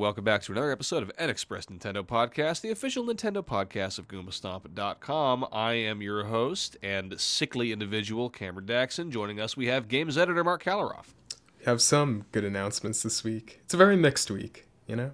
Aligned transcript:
Hey 0.00 0.04
everyone, 0.04 0.14
and 0.14 0.24
welcome 0.24 0.24
back 0.24 0.42
to 0.44 0.52
another 0.52 0.72
episode 0.72 1.02
of 1.02 1.14
NXpress 1.18 1.66
Nintendo 1.66 2.02
Podcast, 2.02 2.62
the 2.62 2.70
official 2.70 3.04
Nintendo 3.04 3.44
podcast 3.44 3.98
of 3.98 4.08
GoombaStomp.com. 4.08 5.46
I 5.52 5.72
am 5.74 6.00
your 6.00 6.24
host 6.24 6.78
and 6.82 7.20
sickly 7.20 7.70
individual, 7.70 8.30
Cameron 8.30 8.64
Daxon. 8.64 9.10
Joining 9.10 9.38
us, 9.38 9.58
we 9.58 9.66
have 9.66 9.88
games 9.88 10.16
editor 10.16 10.42
Marc 10.42 10.64
Kaliroff. 10.64 11.12
We 11.58 11.66
have 11.66 11.82
some 11.82 12.24
good 12.32 12.44
announcements 12.44 13.02
this 13.02 13.22
week. 13.22 13.60
It's 13.64 13.74
a 13.74 13.76
very 13.76 13.96
mixed 13.96 14.30
week, 14.30 14.66
you 14.86 14.96
know? 14.96 15.10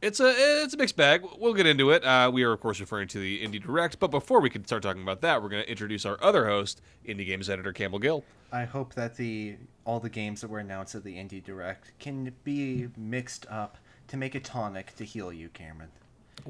It's 0.00 0.20
a 0.20 0.32
it's 0.62 0.74
a 0.74 0.76
mixed 0.76 0.96
bag. 0.96 1.26
We'll 1.36 1.54
get 1.54 1.66
into 1.66 1.90
it. 1.90 2.04
Uh, 2.04 2.30
we 2.32 2.44
are 2.44 2.52
of 2.52 2.60
course 2.60 2.78
referring 2.78 3.08
to 3.08 3.18
the 3.18 3.44
Indie 3.44 3.60
Direct, 3.60 3.98
but 3.98 4.12
before 4.12 4.40
we 4.40 4.50
can 4.50 4.64
start 4.64 4.84
talking 4.84 5.02
about 5.02 5.20
that, 5.22 5.42
we're 5.42 5.48
going 5.48 5.64
to 5.64 5.68
introduce 5.68 6.06
our 6.06 6.22
other 6.22 6.46
host, 6.46 6.80
Indie 7.04 7.26
Games 7.26 7.50
editor 7.50 7.72
Campbell 7.72 7.98
Gill. 7.98 8.22
I 8.52 8.66
hope 8.66 8.94
that 8.94 9.16
the 9.16 9.56
all 9.84 9.98
the 9.98 10.10
games 10.10 10.42
that 10.42 10.48
were 10.48 10.60
announced 10.60 10.94
at 10.94 11.02
the 11.02 11.16
Indie 11.16 11.42
Direct 11.42 11.98
can 11.98 12.32
be 12.44 12.86
mixed 12.96 13.46
up 13.50 13.78
to 14.08 14.16
make 14.16 14.34
a 14.34 14.40
tonic 14.40 14.94
to 14.96 15.04
heal 15.04 15.32
you, 15.32 15.48
Cameron. 15.50 15.90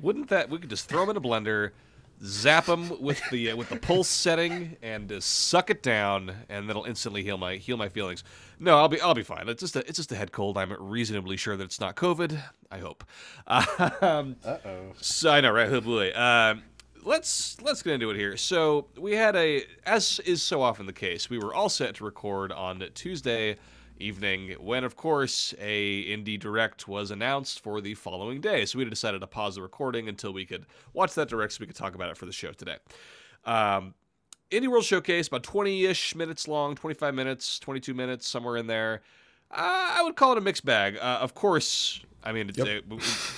Wouldn't 0.00 0.28
that 0.28 0.50
we 0.50 0.58
could 0.58 0.70
just 0.70 0.88
throw 0.88 1.00
them 1.00 1.10
in 1.10 1.16
a 1.16 1.20
blender, 1.20 1.70
zap 2.22 2.66
them 2.66 3.00
with 3.00 3.20
the 3.30 3.50
uh, 3.52 3.56
with 3.56 3.68
the 3.68 3.76
pulse 3.76 4.08
setting, 4.08 4.76
and 4.82 5.08
just 5.08 5.46
suck 5.48 5.70
it 5.70 5.82
down, 5.82 6.34
and 6.48 6.68
that'll 6.68 6.84
instantly 6.84 7.22
heal 7.22 7.38
my 7.38 7.56
heal 7.56 7.76
my 7.76 7.88
feelings. 7.88 8.24
No, 8.58 8.76
I'll 8.78 8.88
be 8.88 9.00
I'll 9.00 9.14
be 9.14 9.22
fine. 9.22 9.48
It's 9.48 9.60
just 9.60 9.76
a 9.76 9.80
it's 9.80 9.96
just 9.96 10.12
a 10.12 10.16
head 10.16 10.32
cold. 10.32 10.58
I'm 10.58 10.72
reasonably 10.78 11.36
sure 11.36 11.56
that 11.56 11.64
it's 11.64 11.80
not 11.80 11.96
COVID. 11.96 12.38
I 12.70 12.78
hope. 12.78 13.04
Um, 14.02 14.36
Uh 14.44 14.58
oh. 14.64 14.92
so 15.00 15.30
I 15.30 15.40
know, 15.40 15.52
right? 15.52 15.68
Oh 15.70 15.80
boy. 15.80 16.12
Um, 16.14 16.62
let's 17.04 17.56
let's 17.62 17.82
get 17.82 17.94
into 17.94 18.10
it 18.10 18.16
here. 18.16 18.36
So 18.36 18.88
we 18.98 19.12
had 19.12 19.36
a, 19.36 19.64
as 19.86 20.20
is 20.26 20.42
so 20.42 20.60
often 20.60 20.86
the 20.86 20.92
case, 20.92 21.30
we 21.30 21.38
were 21.38 21.54
all 21.54 21.68
set 21.68 21.94
to 21.96 22.04
record 22.04 22.52
on 22.52 22.84
Tuesday 22.94 23.56
evening 23.98 24.52
when, 24.60 24.84
of 24.84 24.96
course, 24.96 25.54
a 25.60 26.04
indie 26.04 26.38
direct 26.38 26.86
was 26.88 27.10
announced 27.10 27.60
for 27.60 27.80
the 27.80 27.94
following 27.94 28.40
day. 28.40 28.64
So 28.66 28.78
we 28.78 28.84
decided 28.84 29.20
to 29.20 29.26
pause 29.26 29.54
the 29.56 29.62
recording 29.62 30.08
until 30.08 30.32
we 30.32 30.44
could 30.44 30.66
watch 30.92 31.14
that 31.14 31.28
direct, 31.28 31.54
so 31.54 31.58
we 31.60 31.66
could 31.66 31.76
talk 31.76 31.94
about 31.94 32.10
it 32.10 32.16
for 32.16 32.26
the 32.26 32.32
show 32.32 32.52
today. 32.52 32.76
Um, 33.44 33.94
Indie 34.50 34.68
World 34.68 34.84
Showcase, 34.84 35.28
about 35.28 35.42
20-ish 35.42 36.14
minutes 36.14 36.46
long, 36.46 36.74
25 36.76 37.14
minutes, 37.14 37.58
22 37.58 37.94
minutes, 37.94 38.28
somewhere 38.28 38.56
in 38.56 38.66
there. 38.66 39.02
Uh, 39.50 39.56
I 39.98 40.02
would 40.02 40.16
call 40.16 40.32
it 40.32 40.38
a 40.38 40.40
mixed 40.40 40.64
bag. 40.64 40.96
Uh, 40.98 41.18
of 41.20 41.34
course, 41.34 42.00
I 42.24 42.32
mean, 42.32 42.48
it, 42.48 42.56
Yep. 42.58 42.66
it 42.66 42.88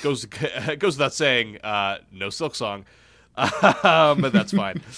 goes 0.03 0.27
it 0.41 0.78
goes 0.78 0.97
without 0.97 1.12
saying, 1.15 1.59
uh, 1.65 1.98
no 2.12 2.28
Silksong, 2.28 2.84
um, 3.37 4.21
but 4.21 4.33
that's 4.33 4.53
fine. 4.53 4.83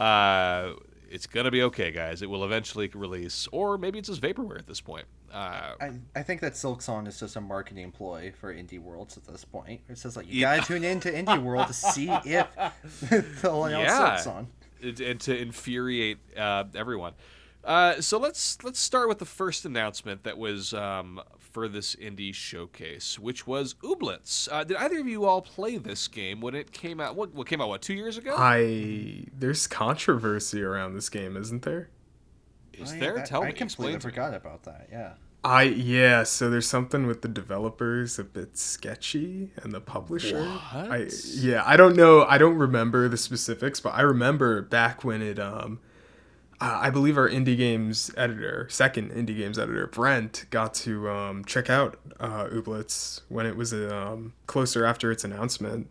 Uh, 0.00 0.74
it's 1.16 1.26
gonna 1.26 1.50
be 1.50 1.62
okay, 1.62 1.90
guys. 1.90 2.20
It 2.22 2.28
will 2.30 2.44
eventually 2.44 2.88
release, 2.94 3.48
or 3.50 3.78
maybe 3.78 3.98
it's 3.98 4.08
just 4.08 4.20
vaporware 4.20 4.58
at 4.58 4.66
this 4.66 4.80
point. 4.80 5.06
Uh, 5.32 5.72
I, 5.80 5.90
I 6.14 6.22
think 6.22 6.40
that 6.42 6.52
Silksong 6.52 7.08
is 7.08 7.18
just 7.18 7.36
a 7.36 7.40
marketing 7.40 7.90
ploy 7.90 8.32
for 8.38 8.54
Indie 8.54 8.78
Worlds 8.78 9.16
at 9.16 9.24
this 9.24 9.44
point. 9.44 9.80
It 9.88 9.98
says 9.98 10.16
like 10.16 10.26
you 10.28 10.40
Yeah. 10.40 10.56
gotta 10.56 10.66
tune 10.68 10.84
in 10.84 11.00
to 11.00 11.12
Indie 11.12 11.42
World 11.42 11.66
to 11.68 11.72
see 11.72 12.08
if 12.24 12.46
they'll 13.42 13.64
announce 13.64 13.88
Yeah. 13.88 14.16
Silksong. 14.18 14.46
and 14.82 15.00
and 15.00 15.20
to 15.22 15.36
infuriate 15.36 16.18
uh, 16.36 16.64
everyone. 16.74 17.14
Uh, 17.64 18.00
so 18.00 18.18
let's 18.18 18.62
let's 18.62 18.78
start 18.78 19.08
with 19.08 19.18
the 19.18 19.24
first 19.24 19.64
announcement 19.64 20.22
that 20.22 20.38
was 20.38 20.72
um, 20.74 21.20
for 21.56 21.68
this 21.68 21.96
indie 21.96 22.34
showcase, 22.34 23.18
which 23.18 23.46
was 23.46 23.72
Ooblets. 23.82 24.46
Uh, 24.52 24.62
did 24.62 24.76
either 24.76 24.98
of 24.98 25.08
you 25.08 25.24
all 25.24 25.40
play 25.40 25.78
this 25.78 26.06
game 26.06 26.42
when 26.42 26.54
it 26.54 26.70
came 26.70 27.00
out? 27.00 27.16
What, 27.16 27.32
what 27.34 27.46
came 27.46 27.62
out? 27.62 27.68
What 27.70 27.80
two 27.80 27.94
years 27.94 28.18
ago? 28.18 28.34
I 28.36 29.24
there's 29.34 29.66
controversy 29.66 30.62
around 30.62 30.92
this 30.92 31.08
game, 31.08 31.34
isn't 31.34 31.62
there? 31.62 31.88
Is 32.74 32.90
Oh, 32.90 32.94
yeah, 32.94 33.00
there? 33.00 33.14
that- 33.14 33.24
Tell 33.26 33.42
I 33.42 33.46
me. 33.46 33.52
completely 33.54 33.94
Explain 33.94 34.00
to 34.00 34.06
me. 34.06 34.12
forgot 34.12 34.34
about 34.34 34.64
that. 34.64 34.88
Yeah. 34.92 35.12
I 35.44 35.62
yeah, 35.62 36.24
so 36.24 36.50
there's 36.50 36.68
something 36.68 37.06
with 37.06 37.22
the 37.22 37.28
developers 37.28 38.18
a 38.18 38.24
bit 38.24 38.58
sketchy 38.58 39.50
and 39.62 39.72
the 39.72 39.80
publisher. 39.80 40.42
What? 40.42 40.90
I 40.90 41.08
yeah, 41.36 41.62
I 41.64 41.78
don't 41.78 41.96
know, 41.96 42.24
I 42.26 42.36
don't 42.36 42.56
remember 42.58 43.08
the 43.08 43.16
specifics, 43.16 43.80
but 43.80 43.94
I 43.94 44.02
remember 44.02 44.60
back 44.60 45.04
when 45.04 45.22
it 45.22 45.38
um 45.38 45.78
uh, 46.60 46.78
I 46.82 46.90
believe 46.90 47.18
our 47.18 47.28
indie 47.28 47.56
games 47.56 48.10
editor, 48.16 48.66
second 48.70 49.10
indie 49.10 49.36
games 49.36 49.58
editor, 49.58 49.86
Brent, 49.86 50.46
got 50.50 50.74
to 50.74 51.08
um, 51.10 51.44
check 51.44 51.68
out 51.68 51.98
uh, 52.18 52.46
Ooblets 52.46 53.20
when 53.28 53.46
it 53.46 53.56
was 53.56 53.72
um, 53.74 54.32
closer 54.46 54.84
after 54.84 55.10
its 55.10 55.24
announcement. 55.24 55.88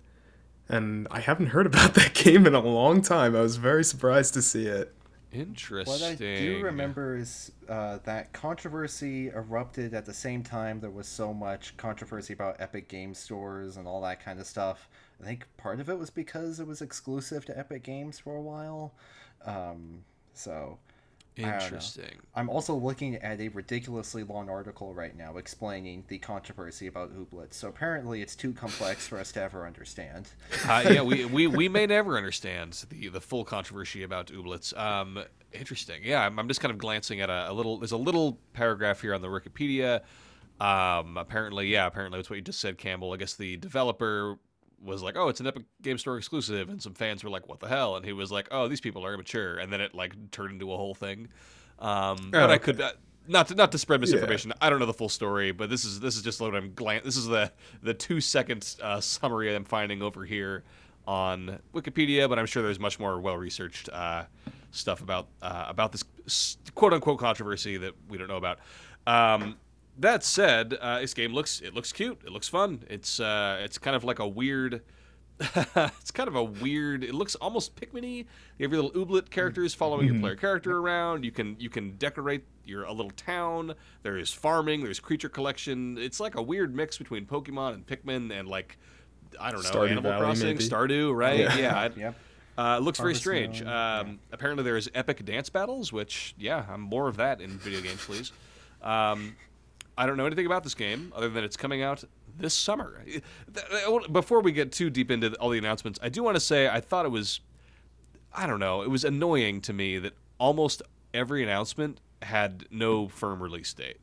And 0.67 1.07
I 1.11 1.19
haven't 1.19 1.47
heard 1.47 1.67
about 1.67 1.93
that 1.95 2.13
game 2.13 2.47
in 2.47 2.55
a 2.55 2.59
long 2.59 3.01
time. 3.01 3.35
I 3.35 3.41
was 3.41 3.57
very 3.57 3.83
surprised 3.83 4.33
to 4.33 4.41
see 4.41 4.65
it. 4.65 4.93
Interesting. 5.31 5.93
What 5.93 6.01
I 6.01 6.15
do 6.15 6.63
remember 6.63 7.17
is 7.17 7.51
uh, 7.67 7.99
that 8.05 8.31
controversy 8.31 9.27
erupted 9.27 9.93
at 9.93 10.05
the 10.05 10.13
same 10.13 10.43
time 10.43 10.79
there 10.79 10.89
was 10.89 11.07
so 11.07 11.33
much 11.33 11.75
controversy 11.75 12.31
about 12.31 12.55
Epic 12.59 12.87
Game 12.87 13.13
Stores 13.13 13.75
and 13.75 13.85
all 13.85 14.01
that 14.01 14.23
kind 14.23 14.39
of 14.39 14.47
stuff. 14.47 14.87
I 15.21 15.25
think 15.25 15.45
part 15.57 15.81
of 15.81 15.89
it 15.89 15.99
was 15.99 16.09
because 16.09 16.61
it 16.61 16.67
was 16.67 16.81
exclusive 16.81 17.45
to 17.45 17.59
Epic 17.59 17.83
Games 17.83 18.17
for 18.17 18.37
a 18.37 18.41
while. 18.41 18.93
Um, 19.45 20.05
so 20.37 20.77
I 21.37 21.41
don't 21.41 21.49
know. 21.49 21.55
Interesting. 21.55 22.19
I'm 22.33 22.49
also 22.49 22.75
looking 22.75 23.15
at 23.15 23.39
a 23.41 23.49
ridiculously 23.49 24.23
long 24.23 24.49
article 24.49 24.93
right 24.93 25.15
now 25.15 25.37
explaining 25.37 26.05
the 26.07 26.17
controversy 26.17 26.87
about 26.87 27.13
Ooblets. 27.13 27.53
So 27.53 27.67
apparently 27.67 28.21
it's 28.21 28.35
too 28.35 28.53
complex 28.53 29.07
for 29.07 29.17
us 29.19 29.31
to 29.33 29.41
ever 29.41 29.65
understand. 29.67 30.29
uh, 30.67 30.83
yeah, 30.89 31.01
we, 31.01 31.25
we, 31.25 31.47
we 31.47 31.67
may 31.67 31.87
never 31.87 32.17
understand 32.17 32.85
the, 32.89 33.09
the 33.09 33.19
full 33.19 33.43
controversy 33.43 34.03
about 34.03 34.27
Ooblets. 34.27 34.77
Um, 34.77 35.23
interesting. 35.51 36.01
Yeah, 36.03 36.25
I'm, 36.25 36.39
I'm 36.39 36.47
just 36.47 36.61
kind 36.61 36.71
of 36.71 36.77
glancing 36.77 37.19
at 37.19 37.29
a, 37.29 37.51
a 37.51 37.53
little. 37.53 37.79
There's 37.79 37.91
a 37.91 37.97
little 37.97 38.39
paragraph 38.53 39.01
here 39.01 39.13
on 39.13 39.21
the 39.21 39.27
Wikipedia. 39.27 40.01
Um, 40.59 41.17
apparently, 41.17 41.67
yeah, 41.67 41.85
apparently 41.85 42.19
it's 42.19 42.29
what 42.29 42.37
you 42.37 42.41
just 42.41 42.61
said, 42.61 42.77
Campbell. 42.77 43.11
I 43.11 43.17
guess 43.17 43.33
the 43.33 43.57
developer 43.57 44.37
was 44.83 45.01
like, 45.03 45.15
"Oh, 45.17 45.27
it's 45.29 45.39
an 45.39 45.47
Epic 45.47 45.63
Game 45.81 45.97
Store 45.97 46.17
exclusive," 46.17 46.69
and 46.69 46.81
some 46.81 46.93
fans 46.93 47.23
were 47.23 47.29
like, 47.29 47.47
"What 47.47 47.59
the 47.59 47.67
hell?" 47.67 47.95
And 47.95 48.05
he 48.05 48.13
was 48.13 48.31
like, 48.31 48.47
"Oh, 48.51 48.67
these 48.67 48.81
people 48.81 49.05
are 49.05 49.13
immature," 49.13 49.57
and 49.57 49.71
then 49.71 49.81
it 49.81 49.93
like 49.95 50.31
turned 50.31 50.51
into 50.53 50.71
a 50.71 50.77
whole 50.77 50.93
thing. 50.95 51.27
Um, 51.79 52.29
but 52.31 52.49
I 52.49 52.57
could. 52.57 52.79
Uh, 52.81 52.91
not 53.27 53.47
to 53.47 53.55
not 53.55 53.71
to 53.71 53.77
spread 53.79 53.99
Yeah. 54.01 54.01
misinformation. 54.01 54.53
I 54.61 54.69
don't 54.69 54.79
know 54.79 54.85
the 54.85 54.93
full 54.93 55.09
story, 55.09 55.51
but 55.51 55.69
this 55.69 55.83
is 55.83 55.99
this 55.99 56.15
is 56.15 56.21
just 56.21 56.39
what 56.39 56.55
I'm 56.55 56.73
glan- 56.75 57.01
This 57.03 57.17
is 57.17 57.25
the 57.25 57.51
the 57.81 57.93
two 57.93 58.21
second 58.21 58.75
uh, 58.81 59.01
summary 59.01 59.53
I'm 59.55 59.65
finding 59.65 60.01
over 60.03 60.25
here 60.25 60.63
on 61.07 61.59
Wikipedia, 61.73 62.29
but 62.29 62.37
I'm 62.39 62.45
sure 62.45 62.61
there's 62.63 62.79
much 62.79 62.99
more 62.99 63.19
well 63.19 63.37
researched 63.37 63.89
uh, 63.89 64.25
stuff 64.71 65.01
about 65.01 65.27
uh, 65.41 65.65
about 65.67 65.91
this 65.91 66.03
quote 66.75 66.93
unquote 66.93 67.17
controversy 67.19 67.77
that 67.77 67.93
we 68.09 68.17
don't 68.19 68.27
know 68.27 68.37
about. 68.37 68.59
Um, 69.07 69.57
that 69.97 70.23
said, 70.23 70.77
uh, 70.81 70.99
this 70.99 71.13
game 71.13 71.33
looks 71.33 71.61
it 71.61 71.73
looks 71.73 71.91
cute. 71.91 72.19
It 72.25 72.31
looks 72.31 72.47
fun. 72.47 72.83
It's 72.89 73.19
uh, 73.19 73.59
it's 73.63 73.77
kind 73.77 73.95
of 73.95 74.03
like 74.03 74.19
a 74.19 74.27
weird. 74.27 74.81
it's 75.39 76.11
kind 76.11 76.29
of 76.29 76.35
a 76.35 76.43
weird. 76.43 77.03
It 77.03 77.13
looks 77.13 77.35
almost 77.35 77.75
Pikmin-y. 77.75 78.23
You 78.57 78.63
have 78.63 78.71
your 78.71 78.81
little 78.83 79.05
ooblet 79.05 79.29
characters 79.29 79.73
following 79.73 80.07
your 80.07 80.19
player 80.19 80.35
character 80.35 80.77
around. 80.77 81.25
You 81.25 81.31
can 81.31 81.57
you 81.59 81.69
can 81.69 81.97
decorate 81.97 82.45
your 82.63 82.83
a 82.83 82.93
little 82.93 83.11
town. 83.11 83.73
There 84.03 84.17
is 84.17 84.31
farming. 84.31 84.83
There's 84.85 85.01
creature 85.01 85.27
collection. 85.27 85.97
It's 85.97 86.21
like 86.21 86.35
a 86.35 86.41
weird 86.41 86.73
mix 86.73 86.97
between 86.97 87.25
Pokemon 87.25 87.73
and 87.73 87.85
Pikmin 87.87 88.31
and 88.37 88.47
like 88.47 88.77
I 89.39 89.51
don't 89.51 89.61
know 89.63 89.69
Stardew 89.69 89.91
Animal 89.91 90.11
Valley, 90.11 90.23
Crossing, 90.23 90.47
maybe. 90.47 90.63
Stardew, 90.63 91.13
right? 91.13 91.39
Yeah. 91.39 91.57
Yeah. 91.57 91.79
I- 91.79 91.99
Yep. 91.99 92.15
uh, 92.57 92.77
it 92.79 92.83
looks 92.83 92.99
very 92.99 93.15
strange. 93.15 93.59
Moon, 93.61 93.69
Um, 93.73 94.19
Apparently, 94.31 94.63
there's 94.63 94.87
epic 94.95 95.25
dance 95.25 95.49
battles, 95.49 95.91
which, 95.91 96.33
yeah, 96.37 96.65
I'm 96.69 96.79
more 96.79 97.09
of 97.09 97.17
that 97.17 97.41
in 97.41 97.49
video 97.57 97.81
games, 97.81 98.05
please. 98.05 98.31
Um, 98.81 99.35
I 99.97 100.05
don't 100.05 100.17
know 100.17 100.25
anything 100.25 100.45
about 100.45 100.63
this 100.63 100.73
game 100.73 101.11
other 101.15 101.29
than 101.29 101.43
it's 101.43 101.57
coming 101.57 101.81
out 101.81 102.03
this 102.37 102.53
summer. 102.53 103.03
Before 104.11 104.41
we 104.41 104.51
get 104.51 104.71
too 104.71 104.89
deep 104.89 105.09
into 105.09 105.33
all 105.35 105.49
the 105.49 105.57
announcements, 105.57 105.99
I 106.01 106.09
do 106.09 106.23
want 106.23 106.35
to 106.35 106.41
say 106.41 106.67
I 106.67 106.81
thought 106.81 107.05
it 107.05 107.11
was, 107.11 107.39
I 108.33 108.45
don't 108.47 108.59
know, 108.59 108.81
it 108.81 108.89
was 108.89 109.05
annoying 109.05 109.61
to 109.61 109.73
me 109.73 109.97
that 109.99 110.13
almost 110.37 110.81
every 111.13 111.43
announcement 111.43 111.99
had 112.21 112.65
no 112.71 113.07
firm 113.07 113.41
release 113.41 113.73
date, 113.73 113.97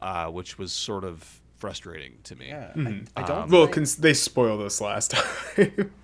uh, 0.00 0.28
which 0.28 0.58
was 0.58 0.72
sort 0.72 1.04
of 1.04 1.42
frustrating 1.64 2.12
to 2.24 2.36
me. 2.36 2.48
Yeah. 2.48 2.72
Mhm. 2.76 3.06
I, 3.16 3.22
I 3.22 3.26
don't 3.26 3.38
Um, 3.44 3.48
Well, 3.50 3.66
cons- 3.68 3.96
they 3.96 4.12
spoiled 4.12 4.60
us 4.60 4.82
last 4.82 5.10
time. 5.12 5.24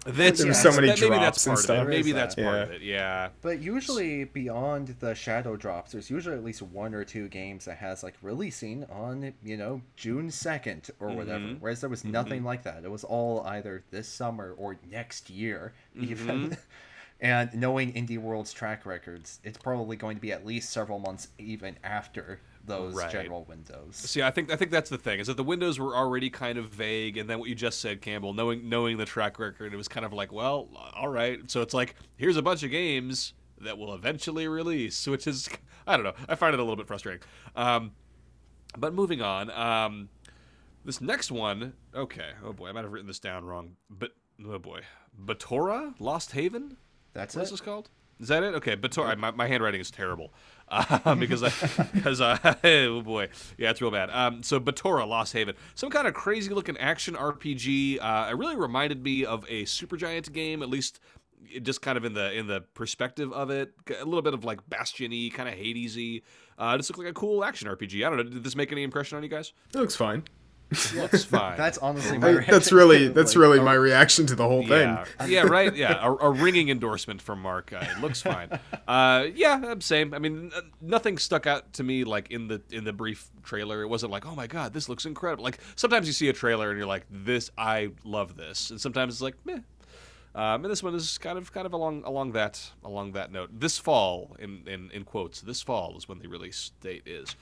That's, 0.07 0.39
There 0.39 0.47
were 0.47 0.53
yeah, 0.55 0.59
so 0.59 0.73
many 0.73 0.87
that- 0.87 0.99
maybe 1.01 1.09
drops 1.09 1.45
that's 1.45 1.47
and 1.47 1.51
part 1.53 1.59
of 1.59 1.65
stuff. 1.65 1.87
it. 1.87 1.91
Maybe 1.91 2.13
that's 2.13 2.35
is 2.39 2.43
part 2.43 2.55
that. 2.57 2.63
of 2.63 2.71
it. 2.71 2.81
Yeah. 2.83 3.29
But 3.43 3.61
usually 3.61 4.25
beyond 4.25 4.97
the 5.01 5.15
shadow 5.15 5.57
drops, 5.57 5.93
there's 5.93 6.09
usually 6.09 6.35
at 6.37 6.43
least 6.43 6.63
one 6.63 6.95
or 6.95 7.05
two 7.05 7.29
games 7.29 7.67
that 7.67 7.77
has 7.77 8.03
like 8.03 8.15
releasing 8.23 8.85
on 8.87 9.35
you 9.45 9.59
know 9.59 9.83
June 9.97 10.31
second 10.31 10.89
or 10.99 11.09
whatever. 11.11 11.45
Mhm. 11.45 11.61
Whereas 11.61 11.83
there 11.83 11.91
was 11.91 12.07
nothing 12.07 12.43
like 12.43 12.63
that. 12.63 12.83
It 12.83 12.91
was 12.91 13.05
all 13.05 13.43
either 13.47 13.85
this 13.91 14.09
summer 14.09 14.55
or 14.57 14.79
next 14.91 15.29
year 15.29 15.75
even. 15.95 16.57
and 17.21 17.53
knowing 17.53 17.93
Indie 17.93 18.17
World's 18.17 18.51
track 18.55 18.87
records, 18.87 19.41
it's 19.45 19.59
probably 19.59 19.95
going 19.97 20.17
to 20.17 20.23
be 20.23 20.33
at 20.33 20.47
least 20.47 20.71
several 20.71 20.99
months 20.99 21.29
even 21.39 21.77
after 21.85 22.41
those 22.65 22.95
Right. 22.95 23.11
general 23.11 23.45
windows. 23.45 23.97
See, 23.97 24.23
I 24.23 24.31
think 24.31 24.53
I 24.53 24.57
think 24.57 24.71
that's 24.71 24.91
the 24.91 24.99
thing 24.99 25.19
is 25.21 25.27
that 25.29 25.37
the 25.37 25.45
windows 25.45 25.79
were 25.79 25.97
already 25.97 26.31
kind 26.31 26.59
of 26.59 26.69
vague, 26.71 27.17
and 27.17 27.29
then 27.29 27.39
what 27.39 27.49
you 27.49 27.55
just 27.55 27.81
said, 27.81 28.01
Campbell, 28.03 28.33
knowing 28.35 28.69
knowing 28.69 28.97
the 28.99 29.07
track 29.07 29.39
record, 29.39 29.73
it 29.73 29.77
was 29.77 29.89
kind 29.89 30.05
of 30.07 30.13
like, 30.13 30.31
well, 30.33 30.69
all 30.95 31.09
right. 31.09 31.51
So 31.51 31.63
it's 31.63 31.75
like 31.75 31.95
here's 32.17 32.37
a 32.37 32.43
bunch 32.43 32.63
of 32.63 32.71
games 32.71 33.33
that 33.61 33.77
will 33.79 33.95
eventually 33.95 34.47
release, 34.49 35.07
which 35.07 35.27
is 35.27 35.49
I 35.87 35.97
don't 35.97 36.05
know. 36.05 36.15
I 36.29 36.35
find 36.35 36.55
it 36.55 36.61
a 36.61 36.63
little 36.63 36.77
bit 36.77 36.87
frustrating. 36.87 37.23
Um, 37.57 37.93
but 38.77 38.95
moving 38.95 39.21
on, 39.23 39.51
um, 39.51 40.09
This 40.85 41.01
next 41.01 41.31
one, 41.31 41.75
okay. 41.95 42.31
Oh 42.45 42.53
boy, 42.53 42.69
I 42.69 42.73
might 42.73 42.83
have 42.85 42.93
written 42.93 43.07
this 43.09 43.19
down 43.21 43.45
wrong. 43.45 43.77
But 43.91 44.13
oh 44.47 44.59
boy, 44.59 44.81
Batora 45.25 45.95
Lost 45.99 46.33
Haven. 46.33 46.77
That's 47.13 47.35
What 47.35 47.43
it. 47.43 47.45
is 47.45 47.51
this 47.51 47.61
called? 47.61 47.91
Is 48.19 48.29
that 48.29 48.43
it? 48.43 48.55
Okay, 48.55 48.77
Batora. 48.77 49.17
My, 49.17 49.31
my 49.31 49.47
handwriting 49.47 49.81
is 49.81 49.91
terrible 49.91 50.33
uh, 50.71 51.15
because 51.19 51.43
I 51.43 51.51
because 51.95 52.21
uh, 52.21 52.55
oh 52.65 53.03
boy, 53.03 53.29
yeah, 53.59 53.71
it's 53.71 53.81
real 53.81 53.91
bad. 53.91 54.11
Um, 54.11 54.43
so 54.43 54.61
Batora 54.61 55.07
Lost 55.07 55.33
Haven, 55.33 55.55
some 55.75 55.91
kind 55.91 56.07
of 56.07 56.15
crazy 56.15 56.53
looking 56.53 56.77
action 56.79 57.15
RPG. 57.15 57.99
Uh, 58.01 58.29
it 58.31 58.37
really 58.37 58.57
reminded 58.57 59.03
me 59.03 59.25
of 59.25 59.45
a 59.49 59.65
Supergiant 59.65 60.33
game, 60.33 60.63
at 60.63 60.69
least 60.69 61.01
just 61.63 61.83
kind 61.83 61.97
of 61.97 62.05
in 62.05 62.15
the 62.15 62.33
in 62.33 62.47
the 62.47 62.61
perspective 62.75 63.33
of 63.33 63.51
it, 63.51 63.73
a 64.01 64.05
little 64.05 64.23
bit 64.23 64.35
of 64.35 64.45
like 64.45 64.61
Bastion-y, 64.69 65.31
kind 65.35 65.49
of 65.49 65.55
Hadesy. 65.55 66.23
Uh, 66.59 66.77
just 66.77 66.91
looked 66.91 66.99
like 66.99 67.09
a 67.09 67.15
cool 67.15 67.43
action 67.43 67.69
RPG. 67.69 68.07
I 68.07 68.11
don't 68.11 68.19
know. 68.19 68.23
Did 68.25 68.45
this 68.45 68.55
make 68.55 68.71
any 68.71 68.83
impression 68.83 69.17
on 69.17 69.23
you 69.23 69.31
guys? 69.31 69.53
It 69.75 69.79
looks 69.79 69.97
fine. 69.97 70.25
Looks 70.95 71.25
fine. 71.25 71.57
That's 71.57 71.79
honestly 71.79 72.19
my 72.19 72.29
reaction. 72.31 72.53
that's 72.55 72.71
really 72.73 73.09
to, 73.09 73.11
that's 73.15 73.35
like, 73.35 73.41
really 73.43 73.59
a- 73.59 73.63
my 73.63 73.75
reaction 73.75 74.27
to 74.27 74.35
the 74.35 74.47
whole 74.47 74.63
thing. 74.67 74.89
Yeah, 74.89 75.27
yeah, 75.27 75.43
right. 75.43 75.75
Yeah, 75.75 75.99
a, 76.05 76.13
a 76.13 76.31
ringing 76.31 76.69
endorsement 76.69 77.21
from 77.21 77.43
Marc. 77.43 77.73
Uh, 77.73 77.85
it 77.97 78.01
looks 78.01 78.23
fine. 78.23 78.49
Uh, 78.89 79.29
yeah, 79.37 79.75
same. 79.79 80.13
I 80.13 80.19
mean, 80.19 80.51
nothing 80.81 81.17
stuck 81.17 81.47
out 81.47 81.73
to 81.75 81.85
me 81.85 82.03
like 82.03 82.31
in 82.33 82.49
the 82.49 82.61
in 82.73 82.83
the 82.83 82.93
brief 82.93 83.31
trailer. 83.45 83.83
It 83.83 83.87
wasn't 83.89 84.11
like, 84.11 84.27
oh 84.27 84.35
my 84.35 84.49
god, 84.49 84.73
this 84.73 84.89
looks 84.89 85.07
incredible. 85.07 85.45
Like 85.45 85.59
sometimes 85.77 86.09
you 86.09 86.13
see 86.13 86.29
a 86.29 86.33
trailer 86.33 86.71
and 86.71 86.77
you're 86.79 86.89
like, 86.89 87.07
this, 87.09 87.53
I 87.57 87.91
love 88.05 88.37
this, 88.37 88.71
and 88.71 88.81
sometimes 88.81 89.15
it's 89.15 89.23
like, 89.23 89.37
meh. 89.45 89.61
Um, 90.35 90.65
and 90.65 90.71
this 90.71 90.81
one 90.83 90.95
is 90.95 91.19
kind 91.19 91.39
of 91.39 91.53
kind 91.53 91.67
of 91.67 91.73
along 91.73 92.03
along 92.05 92.33
that 92.33 92.71
along 92.85 93.13
that 93.13 93.31
note. 93.33 93.51
This 93.59 93.79
fall, 93.79 94.37
in, 94.39 94.63
in 94.67 94.91
in 94.93 95.05
quotes, 95.05 95.41
this 95.41 95.61
fall 95.63 95.97
is 95.97 96.09
when 96.09 96.19
the 96.21 96.29
release 96.29 96.71
date 96.81 97.03
is. 97.07 97.35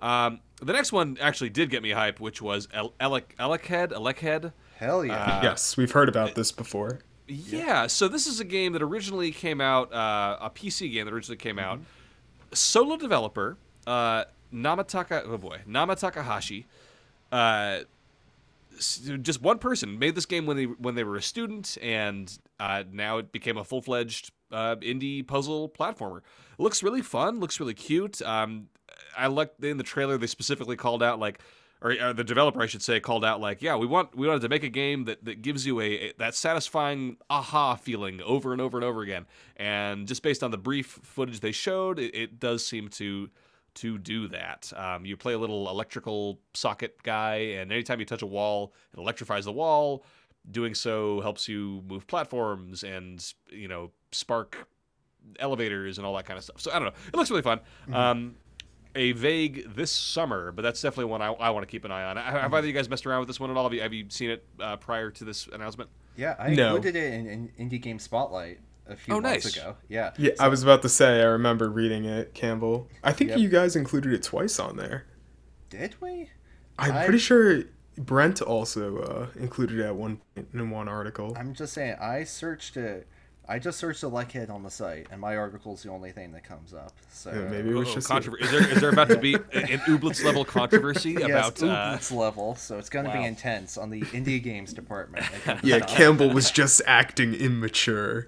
Um, 0.00 0.40
the 0.60 0.72
next 0.72 0.92
one 0.92 1.18
actually 1.20 1.50
did 1.50 1.70
get 1.70 1.82
me 1.82 1.90
hype, 1.90 2.20
which 2.20 2.40
was 2.40 2.68
El- 2.72 2.92
Elec 3.00 3.24
Elechead 3.38 3.92
Elechead. 3.92 4.52
Hell 4.76 5.04
yeah. 5.04 5.42
yes, 5.42 5.76
we've 5.76 5.92
heard 5.92 6.08
about 6.08 6.34
this 6.34 6.52
before. 6.52 7.00
Yeah, 7.28 7.86
so 7.88 8.08
this 8.08 8.26
is 8.26 8.40
a 8.40 8.44
game 8.44 8.72
that 8.74 8.82
originally 8.82 9.32
came 9.32 9.60
out, 9.60 9.92
uh, 9.92 10.38
a 10.40 10.50
PC 10.50 10.92
game 10.92 11.06
that 11.06 11.14
originally 11.14 11.38
came 11.38 11.58
out. 11.58 11.80
Solo 12.52 12.96
developer, 12.96 13.56
uh, 13.86 14.24
Namataka, 14.52 15.24
oh 15.26 15.38
boy, 15.38 15.60
Nama 15.66 15.96
Takahashi, 15.96 16.66
uh, 17.32 17.80
just 18.78 19.42
one 19.42 19.58
person 19.58 19.98
made 19.98 20.14
this 20.14 20.26
game 20.26 20.46
when 20.46 20.56
they 20.56 20.64
when 20.64 20.94
they 20.94 21.04
were 21.04 21.16
a 21.16 21.22
student, 21.22 21.76
and 21.82 22.38
uh, 22.60 22.84
now 22.92 23.18
it 23.18 23.32
became 23.32 23.56
a 23.56 23.64
full 23.64 23.80
fledged 23.80 24.30
uh, 24.52 24.76
indie 24.76 25.26
puzzle 25.26 25.68
platformer. 25.68 26.18
It 26.18 26.62
looks 26.62 26.82
really 26.82 27.02
fun, 27.02 27.40
looks 27.40 27.58
really 27.58 27.74
cute. 27.74 28.22
Um, 28.22 28.68
I 29.16 29.28
looked 29.28 29.64
in 29.64 29.76
the 29.76 29.84
trailer 29.84 30.18
they 30.18 30.26
specifically 30.26 30.76
called 30.76 31.02
out 31.02 31.18
like. 31.18 31.40
Or, 31.82 31.92
uh 32.00 32.14
the 32.14 32.24
developer, 32.24 32.62
I 32.62 32.66
should 32.66 32.80
say, 32.80 33.00
called 33.00 33.22
out 33.22 33.38
like, 33.38 33.60
yeah, 33.60 33.76
we 33.76 33.86
want 33.86 34.16
we 34.16 34.26
wanted 34.26 34.40
to 34.40 34.48
make 34.48 34.62
a 34.62 34.70
game 34.70 35.04
that, 35.04 35.22
that 35.26 35.42
gives 35.42 35.66
you 35.66 35.78
a, 35.80 35.84
a 35.84 36.12
that 36.16 36.34
satisfying 36.34 37.18
aha 37.28 37.76
feeling 37.76 38.22
over 38.22 38.52
and 38.52 38.62
over 38.62 38.78
and 38.78 38.84
over 38.84 39.02
again. 39.02 39.26
And 39.56 40.08
just 40.08 40.22
based 40.22 40.42
on 40.42 40.50
the 40.50 40.56
brief 40.56 40.98
footage 41.02 41.40
they 41.40 41.52
showed, 41.52 41.98
it, 41.98 42.14
it 42.14 42.40
does 42.40 42.66
seem 42.66 42.88
to 42.88 43.28
to 43.74 43.98
do 43.98 44.26
that. 44.28 44.72
Um, 44.74 45.04
you 45.04 45.18
play 45.18 45.34
a 45.34 45.38
little 45.38 45.68
electrical 45.68 46.40
socket 46.54 47.02
guy, 47.02 47.34
and 47.58 47.70
anytime 47.70 48.00
you 48.00 48.06
touch 48.06 48.22
a 48.22 48.26
wall, 48.26 48.72
it 48.94 48.98
electrifies 48.98 49.44
the 49.44 49.52
wall. 49.52 50.02
Doing 50.50 50.74
so 50.74 51.20
helps 51.20 51.46
you 51.46 51.82
move 51.86 52.06
platforms 52.06 52.84
and 52.84 53.22
you 53.50 53.68
know 53.68 53.90
spark 54.12 54.66
elevators 55.40 55.98
and 55.98 56.06
all 56.06 56.16
that 56.16 56.24
kind 56.24 56.38
of 56.38 56.44
stuff. 56.44 56.60
So 56.60 56.70
I 56.70 56.78
don't 56.78 56.86
know. 56.86 56.94
It 57.12 57.16
looks 57.16 57.30
really 57.30 57.42
fun. 57.42 57.60
Um, 57.92 58.36
a 58.96 59.12
vague 59.12 59.74
this 59.74 59.92
summer, 59.92 60.50
but 60.52 60.62
that's 60.62 60.80
definitely 60.82 61.04
one 61.10 61.22
I, 61.22 61.32
I 61.34 61.50
want 61.50 61.62
to 61.62 61.70
keep 61.70 61.84
an 61.84 61.92
eye 61.92 62.04
on. 62.04 62.16
Have 62.16 62.52
either 62.52 62.58
of 62.58 62.66
you 62.66 62.72
guys 62.72 62.88
messed 62.88 63.06
around 63.06 63.20
with 63.20 63.28
this 63.28 63.38
one 63.38 63.50
at 63.50 63.56
all? 63.56 63.64
Have 63.64 63.74
you, 63.74 63.80
have 63.82 63.92
you 63.92 64.06
seen 64.08 64.30
it 64.30 64.44
uh, 64.58 64.76
prior 64.76 65.10
to 65.12 65.24
this 65.24 65.46
announcement? 65.48 65.90
Yeah, 66.16 66.34
I 66.38 66.54
No. 66.54 66.74
included 66.74 66.96
it 66.96 67.12
in, 67.12 67.50
in 67.58 67.68
Indie 67.70 67.80
Game 67.80 67.98
Spotlight 67.98 68.58
a 68.88 68.96
few 68.96 69.14
Oh, 69.14 69.20
months 69.20 69.44
nice. 69.44 69.56
ago. 69.56 69.76
Yeah. 69.88 70.12
Yeah, 70.18 70.32
I 70.40 70.48
was 70.48 70.62
about 70.62 70.82
to 70.82 70.88
say 70.88 71.20
I 71.20 71.26
remember 71.26 71.68
reading 71.70 72.04
it, 72.06 72.32
Campbell. 72.34 72.88
I 73.04 73.12
think 73.12 73.30
Yep. 73.30 73.38
you 73.40 73.48
guys 73.48 73.76
included 73.76 74.12
it 74.12 74.22
twice 74.22 74.58
on 74.58 74.76
there. 74.76 75.04
Did 75.70 75.94
we? 76.00 76.30
I'm 76.78 76.92
I- 76.92 77.04
pretty 77.04 77.18
sure 77.18 77.64
Brent 77.98 78.40
also 78.42 78.98
uh, 78.98 79.26
included 79.40 79.78
it 79.80 79.84
at 79.84 79.96
one 79.96 80.20
point 80.34 80.48
in 80.54 80.70
one 80.70 80.88
article. 80.88 81.34
I'm 81.38 81.54
just 81.54 81.72
saying, 81.74 81.96
I 82.00 82.24
searched 82.24 82.76
it. 82.76 83.06
I 83.48 83.60
just 83.60 83.78
searched 83.78 84.00
the 84.00 84.10
Leckhead 84.10 84.50
on 84.50 84.64
the 84.64 84.70
site, 84.70 85.06
and 85.12 85.20
my 85.20 85.36
article's 85.36 85.84
the 85.84 85.90
only 85.90 86.10
thing 86.10 86.32
that 86.32 86.42
comes 86.42 86.74
up. 86.74 86.92
So 87.12 87.30
Yeah, 87.30 87.48
maybe 87.48 87.70
it 87.70 87.74
was 87.74 87.86
Uh-oh, 87.88 87.94
just 87.94 88.08
controver- 88.08 88.40
is 88.42 88.50
there 88.50 88.68
is 88.72 88.80
there 88.80 88.90
about 88.90 89.08
to 89.08 89.18
be 89.18 89.34
an 89.52 89.78
Ooblets 89.86 90.24
level 90.24 90.44
controversy 90.44 91.12
yes, 91.12 91.60
about? 91.60 91.62
Uh, 91.62 91.98
level, 92.16 92.56
so 92.56 92.76
it's 92.78 92.88
going 92.88 93.04
to 93.04 93.10
wow. 93.12 93.18
be 93.20 93.24
intense 93.24 93.78
on 93.78 93.90
the 93.90 94.00
indie 94.02 94.42
games 94.42 94.72
department. 94.72 95.24
Yeah, 95.62 95.78
stuff. 95.78 95.88
Campbell 95.96 96.30
was 96.30 96.50
just 96.50 96.82
acting 96.86 97.34
immature. 97.34 98.26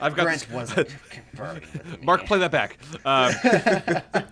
I've 0.00 0.14
got 0.16 0.24
Brent 0.24 0.40
this- 0.40 0.50
wasn't 0.50 0.88
conferring. 1.10 1.62
Marc, 2.02 2.26
play 2.26 2.38
that 2.38 2.50
back. 2.50 2.78
Um, 3.04 3.32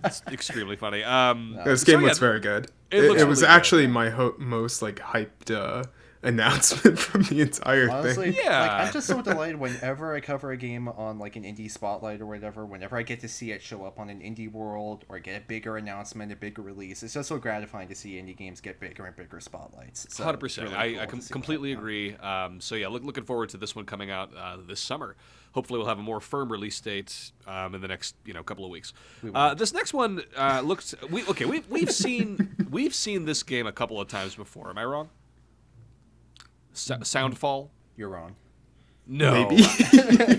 it's 0.04 0.22
extremely 0.30 0.76
funny. 0.76 1.02
Um, 1.04 1.58
This 1.64 1.82
so 1.82 1.86
game 1.92 2.02
yeah, 2.06 2.14
very 2.14 2.40
good. 2.40 2.70
it 2.90 3.04
It, 3.04 3.08
looks 3.08 3.22
it 3.22 3.28
was 3.28 3.40
really 3.42 3.50
good. 3.52 3.56
actually 3.56 3.86
my 3.86 4.10
ho- 4.10 4.34
most 4.38 4.82
like 4.82 4.96
hyped 5.00 5.50
uh, 5.54 5.84
announcement 6.22 6.98
from 6.98 7.22
the 7.22 7.40
entire 7.40 7.90
Honestly, 7.90 8.32
thing. 8.32 8.42
Yeah. 8.44 8.60
like, 8.62 8.70
I'm 8.70 8.92
just 8.92 9.06
so 9.06 9.22
delighted 9.22 9.58
whenever 9.58 10.14
I 10.14 10.20
cover 10.20 10.50
a 10.50 10.56
game 10.56 10.88
on 10.88 11.18
like 11.18 11.36
an 11.36 11.44
indie 11.44 11.70
spotlight 11.70 12.20
or 12.20 12.26
whatever. 12.26 12.66
Whenever 12.66 12.96
I 12.96 13.02
get 13.02 13.20
to 13.20 13.28
see 13.28 13.52
it 13.52 13.62
show 13.62 13.84
up 13.84 13.98
on 13.98 14.10
an 14.10 14.20
indie 14.20 14.50
world 14.50 15.04
or 15.08 15.18
get 15.18 15.42
a 15.42 15.44
bigger 15.44 15.76
announcement, 15.76 16.32
a 16.32 16.36
bigger 16.36 16.62
release, 16.62 17.02
it's 17.02 17.14
just 17.14 17.28
so 17.28 17.38
gratifying 17.38 17.88
to 17.88 17.94
see 17.94 18.14
indie 18.14 18.36
games 18.36 18.60
get 18.60 18.80
bigger 18.80 19.06
and 19.06 19.16
bigger 19.16 19.40
spotlights. 19.40 20.06
So 20.14 20.24
Hundred 20.24 20.36
it's 20.44 20.56
percent. 20.56 20.70
really 20.72 20.98
I, 20.98 21.02
I 21.02 21.06
com- 21.06 21.20
to 21.20 21.24
see 21.24 21.28
that. 21.28 21.32
completely 21.32 21.72
agree. 21.72 22.14
Um, 22.16 22.60
so 22.60 22.74
yeah, 22.74 22.88
look, 22.88 23.04
looking 23.04 23.24
forward 23.24 23.50
to 23.50 23.56
this 23.56 23.74
one 23.76 23.84
coming 23.84 24.10
out 24.10 24.30
uh, 24.36 24.56
this 24.66 24.80
summer. 24.80 25.16
Hopefully, 25.52 25.78
we'll 25.78 25.88
have 25.88 25.98
a 25.98 26.02
more 26.02 26.20
firm 26.20 26.52
release 26.52 26.78
date 26.80 27.32
um, 27.46 27.74
in 27.74 27.80
the 27.80 27.88
next 27.88 28.14
you 28.24 28.34
know 28.34 28.42
couple 28.42 28.64
of 28.64 28.70
weeks. 28.70 28.92
Uh, 29.34 29.54
this 29.54 29.72
next 29.72 29.94
one 29.94 30.22
uh, 30.36 30.60
looks. 30.64 30.94
We 31.10 31.24
okay. 31.26 31.46
We 31.46 31.62
we've 31.70 31.90
seen 31.90 32.54
we've 32.70 32.94
seen 32.94 33.24
this 33.24 33.42
game 33.42 33.66
a 33.66 33.72
couple 33.72 33.98
of 34.00 34.08
times 34.08 34.34
before. 34.34 34.68
Am 34.68 34.76
I 34.78 34.84
wrong? 34.84 35.08
S- 36.72 36.88
Soundfall. 37.02 37.68
You're 37.96 38.08
wrong. 38.08 38.36
No, 39.10 39.48
Maybe. 39.48 39.64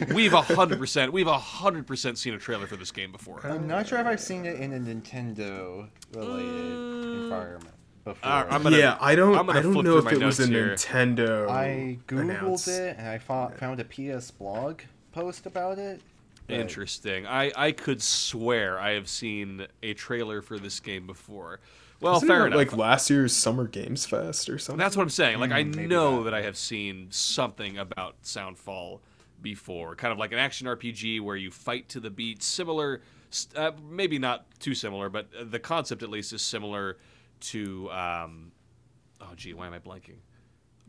we've 0.13 0.33
a 0.33 0.41
hundred 0.43 0.77
percent. 0.79 1.11
We've 1.11 1.25
a 1.27 1.37
hundred 1.39 1.87
percent 1.87 2.17
seen 2.19 2.35
a 2.35 2.37
trailer 2.37 2.67
for 2.67 2.75
this 2.75 2.91
game 2.91 3.11
before. 3.11 3.41
I'm 3.43 3.65
not 3.67 3.87
sure 3.87 3.99
if 3.99 4.05
I've 4.05 4.19
seen 4.19 4.45
it 4.45 4.59
in 4.59 4.73
a 4.73 4.79
Nintendo 4.79 5.89
related 6.13 7.23
environment 7.23 7.73
before. 8.03 8.29
Uh, 8.31 8.45
I'm 8.49 8.61
gonna- 8.63 8.77
yeah, 8.77 8.97
I 9.01 9.15
don't. 9.15 9.35
I'm 9.37 9.47
gonna 9.47 9.59
I 9.59 9.61
don't 9.63 9.73
flip 9.73 9.85
know 9.85 9.99
through 9.99 10.09
if 10.09 10.19
my 10.19 10.23
it 10.23 10.25
was 10.25 10.39
a 10.39 10.47
notes 10.49 10.83
here. 10.83 10.93
Nintendo. 11.05 11.49
I 11.49 11.97
googled 12.07 12.19
announce. 12.21 12.67
it 12.67 12.95
and 12.99 13.07
I 13.07 13.17
fo- 13.17 13.49
found 13.57 13.79
a 13.79 13.85
PS 13.85 14.29
blog 14.31 14.81
post 15.13 15.47
about 15.47 15.79
it. 15.79 16.01
but- 16.45 16.55
Interesting. 16.59 17.25
I, 17.25 17.51
I 17.55 17.71
could 17.71 18.03
swear 18.03 18.79
I 18.79 18.91
have 18.91 19.09
seen 19.09 19.65
a 19.81 19.95
trailer 19.95 20.43
for 20.43 20.59
this 20.59 20.79
game 20.79 21.07
before. 21.07 21.59
Well, 22.01 22.13
Wasn't 22.13 22.29
fair 22.29 22.41
at, 22.43 22.47
enough. 22.47 22.57
Like 22.57 22.77
last 22.77 23.09
year's 23.09 23.35
Summer 23.35 23.67
Games 23.67 24.05
Fest 24.05 24.49
or 24.49 24.57
something. 24.57 24.79
That's 24.79 24.95
what 24.95 25.03
I'm 25.03 25.09
saying. 25.09 25.39
Like 25.39 25.51
I 25.51 25.63
know 25.63 26.17
that. 26.17 26.31
that 26.31 26.33
I 26.33 26.43
have 26.43 26.57
seen 26.57 27.07
something 27.09 27.77
about 27.77 28.21
Soundfall 28.23 28.99
before, 29.41 29.95
kind 29.95 30.11
of 30.11 30.17
like 30.17 30.31
an 30.31 30.39
action 30.39 30.67
RPG 30.67 31.21
where 31.21 31.35
you 31.35 31.51
fight 31.51 31.89
to 31.89 31.99
the 31.99 32.09
beat, 32.09 32.41
similar, 32.41 33.01
uh, 33.55 33.71
maybe 33.89 34.17
not 34.17 34.45
too 34.59 34.73
similar, 34.73 35.09
but 35.09 35.27
uh, 35.37 35.43
the 35.49 35.59
concept 35.59 36.03
at 36.03 36.09
least 36.09 36.33
is 36.33 36.41
similar 36.41 36.97
to. 37.41 37.91
Um, 37.91 38.51
oh, 39.21 39.33
gee, 39.35 39.53
why 39.53 39.67
am 39.67 39.73
I 39.73 39.79
blanking? 39.79 40.19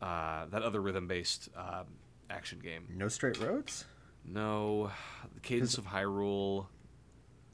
Uh, 0.00 0.46
that 0.46 0.62
other 0.62 0.80
rhythm-based 0.80 1.50
um, 1.56 1.86
action 2.30 2.58
game. 2.58 2.86
No 2.88 3.08
Straight 3.08 3.38
Roads? 3.38 3.84
No, 4.24 4.90
the 5.34 5.40
Cadence 5.40 5.76
of 5.76 5.86
Hyrule. 5.86 6.66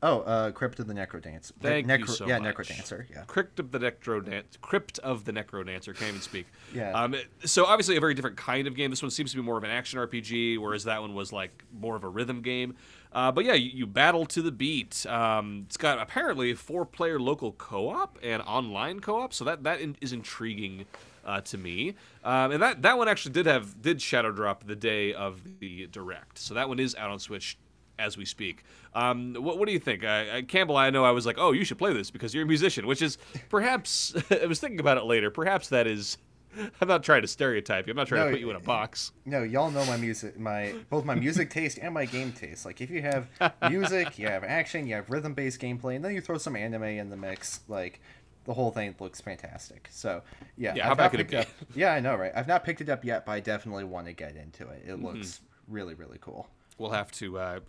Oh, 0.03 0.21
uh, 0.21 0.51
Crypt 0.51 0.79
of 0.79 0.87
the 0.87 0.95
Necrodancer. 0.95 1.53
Thank 1.61 1.87
Necro- 1.87 1.99
you 2.01 2.07
so 2.07 2.27
yeah, 2.27 2.39
much. 2.39 2.55
Necrodancer. 2.55 3.07
Yeah. 3.11 3.23
Crypt 3.27 3.59
of 3.59 3.73
the 3.73 3.79
Necrodancer. 3.79 4.61
Crypt 4.61 4.99
of 4.99 5.25
the 5.25 5.33
Necrodancer. 5.33 5.97
Can't 5.97 6.11
even 6.11 6.21
speak. 6.21 6.47
Yeah. 6.75 6.93
Um, 6.93 7.15
so 7.45 7.65
obviously 7.65 7.97
a 7.97 8.01
very 8.01 8.15
different 8.15 8.37
kind 8.37 8.67
of 8.67 8.75
game. 8.75 8.91
This 8.91 9.03
one 9.03 9.11
seems 9.11 9.31
to 9.31 9.37
be 9.37 9.43
more 9.43 9.57
of 9.57 9.65
an 9.65 9.71
action 9.71 9.99
RPG, 9.99 10.59
whereas 10.59 10.85
that 10.85 11.01
one 11.01 11.15
was 11.15 11.33
like 11.33 11.65
more 11.73 11.97
of 11.97 12.05
a 12.05 12.09
rhythm 12.09 12.43
game. 12.43 12.77
Uh, 13.13 13.33
but 13.33 13.47
yeah, 13.47 13.55
you, 13.55 13.71
you 13.73 13.87
battle 13.87 14.27
to 14.27 14.43
the 14.43 14.53
beat. 14.53 15.07
Um, 15.07 15.65
it's 15.67 15.79
got 15.79 15.99
apparently 15.99 16.53
four-player 16.53 17.19
local 17.19 17.53
co-op 17.53 18.19
and 18.23 18.43
online 18.43 19.01
co-op, 19.01 19.33
so 19.33 19.45
that 19.45 19.65
that 19.65 19.81
in, 19.81 19.97
is 20.03 20.13
intriguing 20.13 20.85
uh, 21.25 21.41
to 21.41 21.57
me. 21.57 21.95
Um, 22.23 22.53
and 22.53 22.63
that 22.63 22.83
that 22.83 22.99
one 22.99 23.09
actually 23.09 23.33
did 23.33 23.47
have 23.47 23.81
did 23.81 24.03
shadow 24.03 24.31
drop 24.31 24.67
the 24.67 24.77
day 24.77 25.15
of 25.15 25.43
the 25.61 25.87
direct, 25.87 26.39
so 26.39 26.53
that 26.53 26.69
one 26.69 26.79
is 26.79 26.95
out 26.95 27.11
on 27.11 27.19
Switch 27.19 27.57
as 27.99 28.17
we 28.17 28.25
speak. 28.25 28.65
Um, 28.95 29.35
what, 29.39 29.59
what 29.59 29.67
do 29.67 29.73
you 29.73 29.79
think, 29.79 30.03
Campbell? 30.49 30.77
I 30.77 30.91
know 30.91 31.05
I 31.05 31.11
was 31.11 31.27
like, 31.27 31.37
oh, 31.39 31.53
you 31.53 31.65
should 31.65 31.79
play 31.79 31.93
this 31.93 32.11
because 32.11 32.35
you're 32.35 32.45
a 32.45 32.47
musician, 32.47 32.87
which 32.87 33.03
is 33.03 33.19
perhaps. 33.49 34.15
I 34.31 34.47
was 34.47 34.61
thinking 34.61 34.81
about 34.81 34.99
it 34.99 35.05
later. 35.05 35.31
Perhaps 35.31 35.69
that 35.71 35.87
is. 35.87 36.19
I'm 36.81 36.89
not 36.89 37.03
trying 37.03 37.21
to 37.21 37.29
stereotype 37.29 37.87
you. 37.87 37.91
I'm 37.91 37.97
not 37.99 38.07
trying 38.07 38.21
No, 38.23 38.27
to 38.29 38.33
put 38.33 38.41
you 38.41 38.49
in 38.49 38.57
a 38.57 38.61
box. 38.61 39.13
No, 39.27 39.43
y'all 39.43 39.71
know 39.71 39.85
my 39.85 39.99
music, 39.99 40.39
my 40.39 40.75
both 40.89 41.05
my 41.05 41.15
music 41.15 41.51
taste 41.51 41.79
and 41.83 41.93
my 41.93 42.07
game 42.07 42.33
taste. 42.33 42.65
Like 42.65 42.81
if 42.81 42.89
you 42.91 43.03
have 43.03 43.29
music, 43.69 44.19
you 44.19 44.27
have 44.29 44.43
action, 44.43 44.87
you 44.87 44.95
have 44.95 45.11
rhythm-based 45.11 45.61
gameplay, 45.61 45.97
and 45.97 46.05
then 46.05 46.15
you 46.15 46.23
throw 46.23 46.39
some 46.39 46.57
anime 46.57 46.85
in 46.85 47.11
the 47.11 47.17
mix. 47.17 47.61
Like 47.69 48.01
the 48.45 48.55
whole 48.55 48.71
thing 48.71 48.95
looks 49.01 49.21
fantastic. 49.21 49.89
So 49.93 50.23
yeah, 50.57 50.75
Yeah, 50.75 50.85
I've 50.85 50.89
how 50.89 50.95
bad 50.95 51.11
could 51.11 51.21
it 51.21 51.29
be? 51.29 51.45
yeah, 51.79 51.93
I 51.93 52.01
know, 52.01 52.15
right? 52.15 52.33
I've 52.35 52.49
not 52.49 52.65
picked 52.65 52.81
it 52.81 52.89
up 52.89 53.05
yet, 53.05 53.27
but 53.27 53.33
I 53.33 53.41
definitely 53.41 53.85
want 53.85 54.07
to 54.07 54.15
get 54.15 54.35
into 54.37 54.67
it. 54.71 54.85
It 54.87 54.93
Mm-hmm. 54.93 55.05
looks 55.05 55.41
really 55.69 55.93
really 55.93 56.19
cool. 56.23 56.49
We'll 56.79 56.91
have 56.91 57.11
to 57.13 57.39
uh, 57.39 57.61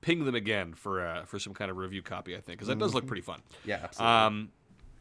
ping 0.00 0.24
them 0.24 0.34
again 0.34 0.74
for 0.74 1.04
uh, 1.04 1.24
for 1.24 1.38
some 1.38 1.54
kind 1.54 1.70
of 1.70 1.76
review 1.76 2.02
copy, 2.02 2.36
I 2.36 2.40
think, 2.40 2.58
because 2.58 2.68
that 2.68 2.78
does 2.78 2.94
look 2.94 3.06
pretty 3.06 3.22
fun. 3.22 3.40
Yeah, 3.64 3.80
absolutely. 3.82 4.14
Um, 4.14 4.48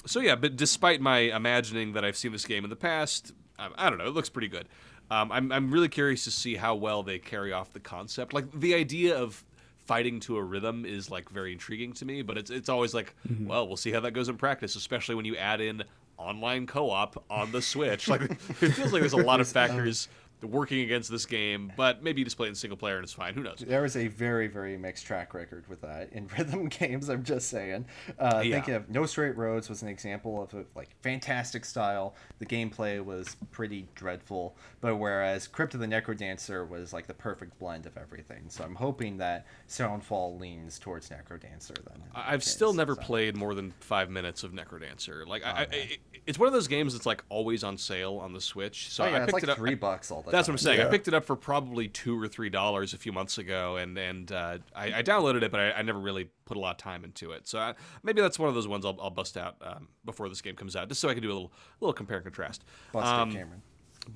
so 0.05 0.19
yeah, 0.21 0.35
but 0.35 0.55
despite 0.55 1.01
my 1.01 1.19
imagining 1.19 1.93
that 1.93 2.05
I've 2.05 2.17
seen 2.17 2.31
this 2.31 2.45
game 2.45 2.63
in 2.63 2.69
the 2.69 2.75
past, 2.75 3.33
I, 3.57 3.69
I 3.77 3.89
don't 3.89 3.99
know, 3.99 4.07
it 4.07 4.13
looks 4.13 4.29
pretty 4.29 4.47
good. 4.47 4.69
Um, 5.11 5.31
I'm 5.31 5.51
I'm 5.51 5.71
really 5.71 5.89
curious 5.89 6.23
to 6.25 6.31
see 6.31 6.55
how 6.55 6.75
well 6.75 7.03
they 7.03 7.19
carry 7.19 7.51
off 7.51 7.73
the 7.73 7.79
concept. 7.79 8.33
Like 8.33 8.51
the 8.57 8.75
idea 8.75 9.17
of 9.17 9.43
fighting 9.85 10.19
to 10.19 10.37
a 10.37 10.43
rhythm 10.43 10.85
is 10.85 11.09
like 11.09 11.29
very 11.29 11.51
intriguing 11.51 11.93
to 11.93 12.05
me, 12.05 12.21
but 12.21 12.37
it's 12.37 12.51
it's 12.51 12.69
always 12.69 12.93
like, 12.93 13.15
well, 13.41 13.67
we'll 13.67 13.77
see 13.77 13.91
how 13.91 13.99
that 14.01 14.11
goes 14.11 14.29
in 14.29 14.37
practice, 14.37 14.75
especially 14.75 15.15
when 15.15 15.25
you 15.25 15.35
add 15.35 15.61
in 15.61 15.83
online 16.17 16.67
co-op 16.67 17.23
on 17.29 17.51
the 17.51 17.61
Switch. 17.61 18.07
Like 18.07 18.21
it 18.61 18.71
feels 18.71 18.93
like 18.93 19.01
there's 19.01 19.13
a 19.13 19.17
lot 19.17 19.41
of 19.41 19.47
factors 19.47 20.07
working 20.43 20.79
against 20.81 21.09
this 21.11 21.25
game, 21.25 21.71
but 21.75 22.01
maybe 22.03 22.21
you 22.21 22.25
just 22.25 22.37
play 22.37 22.47
it 22.47 22.49
in 22.49 22.55
single 22.55 22.77
player 22.77 22.95
and 22.95 23.03
it's 23.03 23.13
fine. 23.13 23.33
Who 23.33 23.43
knows? 23.43 23.59
there 23.59 23.83
is 23.85 23.95
a 23.97 24.07
very 24.07 24.47
very 24.47 24.77
mixed 24.77 25.05
track 25.05 25.33
record 25.33 25.65
with 25.67 25.81
that 25.81 26.11
in 26.13 26.27
rhythm 26.37 26.67
games 26.67 27.09
i'm 27.09 27.23
just 27.23 27.49
saying 27.49 27.85
uh, 28.19 28.41
Yeah. 28.43 28.55
thinking 28.55 28.73
of 28.75 28.89
no 28.89 29.05
straight 29.05 29.35
roads 29.37 29.67
was 29.69 29.81
an 29.81 29.89
example 29.89 30.41
of 30.41 30.53
a 30.53 30.63
like 30.75 30.89
fantastic 31.01 31.65
style 31.65 32.15
the 32.39 32.45
gameplay 32.45 33.03
was 33.03 33.35
pretty 33.51 33.87
dreadful 33.95 34.55
but 34.81 34.95
whereas 34.95 35.47
crypt 35.47 35.73
of 35.73 35.79
the 35.81 35.87
necrodancer 35.87 36.67
was 36.67 36.93
like 36.93 37.07
the 37.07 37.13
perfect 37.13 37.57
blend 37.59 37.85
of 37.85 37.97
everything 37.97 38.43
so 38.47 38.63
i'm 38.63 38.75
hoping 38.75 39.17
that 39.17 39.45
soundfall 39.67 40.39
leans 40.39 40.79
towards 40.79 41.09
necrodancer 41.09 41.75
then 41.89 42.01
I've 42.15 42.43
still 42.43 42.73
never 42.73 42.95
so. 42.95 43.01
played 43.01 43.35
more 43.37 43.53
than 43.55 43.71
five 43.79 44.09
minutes 44.09 44.43
of 44.43 44.51
Necrodancer. 44.51 45.25
Like, 45.27 45.45
I, 45.45 45.49
I, 45.51 45.61
it- 45.71 45.99
it's 46.25 46.37
one 46.37 46.47
of 46.47 46.53
those 46.53 46.67
games 46.67 46.93
that's 46.93 47.05
like 47.05 47.23
always 47.29 47.63
on 47.63 47.77
sale 47.77 48.17
on 48.17 48.33
the 48.33 48.41
Switch. 48.41 48.91
So 48.91 49.03
oh, 49.03 49.07
yeah, 49.07 49.13
I 49.13 49.17
it's 49.17 49.25
picked 49.27 49.33
like 49.33 49.43
it 49.43 49.49
up. 49.49 49.57
three 49.57 49.73
bucks 49.75 50.11
all 50.11 50.21
the 50.29 50.37
That's 50.37 50.47
what 50.47 50.53
I'm 50.53 50.57
saying. 50.57 50.81
I 50.81 50.85
picked 50.85 51.07
it 51.07 51.13
up 51.13 51.25
for 51.25 51.35
probably 51.35 51.87
two 51.87 52.19
or 52.21 52.27
three 52.27 52.49
dollars 52.49 52.93
a 52.93 52.97
few 52.97 53.11
months 53.11 53.37
ago, 53.37 53.77
and 53.77 53.97
and 53.97 54.31
uh, 54.31 54.57
I, 54.75 54.99
I 54.99 55.03
downloaded 55.03 55.43
it, 55.43 55.51
but 55.51 55.59
I, 55.59 55.71
I 55.71 55.81
never 55.81 55.99
really 55.99 56.29
put 56.45 56.57
a 56.57 56.59
lot 56.59 56.71
of 56.71 56.77
time 56.77 57.03
into 57.03 57.31
it. 57.31 57.47
So 57.47 57.59
I, 57.59 57.73
maybe 58.03 58.21
that's 58.21 58.39
one 58.39 58.49
of 58.49 58.55
those 58.55 58.67
ones 58.67 58.85
I'll, 58.85 58.97
I'll 59.01 59.09
bust 59.09 59.37
out 59.37 59.55
um, 59.61 59.87
before 60.05 60.29
this 60.29 60.41
game 60.41 60.55
comes 60.55 60.75
out, 60.75 60.87
just 60.87 61.01
so 61.01 61.09
I 61.09 61.13
can 61.13 61.23
do 61.23 61.29
a 61.29 61.33
little 61.33 61.51
little 61.79 61.93
compare 61.93 62.17
and 62.17 62.25
contrast. 62.25 62.63
Bust 62.91 63.07
Um, 63.07 63.29
it, 63.29 63.33
Cameron. 63.33 63.61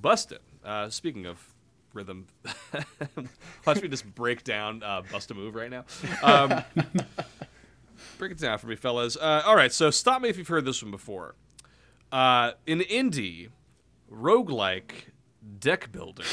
Bust 0.02 0.32
it. 0.32 0.42
Uh, 0.64 0.90
speaking 0.90 1.26
of 1.26 1.40
rhythm, 1.94 2.28
watch 3.66 3.82
me 3.82 3.88
just 3.88 4.06
break 4.16 4.44
down 4.44 4.82
uh, 4.84 5.02
bust 5.12 5.30
a 5.32 5.34
move 5.34 5.56
right 5.56 5.70
now. 5.70 5.86
Um, 6.24 6.64
break 8.18 8.32
it 8.32 8.40
down 8.40 8.58
for 8.58 8.68
me, 8.68 8.76
fellas. 8.76 9.16
Uh, 9.18 9.44
all 9.46 9.56
right, 9.56 9.72
so 9.72 9.92
stop 9.92 10.22
me 10.22 10.30
if 10.30 10.38
you've 10.38 10.48
heard 10.48 10.66
this 10.66 10.82
one 10.82 10.92
before. 10.92 11.36
Uh, 12.12 12.52
an 12.68 12.80
indie 12.82 13.50
roguelike 14.12 15.10
deck 15.60 15.92
builder 15.92 16.24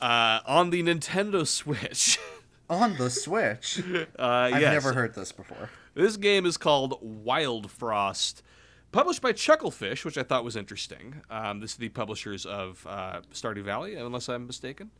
uh, 0.00 0.40
on 0.46 0.70
the 0.70 0.82
Nintendo 0.82 1.46
Switch. 1.46 2.18
On 2.68 2.96
the 2.96 3.10
Switch, 3.10 3.80
Uh, 4.18 4.22
I've 4.52 4.60
yes. 4.60 4.72
never 4.72 4.92
heard 4.92 5.14
this 5.14 5.30
before. 5.30 5.70
This 5.94 6.16
game 6.16 6.44
is 6.44 6.56
called 6.56 6.98
Wildfrost, 7.00 8.42
published 8.90 9.22
by 9.22 9.32
Chucklefish, 9.32 10.04
which 10.04 10.18
I 10.18 10.24
thought 10.24 10.42
was 10.42 10.56
interesting. 10.56 11.22
Um, 11.30 11.60
this 11.60 11.70
is 11.72 11.76
the 11.76 11.90
publishers 11.90 12.44
of 12.44 12.84
uh, 12.90 13.20
Stardew 13.32 13.62
Valley, 13.62 13.94
unless 13.94 14.28
I'm 14.28 14.48
mistaken. 14.48 14.90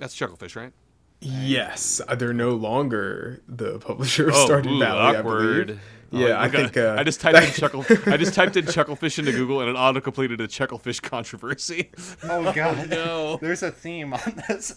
That's 0.00 0.16
Chucklefish, 0.16 0.56
right? 0.56 0.72
Yes, 1.20 2.00
uh, 2.08 2.14
they're 2.14 2.32
no 2.32 2.50
longer 2.50 3.42
the 3.46 3.78
publisher 3.78 4.28
of 4.28 4.34
Oh, 4.36 4.48
Stardew 4.48 4.76
ooh, 4.76 4.78
Valley. 4.78 5.16
awkward. 5.18 5.60
I 5.60 5.64
believe. 5.64 5.80
Oh, 6.14 6.26
Yeah, 6.26 6.38
I 6.38 6.44
look, 6.46 6.52
think. 6.52 6.76
Uh, 6.76 6.96
I 6.98 7.04
just 7.04 7.20
typed 7.20 7.38
in 7.46 7.52
chuckle. 7.60 7.84
I 8.06 8.16
just 8.16 8.34
typed 8.34 8.56
in 8.56 8.64
Chucklefish 8.66 9.18
into 9.18 9.32
Google, 9.32 9.60
and 9.60 9.68
it 9.68 9.74
auto 9.76 10.00
completed 10.00 10.40
a 10.40 10.48
Chucklefish 10.48 11.02
controversy. 11.02 11.90
Oh 12.24 12.52
god, 12.52 12.88
no. 12.88 13.36
There's 13.40 13.62
a 13.62 13.70
theme 13.70 14.14
on 14.14 14.42
this. 14.48 14.74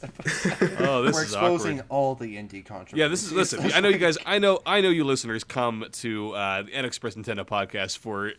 Oh, 0.80 1.02
this 1.04 1.14
We're 1.14 1.24
is 1.24 1.32
exposing 1.32 1.80
awkward. 1.80 1.86
all 1.90 2.16
the 2.16 2.36
indie 2.36 2.66
controversies. 2.66 2.98
Yeah, 2.98 3.08
this 3.08 3.24
is 3.24 3.32
listen. 3.32 3.72
I 3.74 3.80
know 3.80 3.90
you 3.90 3.98
guys. 3.98 4.18
I 4.26 4.38
know. 4.40 4.60
I 4.66 4.82
know 4.82 4.90
you 4.90 5.04
listeners 5.04 5.44
come 5.44 5.86
to 5.94 6.34
uh, 6.34 6.64
the 6.64 6.72
NXpress 6.72 7.16
Nintendo 7.16 7.46
podcast 7.46 7.98
for 8.00 8.34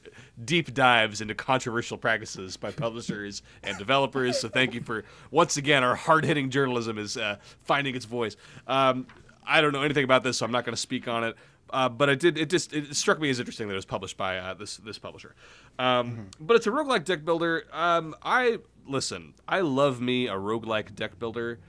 deep 0.45 0.75
dives 0.75 1.21
into 1.21 1.35
controversial 1.35 1.97
practices 1.97 2.57
by 2.57 2.71
publishers 2.71 3.43
and 3.63 3.79
developers. 3.79 4.39
So 4.39 4.49
thank 4.49 4.75
you 4.75 4.83
for 4.83 5.05
once 5.31 5.57
again 5.57 5.83
our 5.85 5.95
hard 5.97 6.25
hitting 6.25 6.51
journalism 6.51 6.99
is 6.99 7.17
uh, 7.17 7.37
finding 7.63 7.95
its 7.95 8.05
voice. 8.05 8.37
Um, 8.67 9.07
I 9.47 9.61
don't 9.61 9.73
know 9.73 9.83
anything 9.83 10.05
about 10.05 10.23
this, 10.23 10.37
so 10.39 10.45
I'm 10.47 10.53
not 10.53 10.65
going 10.65 10.75
to 10.75 10.81
speak 10.81 11.09
on 11.09 11.25
it. 11.25 11.37
Uh, 11.71 11.89
but 11.89 12.09
I 12.11 12.15
did. 12.15 12.39
It 12.39 12.51
just 12.51 12.73
it 12.73 12.95
struck 12.97 13.21
me 13.21 13.31
as 13.31 13.39
interesting 13.39 13.69
that 13.69 13.75
it 13.75 13.77
was 13.77 13.85
published 13.85 14.17
by 14.17 14.39
uh, 14.39 14.55
this 14.55 14.77
this 14.79 14.99
publisher. 14.99 15.35
Um, 15.79 16.29
But 16.41 16.57
it's 16.57 16.67
a 16.67 16.71
roguelike 16.71 17.05
deck 17.05 17.25
builder. 17.25 17.65
Um, 17.73 18.15
I 18.23 18.59
listen. 18.87 19.35
I 19.47 19.61
love 19.61 20.01
me 20.01 20.29
a 20.29 20.35
roguelike 20.35 20.95
deck 20.95 21.19
builder. 21.19 21.61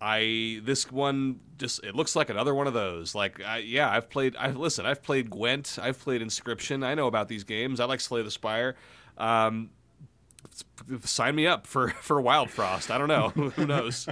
I 0.00 0.60
this 0.64 0.90
one 0.90 1.38
just 1.58 1.84
it 1.84 1.94
looks 1.94 2.16
like 2.16 2.28
another 2.28 2.54
one 2.54 2.66
of 2.66 2.74
those. 2.74 3.14
Like 3.14 3.40
I, 3.40 3.58
yeah, 3.58 3.88
I've 3.88 4.10
played. 4.10 4.34
I've 4.36 4.56
listen. 4.56 4.84
I've 4.84 5.02
played 5.02 5.30
Gwent. 5.30 5.78
I've 5.80 5.98
played 6.00 6.20
Inscription. 6.22 6.82
I 6.82 6.94
know 6.94 7.06
about 7.06 7.28
these 7.28 7.44
games. 7.44 7.78
I 7.78 7.84
like 7.84 8.00
Slay 8.00 8.22
the 8.22 8.30
Spire. 8.30 8.74
Um, 9.16 9.70
sign 11.04 11.36
me 11.36 11.46
up 11.46 11.66
for 11.66 11.88
for 12.00 12.20
Wildfrost. 12.20 12.90
I 12.90 12.98
don't 12.98 13.08
know. 13.08 13.28
Who 13.56 13.66
knows? 13.66 14.08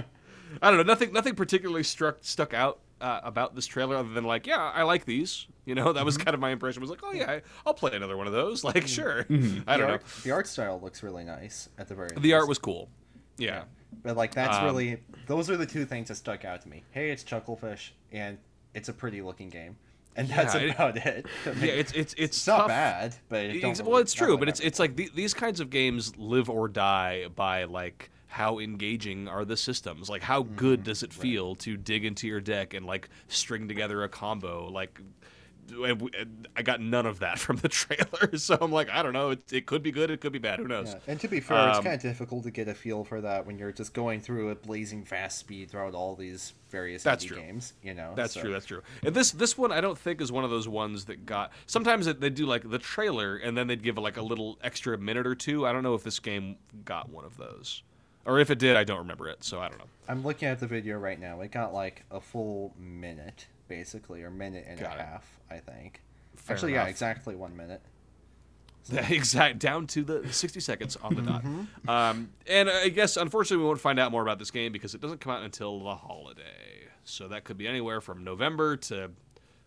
I 0.61 0.69
don't 0.69 0.77
know. 0.77 0.83
Nothing. 0.83 1.11
Nothing 1.11 1.35
particularly 1.35 1.83
struck 1.83 2.19
stuck 2.21 2.53
out 2.53 2.79
uh, 3.01 3.19
about 3.23 3.55
this 3.55 3.65
trailer 3.65 3.95
other 3.95 4.09
than 4.09 4.23
like, 4.23 4.47
yeah, 4.47 4.71
I 4.73 4.83
like 4.83 5.05
these. 5.05 5.47
You 5.65 5.75
know, 5.75 5.91
that 5.97 6.05
was 6.05 6.17
kind 6.17 6.33
of 6.33 6.39
my 6.39 6.51
impression. 6.51 6.81
Was 6.81 6.89
like, 6.89 7.01
oh 7.03 7.11
yeah, 7.11 7.29
I, 7.31 7.41
I'll 7.65 7.73
play 7.73 7.91
another 7.93 8.17
one 8.17 8.27
of 8.27 8.33
those. 8.33 8.63
Like, 8.71 8.87
sure. 8.87 9.25
I 9.67 9.77
don't 9.77 9.87
know. 9.87 9.87
art, 9.93 10.03
the 10.23 10.31
art 10.31 10.47
style 10.47 10.79
looks 10.81 11.03
really 11.03 11.23
nice 11.23 11.69
at 11.77 11.87
the 11.87 11.95
very. 11.95 12.09
The 12.13 12.19
least. 12.19 12.33
art 12.35 12.47
was 12.47 12.57
cool. 12.57 12.89
Yeah. 13.37 13.63
But 14.03 14.15
like 14.15 14.33
that's 14.33 14.57
Um, 14.57 14.65
really 14.65 14.97
those 15.27 15.49
are 15.49 15.57
the 15.57 15.65
two 15.65 15.85
things 15.85 16.07
that 16.07 16.15
stuck 16.15 16.45
out 16.45 16.61
to 16.61 16.69
me. 16.69 16.83
Hey, 16.91 17.11
it's 17.11 17.23
Chucklefish, 17.23 17.89
and 18.11 18.37
it's 18.73 18.87
a 18.89 18.93
pretty 18.93 19.21
looking 19.21 19.49
game, 19.49 19.75
and 20.15 20.27
that's 20.29 20.55
Yeah, 20.55 20.61
it- 20.61 20.69
about 20.75 20.97
it. 20.97 21.25
Yeah. 21.45 21.51
It's 21.65 21.91
it's 21.91 21.93
it's, 21.93 22.13
it's 22.17 22.47
not 22.47 22.67
bad, 22.69 23.15
but 23.29 23.45
it 23.45 23.61
really- 23.63 23.81
well, 23.83 23.97
it's 23.99 24.13
true, 24.13 24.37
but 24.37 24.47
it's 24.47 24.59
it's 24.61 24.79
like 24.79 24.95
the, 24.95 25.09
these 25.13 25.33
kinds 25.33 25.59
of 25.59 25.69
games 25.69 26.15
live 26.17 26.49
or 26.49 26.67
die 26.69 27.27
by 27.35 27.65
like 27.65 28.09
how 28.31 28.59
engaging 28.59 29.27
are 29.27 29.45
the 29.45 29.57
systems? 29.57 30.09
Like 30.09 30.21
how 30.23 30.43
Mm-hmm. 30.43 30.55
good 30.55 30.83
does 30.83 31.03
it 31.03 31.13
feel 31.13 31.55
to 31.57 31.77
dig 31.77 32.05
into 32.05 32.27
your 32.27 32.41
deck 32.41 32.73
and 32.73 32.85
like 32.85 33.09
string 33.27 33.67
together 33.67 34.03
a 34.03 34.09
combo? 34.09 34.69
Like 34.69 34.99
and 35.69 35.99
w- 35.99 36.09
and 36.19 36.47
I 36.57 36.63
got 36.63 36.81
none 36.81 37.05
of 37.05 37.19
that 37.19 37.39
from 37.45 37.55
the 37.57 37.69
trailer, 37.69 38.35
so 38.37 38.57
I'm 38.59 38.71
like, 38.73 38.89
I 38.89 39.01
don't 39.03 39.13
know. 39.13 39.29
It, 39.29 39.53
it 39.53 39.65
could 39.65 39.81
be 39.83 39.91
good, 39.91 40.09
it 40.11 40.19
could 40.19 40.33
be 40.33 40.39
bad. 40.39 40.59
Who 40.59 40.67
knows? 40.67 40.89
Yeah. 40.89 40.99
And 41.07 41.19
to 41.21 41.29
be 41.29 41.39
fair, 41.39 41.69
it's 41.69 41.77
Um, 41.77 41.83
kind 41.83 41.95
of 41.95 42.01
difficult 42.01 42.43
to 42.43 42.51
get 42.51 42.67
a 42.67 42.73
feel 42.73 43.05
for 43.05 43.21
that 43.21 43.45
when 43.45 43.57
you're 43.57 43.71
just 43.71 43.93
going 43.93 44.19
through 44.19 44.51
at 44.51 44.63
blazing 44.63 45.05
fast 45.05 45.37
speed 45.37 45.69
throughout 45.71 45.93
all 45.93 46.15
these 46.15 46.53
various 46.71 47.03
That's 47.03 47.23
indie 47.23 47.27
true. 47.29 47.37
games. 47.37 47.73
You 47.83 47.93
know, 47.93 48.11
That's 48.15 48.33
so- 48.33 48.41
true. 48.41 48.51
That's 48.51 48.65
true. 48.65 48.81
And 49.03 49.15
this 49.15 49.31
this 49.31 49.57
one 49.57 49.71
I 49.71 49.79
don't 49.79 49.97
think 49.97 50.19
is 50.19 50.29
one 50.31 50.43
of 50.43 50.49
those 50.49 50.67
ones 50.67 51.05
that 51.05 51.25
got. 51.25 51.51
Sometimes 51.67 52.07
it, 52.07 52.19
they 52.19 52.29
do 52.31 52.45
like 52.45 52.69
the 52.69 52.79
trailer 52.79 53.37
and 53.37 53.55
then 53.57 53.67
they'd 53.67 53.83
give 53.83 53.97
like 53.97 54.17
a 54.17 54.21
little 54.23 54.57
extra 54.63 54.97
minute 54.97 55.27
or 55.27 55.35
two. 55.35 55.65
I 55.65 55.71
don't 55.71 55.83
know 55.83 55.95
if 55.95 56.03
this 56.03 56.19
game 56.19 56.57
got 56.83 57.07
one 57.09 57.23
of 57.23 57.37
those, 57.37 57.81
or 58.25 58.39
if 58.39 58.49
it 58.49 58.59
did, 58.59 58.75
I 58.75 58.83
don't 58.83 58.99
remember 58.99 59.27
it. 59.27 59.43
So 59.43 59.59
I 59.59 59.69
don't 59.69 59.79
know. 59.79 59.85
I'm 60.07 60.23
looking 60.23 60.47
at 60.47 60.59
the 60.59 60.67
video 60.67 60.97
right 60.97 61.19
now. 61.19 61.41
It 61.41 61.51
got 61.51 61.73
like 61.73 62.03
a 62.11 62.19
full 62.19 62.73
minute, 62.77 63.47
basically, 63.67 64.23
or 64.23 64.29
minute 64.29 64.65
and 64.67 64.79
Got 64.79 64.97
a 64.97 64.99
it. 64.99 65.05
half, 65.05 65.39
I 65.49 65.57
think. 65.57 66.01
Fair 66.35 66.55
Actually, 66.55 66.73
yeah, 66.73 66.85
exactly 66.85 67.35
one 67.35 67.55
minute. 67.55 67.81
exact 69.09 69.59
down 69.59 69.87
to 69.87 70.03
the 70.03 70.33
60 70.33 70.59
seconds 70.59 70.97
on 70.97 71.15
the 71.15 71.21
dot. 71.21 71.43
Mm-hmm. 71.43 71.89
Um, 71.89 72.31
and 72.47 72.69
I 72.69 72.89
guess 72.89 73.15
unfortunately 73.15 73.63
we 73.63 73.67
won't 73.67 73.79
find 73.79 73.99
out 73.99 74.11
more 74.11 74.21
about 74.23 74.39
this 74.39 74.51
game 74.51 74.71
because 74.71 74.95
it 74.95 75.01
doesn't 75.01 75.21
come 75.21 75.31
out 75.31 75.43
until 75.43 75.83
the 75.83 75.95
holiday. 75.95 76.87
So 77.03 77.27
that 77.27 77.43
could 77.43 77.57
be 77.57 77.67
anywhere 77.67 78.01
from 78.01 78.23
November 78.23 78.77
to 78.77 79.11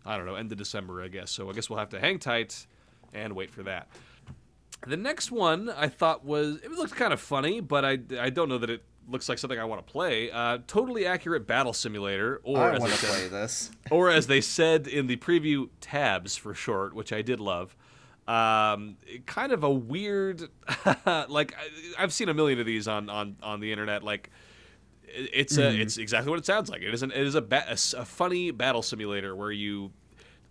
I 0.05 0.17
don't 0.17 0.27
know 0.27 0.35
end 0.35 0.53
of 0.53 0.59
December, 0.59 1.03
I 1.03 1.09
guess. 1.09 1.31
So 1.31 1.49
I 1.49 1.53
guess 1.53 1.71
we'll 1.71 1.79
have 1.79 1.91
to 1.91 2.01
hang 2.01 2.19
tight 2.19 2.67
and 3.13 3.35
wait 3.35 3.51
for 3.51 3.63
that. 3.63 3.89
The 4.87 4.97
next 4.97 5.31
one 5.31 5.71
I 5.71 5.89
thought 5.89 6.25
was 6.25 6.57
it 6.63 6.71
looked 6.73 6.95
kind 6.97 7.13
of 7.13 7.21
funny, 7.21 7.61
but 7.61 7.85
I, 7.85 7.99
I 8.21 8.31
don't 8.31 8.49
know 8.49 8.59
that 8.59 8.71
it 8.71 8.83
looks 9.09 9.29
like 9.29 9.39
something 9.39 9.59
I 9.59 9.65
want 9.65 9.87
to 9.87 9.91
play. 9.93 10.31
Uh, 10.31 10.59
totally 10.67 11.07
accurate 11.07 11.47
battle 11.47 11.73
simulator, 11.73 12.41
or 12.43 12.59
I 12.59 12.75
as 12.75 12.81
want 12.81 12.93
they 12.93 12.97
to 12.99 13.05
said, 13.07 13.11
play 13.11 13.29
this. 13.29 13.71
or 13.91 14.11
as 14.11 14.27
they 14.27 14.41
said 14.41 14.87
in 14.87 15.07
the 15.07 15.17
preview, 15.17 15.69
tabs 15.81 16.37
for 16.37 16.55
short, 16.55 16.95
which 16.95 17.13
I 17.13 17.23
did 17.23 17.41
love. 17.41 17.77
Um, 18.27 18.97
kind 19.27 19.53
of 19.53 19.65
a 19.65 19.71
weird, 19.71 20.49
like 21.29 21.55
I, 21.55 22.03
I've 22.03 22.13
seen 22.13 22.29
a 22.31 22.35
million 22.35 22.59
of 22.59 22.65
these 22.67 22.89
on 22.89 23.11
on 23.11 23.37
on 23.43 23.61
the 23.61 23.71
internet. 23.71 24.03
Like 24.03 24.31
it- 25.05 25.31
it's 25.33 25.59
a, 25.59 25.69
it's 25.83 25.99
exactly 25.99 26.31
what 26.31 26.39
it 26.39 26.47
sounds 26.47 26.71
like. 26.71 26.81
It 26.83 26.93
is 26.95 27.03
an 27.03 27.11
it 27.11 27.21
is 27.27 27.35
a, 27.35 27.43
ba- 27.43 27.67
a 27.69 27.73
a 28.01 28.05
funny 28.05 28.51
battle 28.51 28.83
simulator 28.83 29.37
where 29.37 29.53
you. 29.53 29.93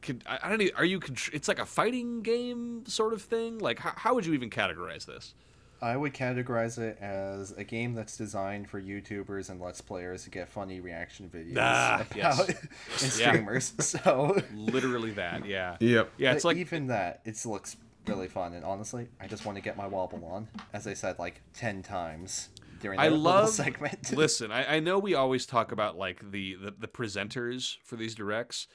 Can, 0.03 0.22
I, 0.27 0.39
I 0.43 0.50
don't. 0.50 0.62
Even, 0.62 0.75
are 0.75 0.86
you? 0.86 1.00
contr- 1.00 1.33
It's 1.33 1.48
like 1.48 1.60
a 1.60 1.65
fighting 1.65 2.22
game 2.22 2.83
sort 2.86 3.13
of 3.13 3.22
thing. 3.22 3.57
Like 3.60 3.79
how, 3.79 3.93
how 3.95 4.13
would 4.15 4.25
you 4.25 4.33
even 4.33 4.50
categorize 4.50 5.05
this? 5.05 5.33
I 5.81 5.98
would 5.98 6.13
categorize 6.13 6.77
it 6.77 6.98
as 7.01 7.51
a 7.51 7.63
game 7.65 7.93
that's 7.93 8.15
designed 8.15 8.69
for 8.69 8.81
YouTubers 8.81 9.50
and 9.50 9.60
Let's 9.60 9.81
Players 9.81 10.24
to 10.24 10.29
get 10.29 10.48
funny 10.48 10.79
reaction 10.79 11.29
videos 11.33 11.57
Ah, 11.60 11.95
about 12.10 12.15
yes. 12.15 12.39
and 13.03 13.19
Yeah. 13.19 13.31
streamers. 13.31 13.74
So 13.81 14.38
Literally 14.53 15.12
that. 15.12 15.45
Yeah. 15.45 15.75
Yep. 15.81 16.12
Yeah, 16.17 16.31
it's 16.33 16.43
but 16.43 16.50
like 16.50 16.57
even 16.57 16.88
that, 16.88 17.19
it 17.25 17.38
looks 17.45 17.75
really 18.07 18.29
fun. 18.29 18.53
And 18.53 18.63
honestly, 18.63 19.10
I 19.19 19.27
just 19.27 19.45
want 19.45 19.57
to 19.57 19.62
get 19.62 19.75
my 19.75 19.88
wobble 19.88 20.24
on, 20.25 20.48
as 20.72 20.88
I 20.88 20.93
said 20.93 21.19
like 21.19 21.41
ten 21.53 21.81
times 21.83 22.48
during 22.79 22.98
that 22.98 23.03
I 23.05 23.10
love. 23.10 23.50
segment. 23.63 24.13
listen, 24.15 24.53
I, 24.53 24.75
I 24.75 24.79
know 24.79 25.00
we 25.00 25.15
always 25.15 25.45
talk 25.45 25.74
about 25.74 25.98
like 25.98 26.31
the, 26.31 26.55
the 26.55 26.72
the 26.79 26.88
presenters 26.88 27.75
for 27.83 27.98
these 27.98 28.15
directs. 28.15 28.67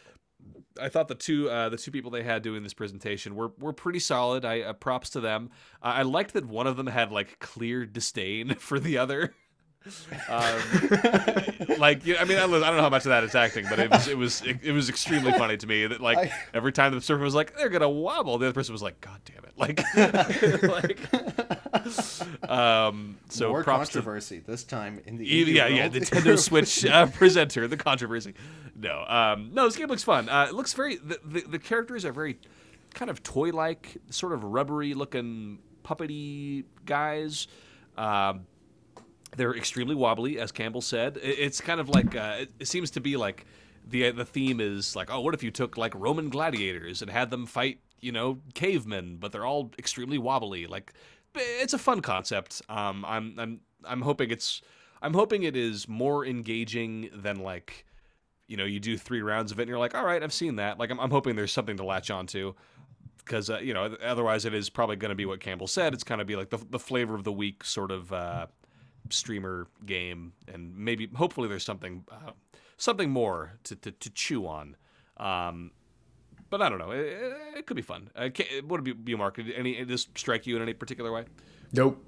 I 0.81 0.89
thought 0.89 1.09
the 1.09 1.15
two 1.15 1.51
uh, 1.51 1.69
the 1.69 1.77
two 1.77 1.91
people 1.91 2.11
they 2.11 2.23
had 2.23 2.43
doing 2.43 2.63
this 2.63 2.75
presentation 2.75 3.35
were 3.35 3.53
were 3.59 3.73
pretty 3.73 3.99
solid. 3.99 4.45
I 4.45 4.61
uh, 4.61 4.73
props 4.73 5.11
to 5.11 5.21
them. 5.21 5.51
Uh, 5.83 5.87
I 5.97 6.03
liked 6.03 6.35
that 6.35 6.47
one 6.47 6.67
of 6.67 6.77
them 6.77 6.87
had 6.87 7.11
like 7.11 7.39
clear 7.41 7.85
disdain 7.85 8.55
for 8.59 8.79
the 8.79 8.99
other. 8.99 9.35
Um, 10.29 11.79
like 11.79 12.05
yeah, 12.07 12.21
I 12.21 12.25
mean 12.25 12.39
I, 12.39 12.47
don't 12.47 12.61
know 12.61 12.81
how 12.81 12.89
much 12.89 13.05
of 13.05 13.11
that 13.11 13.25
is 13.25 13.35
acting, 13.35 13.67
but 13.69 13.79
it 13.79 13.91
was 13.91 14.09
it 14.09 14.17
was 14.17 14.43
it, 14.43 14.59
it 14.63 14.73
was 14.73 14.89
extremely 14.89 15.33
funny 15.33 15.57
to 15.57 15.67
me 15.67 15.87
that 15.87 16.01
like 16.01 16.19
I- 16.19 16.33
every 16.55 16.73
time 16.73 16.95
the 16.95 17.01
surfer 17.01 17.23
was 17.23 17.35
like 17.35 17.57
they're 17.57 17.69
gonna 17.69 17.89
wobble, 17.89 18.39
the 18.39 18.47
other 18.47 18.55
person 18.55 18.73
was 18.73 18.83
like 18.83 19.01
God 19.01 19.21
damn 19.25 19.45
it, 19.45 19.55
like 19.57 19.83
like 22.43 22.51
um 22.51 23.19
so 23.29 23.51
More 23.51 23.65
props 23.65 23.89
to 23.89 23.95
controversy 23.95 24.41
this 24.41 24.65
time 24.65 25.01
in 25.07 25.19
the 25.19 25.27
yeah, 25.27 25.67
yeah. 25.67 25.89
Nintendo 25.89 26.39
Switch 26.49 26.85
uh, 26.85 27.07
presenter, 27.07 27.69
the 27.69 27.77
controversy. 27.77 28.35
No, 28.75 29.05
um, 29.09 29.51
no, 29.53 29.65
this 29.65 29.77
game 29.77 29.89
looks 29.89 30.05
fun. 30.05 30.29
Uh, 30.29 30.47
it 30.49 30.55
looks 30.55 30.73
very. 30.73 30.97
The, 30.97 31.19
the, 31.25 31.41
the 31.43 31.59
characters 31.59 32.05
are 32.05 32.13
very 32.13 32.39
kind 32.95 33.11
of 33.11 33.23
toy-like, 33.23 33.97
sort 34.11 34.33
of 34.33 34.45
rubbery-looking, 34.45 35.59
puppety 35.85 36.65
guys. 36.87 37.49
Um, 37.97 38.47
they're 39.39 39.57
extremely 39.57 39.95
wobbly, 39.95 40.39
as 40.39 40.53
Campbell 40.53 40.83
said. 40.83 41.19
It's 41.23 41.61
kind 41.61 41.81
of 41.81 41.89
like 41.89 42.15
uh, 42.15 42.45
it, 42.59 42.67
seems 42.67 42.91
to 42.91 43.01
be 43.01 43.17
like 43.17 43.47
the 43.87 44.11
the 44.11 44.25
theme 44.25 44.61
is 44.61 44.95
like, 44.95 45.11
oh, 45.11 45.21
what 45.21 45.33
if 45.33 45.43
you 45.43 45.51
took 45.51 45.79
like 45.79 45.95
Roman 45.95 46.29
gladiators 46.29 47.01
and 47.01 47.11
had 47.11 47.31
them 47.31 47.47
fight, 47.47 47.79
you 48.01 48.13
know, 48.13 48.41
cavemen, 48.55 49.17
but 49.17 49.33
they're 49.33 49.47
all 49.47 49.71
extremely 49.79 50.19
wobbly. 50.19 50.67
Like, 50.67 50.93
it's 51.35 51.73
a 51.73 51.79
fun 51.79 52.03
concept. 52.03 52.61
Um, 52.69 53.05
I'm 53.07 53.39
I'm 53.39 53.61
I'm 53.85 54.03
hoping 54.03 54.31
it's 54.31 54.61
I'm 55.01 55.15
hoping 55.15 55.45
it 55.45 55.57
is 55.57 55.89
more 55.89 56.27
engaging 56.27 57.09
than 57.15 57.37
like, 57.37 57.87
you 58.49 58.57
know, 58.57 58.65
you 58.65 58.81
do 58.81 58.99
three 58.99 59.23
rounds 59.23 59.53
of 59.53 59.61
it 59.61 59.63
and 59.63 59.69
you're 59.69 59.79
like, 59.79 59.95
all 59.95 60.05
right, 60.05 60.23
I've 60.23 60.33
seen 60.33 60.57
that. 60.57 60.79
Like, 60.79 60.91
I'm 60.91 60.99
I'm 60.99 61.13
hoping 61.13 61.37
there's 61.37 61.53
something 61.53 61.77
to 61.77 61.85
latch 61.85 62.11
onto 62.11 62.55
because 63.19 63.51
uh, 63.51 63.59
you 63.59 63.73
know 63.73 63.97
otherwise 64.03 64.45
it 64.47 64.55
is 64.55 64.69
probably 64.69 64.97
going 64.97 65.11
to 65.11 65.15
be 65.15 65.27
what 65.27 65.39
Campbell 65.39 65.69
said. 65.69 65.95
It's 65.95 66.03
kind 66.03 66.21
of 66.21 66.27
be 66.27 66.35
like 66.35 66.51
the 66.51 66.59
the 66.71 66.81
flavor 66.81 67.15
of 67.15 67.23
the 67.23 67.33
week 67.33 67.63
sort 67.63 67.93
of 67.93 68.13
uh, 68.13 68.47
streamer 69.11 69.67
game, 69.87 70.33
and 70.53 70.77
maybe 70.77 71.09
hopefully 71.15 71.49
there's 71.49 71.65
something 71.65 72.05
uh, 72.11 72.33
something 72.77 73.11
more 73.11 73.59
to, 73.65 73.77
to, 73.77 73.93
to 73.93 74.11
chew 74.11 74.47
on. 74.47 74.77
Um, 75.17 75.73
but 76.51 76.63
I 76.63 76.69
don't 76.69 76.79
know. 76.79 76.93
It, 76.93 77.37
it 77.57 77.67
could 77.67 77.77
be 77.77 77.83
fun. 77.83 78.11
Uh, 78.17 78.29
ca- 78.35 78.61
would 78.63 78.81
it 78.81 78.85
be, 78.85 78.93
be 78.93 79.15
marketed? 79.15 79.55
Any 79.57 79.75
did 79.75 79.89
this 79.89 80.07
strike 80.15 80.47
you 80.47 80.57
in 80.57 80.63
any 80.63 80.73
particular 80.73 81.13
way? 81.13 81.25
Nope. 81.73 82.03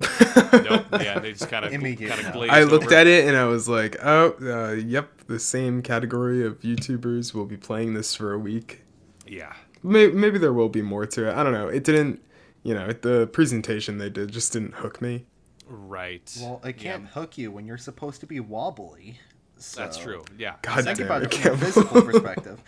Nope. 0.53 0.87
yeah, 1.01 1.19
they 1.19 1.33
just 1.33 1.51
kind 1.51 1.65
of 1.65 1.71
kind 1.73 2.01
of 2.01 2.33
glazed 2.33 2.53
I 2.53 2.63
looked 2.63 2.87
over. 2.87 2.95
at 2.95 3.07
it 3.07 3.27
and 3.27 3.37
I 3.37 3.45
was 3.45 3.69
like, 3.69 3.97
oh, 4.03 4.35
uh, 4.41 4.73
yep, 4.73 5.27
the 5.27 5.39
same 5.39 5.83
category 5.83 6.45
of 6.47 6.61
YouTubers 6.61 7.35
will 7.35 7.45
be 7.45 7.59
playing 7.59 7.95
this 7.95 8.15
for 8.15 8.33
a 8.33 8.39
week. 8.39 8.83
Yeah. 9.27 9.53
Maybe, 9.83 10.13
maybe 10.13 10.39
there 10.39 10.53
will 10.53 10.69
be 10.69 10.83
more 10.83 11.07
to 11.07 11.29
it. 11.29 11.35
I 11.35 11.43
don't 11.43 11.53
know. 11.53 11.69
It 11.69 11.85
didn't, 11.85 12.23
you 12.63 12.75
know, 12.75 12.93
the 12.93 13.27
presentation 13.27 13.99
they 13.99 14.11
did 14.11 14.31
just 14.33 14.53
didn't 14.53 14.75
hook 14.75 15.03
me. 15.03 15.27
Right. 15.73 16.37
Well, 16.41 16.61
it 16.65 16.75
can't 16.79 17.07
hook 17.07 17.39
you 17.39 17.51
when 17.53 17.65
you're 17.65 17.79
supposed 17.79 18.21
to 18.21 18.27
be 18.27 18.41
wobbly. 18.41 19.21
So. 19.57 19.81
That's 19.81 19.97
true. 19.99 20.25
Yeah. 20.37 20.55
God 20.63 20.85
Think 20.85 21.01
about 21.01 21.23
it, 21.23 21.33
it 21.33 21.39
from 21.39 21.53
a 21.55 21.57
physical 21.59 22.03
perspective. 22.11 22.63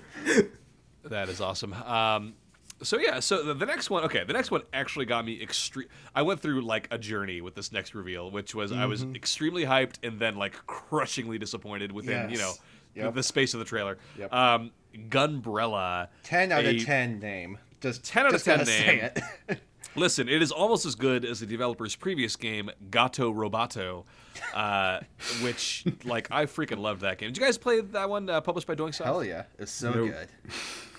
That 1.03 1.27
is 1.27 1.41
awesome. 1.41 1.73
Um, 1.73 2.35
so 2.81 2.97
yeah, 2.97 3.19
so 3.19 3.43
the, 3.43 3.53
the 3.53 3.65
next 3.65 3.89
one, 3.89 4.05
okay, 4.05 4.23
the 4.23 4.31
next 4.31 4.49
one 4.49 4.61
actually 4.71 5.05
got 5.05 5.25
me 5.25 5.41
extreme. 5.41 5.87
I 6.15 6.21
went 6.21 6.39
through 6.39 6.61
like 6.61 6.87
a 6.89 6.97
journey 6.97 7.41
with 7.41 7.53
this 7.53 7.71
next 7.73 7.93
reveal, 7.93 8.31
which 8.31 8.55
was 8.55 8.71
I 8.71 8.85
was 8.85 9.03
extremely 9.03 9.65
hyped 9.65 9.95
and 10.03 10.19
then 10.21 10.37
like 10.37 10.53
crushingly 10.67 11.37
disappointed 11.37 11.91
within 11.91 12.29
you 12.29 12.37
know 12.37 12.53
Yes. 12.95 13.05
the, 13.05 13.11
the 13.11 13.23
space 13.23 13.53
of 13.53 13.59
the 13.59 13.65
trailer. 13.65 13.97
Yep. 14.17 14.33
Um, 14.33 14.71
Gunbrella. 15.09 16.07
10 16.23 16.51
out 16.53 16.63
a- 16.63 16.77
of 16.77 16.85
10 16.85 17.19
name. 17.19 17.57
Just 17.81 18.03
10 18.05 18.25
out 18.27 18.33
of 18.35 18.43
10 18.43 18.57
gotta 18.59 18.65
say 18.71 19.11
name. 19.49 19.57
it. 19.95 19.99
Listen, 19.99 20.29
it 20.29 20.41
is 20.41 20.51
almost 20.51 20.85
as 20.85 20.95
good 20.95 21.25
as 21.25 21.39
the 21.39 21.45
developer's 21.45 21.95
previous 21.95 22.35
game, 22.35 22.69
Gato 22.89 23.33
Roboto, 23.33 24.03
uh, 24.53 24.99
which 25.41 25.85
like 26.03 26.27
I 26.31 26.45
freaking 26.45 26.79
loved 26.79 27.01
that 27.01 27.17
game. 27.17 27.29
Did 27.29 27.37
you 27.37 27.43
guys 27.45 27.57
play 27.57 27.81
that 27.81 28.09
one 28.09 28.29
uh, 28.29 28.41
published 28.41 28.67
by 28.67 28.75
Doinksoft? 28.75 29.05
Hell 29.05 29.23
yeah. 29.23 29.43
It's 29.59 29.71
so 29.71 29.91
Nope. 29.93 30.11
good. 30.11 30.27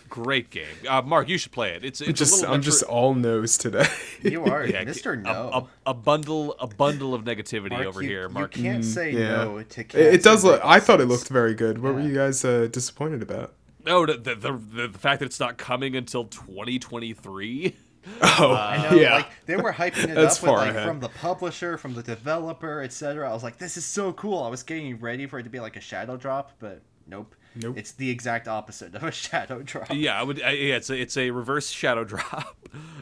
Great 0.08 0.50
game. 0.50 0.66
Uh, 0.86 1.00
Marc, 1.00 1.26
you 1.30 1.38
should 1.38 1.52
play 1.52 1.70
it. 1.70 1.82
It's, 1.84 2.02
it's 2.02 2.10
a 2.10 2.12
Just, 2.12 2.40
little 2.40 2.54
I'm 2.54 2.60
just 2.60 2.82
all 2.82 3.14
nose 3.14 3.56
today. 3.56 3.86
You 4.22 4.44
are 4.44 4.66
Yeah, 4.66 4.84
Mr. 4.84 5.14
a- 5.14 5.16
No. 5.16 5.68
A, 5.86 5.90
a 5.90 5.94
bundle, 5.94 6.54
a 6.60 6.66
bundle 6.66 7.14
of 7.14 7.24
negativity 7.24 7.70
Marc, 7.70 7.86
over 7.86 8.02
you, 8.02 8.08
here, 8.10 8.28
Marc. 8.28 8.54
You 8.58 8.62
can't 8.64 8.84
say 8.84 9.12
yeah. 9.12 9.44
no 9.44 9.62
to 9.62 9.80
it, 9.80 9.94
it 9.94 10.22
does 10.22 10.42
cancer 10.42 10.46
look. 10.48 10.60
I 10.62 10.80
thought 10.80 11.00
it 11.00 11.06
looked 11.06 11.28
very 11.28 11.54
good. 11.54 11.78
What 11.78 11.94
were 11.94 12.02
you 12.02 12.14
guys 12.14 12.44
uh, 12.44 12.68
disappointed 12.70 13.22
about? 13.22 13.54
No, 13.86 14.04
the 14.04 14.12
the, 14.18 14.34
the 14.34 14.52
the 14.52 14.88
the 14.88 14.98
fact 14.98 15.20
that 15.20 15.26
it's 15.26 15.40
not 15.40 15.56
coming 15.56 15.96
until 15.96 16.24
2023. 16.24 17.74
Oh, 18.20 18.52
I 18.54 18.90
know, 18.90 18.96
yeah. 18.98 19.16
like 19.16 19.28
they 19.46 19.56
were 19.56 19.72
hyping 19.72 20.04
it 20.10 20.14
That's 20.14 20.38
up 20.38 20.42
with, 20.42 20.52
like 20.52 20.70
ahead. 20.70 20.86
from 20.88 21.00
the 21.00 21.08
publisher, 21.08 21.78
from 21.78 21.94
the 21.94 22.02
developer, 22.02 22.82
etc. 22.82 23.28
I 23.30 23.32
was 23.32 23.42
like, 23.42 23.58
this 23.58 23.76
is 23.76 23.84
so 23.84 24.12
cool. 24.12 24.42
I 24.42 24.48
was 24.48 24.62
getting 24.62 24.98
ready 24.98 25.26
for 25.26 25.38
it 25.38 25.44
to 25.44 25.50
be 25.50 25.60
like 25.60 25.76
a 25.76 25.80
shadow 25.80 26.16
drop, 26.16 26.52
but 26.58 26.80
nope. 27.06 27.34
Nope. 27.54 27.76
It's 27.76 27.92
the 27.92 28.08
exact 28.08 28.48
opposite 28.48 28.94
of 28.94 29.04
a 29.04 29.10
shadow 29.12 29.62
drop. 29.62 29.88
yeah, 29.92 30.18
I 30.18 30.22
would. 30.22 30.40
I, 30.42 30.52
yeah, 30.52 30.76
it's 30.76 30.88
a, 30.90 30.94
it's 31.00 31.16
a 31.18 31.30
reverse 31.30 31.68
shadow 31.68 32.02
drop. 32.12 32.56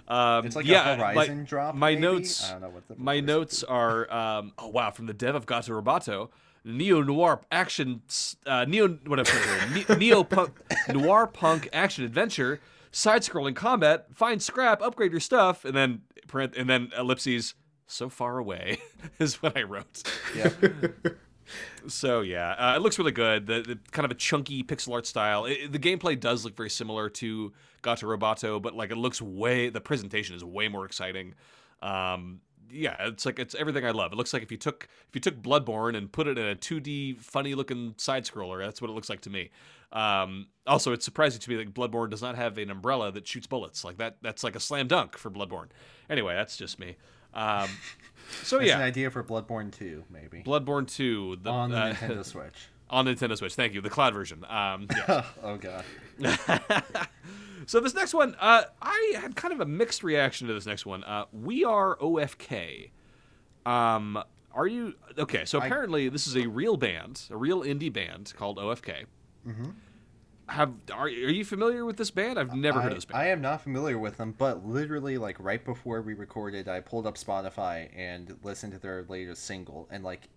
Um, 0.08 0.44
It's 0.44 0.56
like 0.56 0.66
yeah, 0.66 0.94
a 0.94 0.96
my- 0.98 1.12
horizon 1.14 1.44
drop. 1.44 1.74
My 1.76 1.90
maybe? 1.90 2.00
notes. 2.02 2.48
I 2.48 2.52
don't 2.52 2.62
know 2.62 2.68
what 2.70 2.88
the 2.88 2.96
My 2.96 3.12
reverse 3.14 3.22
would 3.22 3.26
notes 3.26 3.64
are. 3.64 4.12
Um, 4.12 4.52
oh 4.58 4.68
wow, 4.68 4.90
from 4.90 5.06
the 5.06 5.14
dev 5.14 5.34
of 5.34 5.46
Gato 5.46 5.80
Roboto. 5.80 6.28
Neo 6.62 7.00
noir 7.02 7.40
action, 7.50 8.02
uh, 8.44 8.66
neo 8.68 8.86
whatever, 9.06 9.30
ne- 9.72 9.96
neo 9.96 10.22
punk, 10.22 10.60
noir 10.92 11.26
punk 11.26 11.70
action 11.72 12.04
adventure, 12.04 12.60
side 12.90 13.22
scrolling 13.22 13.55
combat, 13.55 14.07
find 14.14 14.42
scrap, 14.42 14.83
upgrade 14.83 15.11
your 15.11 15.20
stuff, 15.20 15.64
and 15.64 15.76
then 15.76 16.03
print, 16.26 16.55
and 16.57 16.68
then 16.68 16.90
ellipses. 16.96 17.55
So 17.87 18.09
far 18.09 18.38
away 18.38 18.79
is 19.18 19.42
what 19.42 19.57
I 19.57 19.62
wrote. 19.64 20.09
Yeah. 20.37 20.50
So 21.88 22.20
yeah, 22.20 22.50
uh, 22.53 22.76
it 22.76 22.83
looks 22.83 22.98
really 22.98 23.12
good. 23.12 23.46
The, 23.46 23.62
the 23.62 23.79
kind 23.90 24.05
of 24.05 24.11
a 24.11 24.14
chunky 24.14 24.62
pixel 24.62 24.92
art 24.92 25.07
style. 25.07 25.46
It, 25.46 25.72
the 25.72 25.79
gameplay 25.79 26.18
does 26.18 26.44
look 26.44 26.57
very 26.57 26.70
similar 26.70 27.09
to 27.11 27.53
Gato 27.83 28.07
Roboto, 28.07 28.61
but 28.61 28.74
like 28.74 28.90
it 28.90 28.96
looks 28.96 29.20
way. 29.20 29.68
The 29.70 29.81
presentation 29.81 30.37
is 30.37 30.44
way 30.44 30.68
more 30.68 30.85
exciting. 30.85 31.35
Um, 31.83 32.40
yeah, 32.72 32.96
it's 33.00 33.26
like 33.26 33.38
it's 33.38 33.54
everything 33.54 33.85
I 33.85 33.90
love. 33.90 34.12
It 34.12 34.16
looks 34.16 34.33
like 34.33 34.42
if 34.42 34.50
you 34.50 34.56
took 34.59 34.88
if 35.09 35.14
you 35.14 35.20
took 35.20 35.40
Bloodborne 35.42 35.96
and 35.96 36.11
put 36.11 36.26
it 36.26 36.38
in 36.38 36.46
a 36.46 36.54
2D 36.54 37.20
funny 37.20 37.54
looking 37.54 37.94
side 37.96 38.24
scroller, 38.24 38.59
that's 38.64 38.80
what 38.80 38.90
it 38.90 38.94
looks 38.94 39.09
like 39.09 39.20
to 39.22 39.30
me. 39.30 39.50
Um, 39.92 40.46
also, 40.66 40.92
it's 40.92 41.04
surprising 41.04 41.40
to 41.40 41.50
me 41.50 41.56
that 41.56 41.74
Bloodborne 41.74 42.11
does 42.11 42.22
not 42.22 42.37
have 42.37 42.59
an 42.59 42.70
umbrella 42.70 43.11
that 43.12 43.26
shoots 43.26 43.46
bullets. 43.46 43.83
Like 43.85 43.98
that, 43.98 44.18
that's 44.22 44.44
like 44.44 44.54
a 44.54 44.61
slam 44.61 44.87
dunk 44.87 45.16
for 45.18 45.30
Bloodborne. 45.30 45.66
Anyway, 46.09 46.35
that's 46.35 46.56
just 46.56 46.78
me. 46.78 46.96
Um, 47.35 47.68
so 48.44 48.59
It's 48.59 48.68
yeah, 48.68 48.76
an 48.76 48.83
idea 48.83 49.11
for 49.11 49.24
Bloodborne 49.24 49.72
2, 49.72 50.04
maybe. 50.11 50.42
Bloodborne 50.44 50.87
2 50.87 51.38
the, 51.42 51.50
on 51.50 51.70
the 51.70 51.76
uh, 51.76 51.92
Nintendo 51.94 52.24
Switch. 52.24 52.68
on 52.88 53.06
Nintendo 53.06 53.37
Switch. 53.37 53.54
Thank 53.54 53.74
you, 53.74 53.80
the 53.80 53.90
cloud 53.90 54.14
version. 54.14 54.44
Um, 54.48 54.87
yes. 54.94 55.26
oh 55.42 55.56
god. 55.56 55.85
So 57.70 57.78
this 57.78 57.94
next 57.94 58.14
one, 58.14 58.35
uh, 58.40 58.64
I 58.83 59.12
had 59.20 59.37
kind 59.37 59.54
of 59.54 59.61
a 59.61 59.64
mixed 59.64 60.02
reaction 60.02 60.48
to 60.48 60.54
this 60.54 60.66
next 60.66 60.87
one. 60.87 61.04
Uh, 61.04 61.26
we 61.33 61.62
are 61.62 61.96
OFK. 61.98 62.90
Um, 63.64 64.20
are 64.52 64.66
you 64.66 64.94
okay? 65.16 65.44
So 65.44 65.59
apparently, 65.59 66.09
this 66.09 66.26
is 66.26 66.37
a 66.37 66.48
real 66.48 66.76
band, 66.76 67.22
a 67.30 67.37
real 67.37 67.62
indie 67.62 67.92
band 67.92 68.33
called 68.37 68.59
OFK. 68.59 69.04
Mm-hmm. 69.46 69.70
Have 70.48 70.72
are, 70.92 71.04
are 71.04 71.09
you 71.09 71.44
familiar 71.44 71.85
with 71.85 71.96
this 71.96 72.11
band? 72.11 72.40
I've 72.40 72.56
never 72.56 72.80
I, 72.80 72.83
heard 72.83 72.90
of 72.90 72.98
this 72.98 73.04
band. 73.04 73.22
I 73.22 73.26
am 73.26 73.40
not 73.40 73.62
familiar 73.62 74.00
with 74.00 74.16
them, 74.16 74.35
but 74.37 74.66
literally, 74.66 75.16
like 75.16 75.37
right 75.38 75.64
before 75.64 76.02
we 76.02 76.14
recorded, 76.14 76.66
I 76.66 76.80
pulled 76.80 77.06
up 77.06 77.16
Spotify 77.16 77.88
and 77.94 78.37
listened 78.42 78.72
to 78.72 78.80
their 78.80 79.04
latest 79.09 79.44
single, 79.44 79.87
and 79.92 80.02
like 80.02 80.28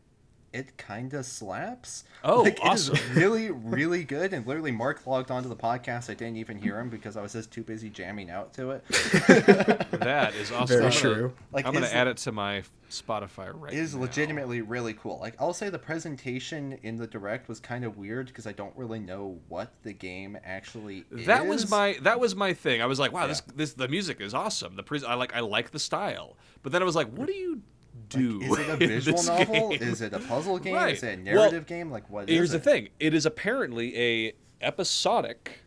it 0.53 0.77
kind 0.77 1.13
of 1.13 1.25
slaps. 1.25 2.03
Oh, 2.23 2.43
like, 2.43 2.59
awesome. 2.61 2.95
It 2.95 3.01
is 3.01 3.09
really, 3.15 3.51
really 3.51 4.03
good. 4.03 4.31
And 4.33 4.45
literally, 4.47 4.71
Marc 4.71 5.05
logged 5.07 5.31
onto 5.31 5.49
the 5.49 5.55
podcast. 5.55 6.09
I 6.09 6.13
didn't 6.13 6.37
even 6.37 6.57
hear 6.57 6.79
him 6.79 6.89
because 6.89 7.17
I 7.17 7.21
was 7.21 7.33
just 7.33 7.51
too 7.51 7.63
busy 7.63 7.89
jamming 7.89 8.29
out 8.29 8.53
to 8.53 8.71
it. 8.71 8.83
That 10.03 10.33
is 10.35 10.51
awesome. 10.51 10.67
Very 10.67 10.85
I'm 10.85 10.91
gonna, 10.91 11.15
true. 11.15 11.33
Like, 11.51 11.65
I'm 11.65 11.73
gonna 11.73 11.85
add 11.87 12.07
it 12.07 12.17
to 12.17 12.31
my 12.31 12.63
Spotify 12.89 13.51
right 13.53 13.71
It 13.73 13.79
is 13.79 13.95
now. 13.95 14.01
legitimately 14.01 14.61
really 14.61 14.93
cool. 14.93 15.17
Like 15.19 15.35
I'll 15.39 15.53
say 15.53 15.69
the 15.69 15.79
presentation 15.79 16.77
in 16.83 16.97
the 16.97 17.07
direct 17.07 17.47
was 17.47 17.59
kind 17.59 17.85
of 17.85 17.97
weird 17.97 18.27
because 18.27 18.45
I 18.45 18.51
don't 18.51 18.75
really 18.75 18.99
know 18.99 19.39
what 19.47 19.71
the 19.83 19.93
game 19.93 20.37
actually 20.43 21.05
is. 21.11 21.25
That 21.27 21.47
was 21.47 21.69
my 21.71 21.97
that 22.01 22.19
was 22.19 22.35
my 22.35 22.53
thing. 22.53 22.81
I 22.81 22.85
was 22.85 22.99
like, 22.99 23.11
wow, 23.13 23.21
Yeah. 23.21 23.27
this 23.27 23.41
this 23.55 23.73
the 23.73 23.87
music 23.87 24.19
is 24.19 24.33
awesome. 24.33 24.75
The 24.75 24.83
pres- 24.83 25.03
I 25.03 25.13
like 25.13 25.33
I 25.35 25.39
like 25.39 25.71
the 25.71 25.79
style. 25.79 26.37
But 26.61 26.71
then 26.71 26.81
I 26.81 26.85
was 26.85 26.95
like, 26.95 27.07
what 27.09 27.27
do 27.27 27.33
you 27.33 27.61
do? 28.09 28.41
Is 28.41 28.59
it 28.59 28.69
a 28.69 28.77
visual 28.87 29.23
novel? 29.23 29.69
game? 29.69 29.81
Is 29.81 30.01
it 30.01 30.13
a 30.13 30.19
puzzle 30.19 30.59
game? 30.59 30.75
Right. 30.75 30.93
Is 30.95 31.03
it 31.03 31.19
a 31.19 31.23
Well, 31.33 31.35
narrative 31.35 31.65
game? 31.65 31.91
Like 31.91 32.09
what 32.09 32.29
is 32.29 32.35
Here's 32.35 32.51
the 32.51 32.57
it? 32.57 32.63
thing. 32.63 32.89
It 32.99 33.13
is 33.13 33.25
apparently 33.25 33.97
a 33.97 34.33
episodic, 34.61 35.59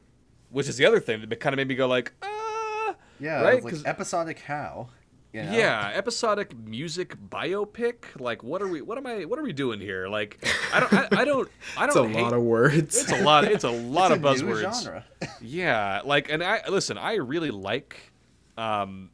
which 0.50 0.68
is 0.68 0.76
the 0.76 0.86
other 0.86 1.00
thing 1.00 1.24
that 1.28 1.40
kind 1.40 1.52
of 1.52 1.56
made 1.58 1.68
me 1.68 1.74
go 1.74 1.86
like, 1.86 2.12
ah, 2.22 2.94
Yeah, 3.20 3.42
right? 3.42 3.54
it's 3.56 3.64
like 3.64 3.74
'Cause- 3.74 3.84
episodic 3.84 4.40
how? 4.40 4.88
You 5.32 5.42
know? 5.42 5.52
Yeah, 5.52 5.92
episodic 5.94 6.56
music 6.56 7.14
biopic. 7.28 8.18
Like, 8.18 8.42
what 8.42 8.62
are 8.62 8.68
we? 8.68 8.80
What 8.80 8.96
am 8.96 9.06
I? 9.06 9.26
What 9.26 9.38
are 9.38 9.42
we 9.42 9.52
doing 9.52 9.80
here? 9.80 10.08
Like, 10.08 10.42
I 10.72 10.80
don't. 10.80 10.92
I, 10.94 11.08
I 11.20 11.24
don't. 11.26 11.50
I 11.76 11.84
It's 11.84 11.94
a 11.94 11.98
don't. 11.98 12.12
hate, 12.14 12.22
lot 12.22 12.32
of 12.32 12.40
words. 12.42 13.02
It's 13.02 13.12
a 13.12 13.22
lot. 13.22 13.44
It's 13.44 13.64
a 13.64 13.70
lot 13.70 14.12
It's 14.12 14.24
of 14.24 14.24
a 14.24 14.42
new 14.46 14.54
buzzwords. 14.54 14.82
genre. 14.84 15.04
Yeah, 15.42 16.00
like, 16.06 16.30
and 16.30 16.42
I 16.42 16.66
listen. 16.70 16.96
I 16.96 17.14
really 17.16 17.50
like, 17.50 17.98
um, 18.56 19.10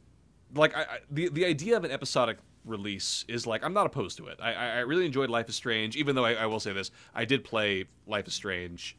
like 0.55 0.77
I, 0.77 0.81
I, 0.83 0.97
the 1.11 1.27
the 1.27 1.43
idea 1.45 1.75
of 1.75 1.83
an 1.83 1.91
episodic 1.91 2.37
release 2.65 3.25
is 3.27 3.45
like 3.45 3.63
I'm 3.63 3.73
not 3.73 3.85
opposed 3.85 4.17
to 4.17 4.27
it. 4.27 4.39
I 4.41 4.53
I 4.53 4.79
really 4.79 5.05
enjoyed 5.05 5.29
Life 5.29 5.49
is 5.49 5.55
Strange, 5.55 5.95
even 5.95 6.15
though 6.15 6.25
I, 6.25 6.33
I 6.33 6.45
will 6.45 6.59
say 6.59 6.73
this: 6.73 6.91
I 7.13 7.25
did 7.25 7.43
play 7.43 7.85
Life 8.07 8.27
is 8.27 8.33
Strange 8.33 8.97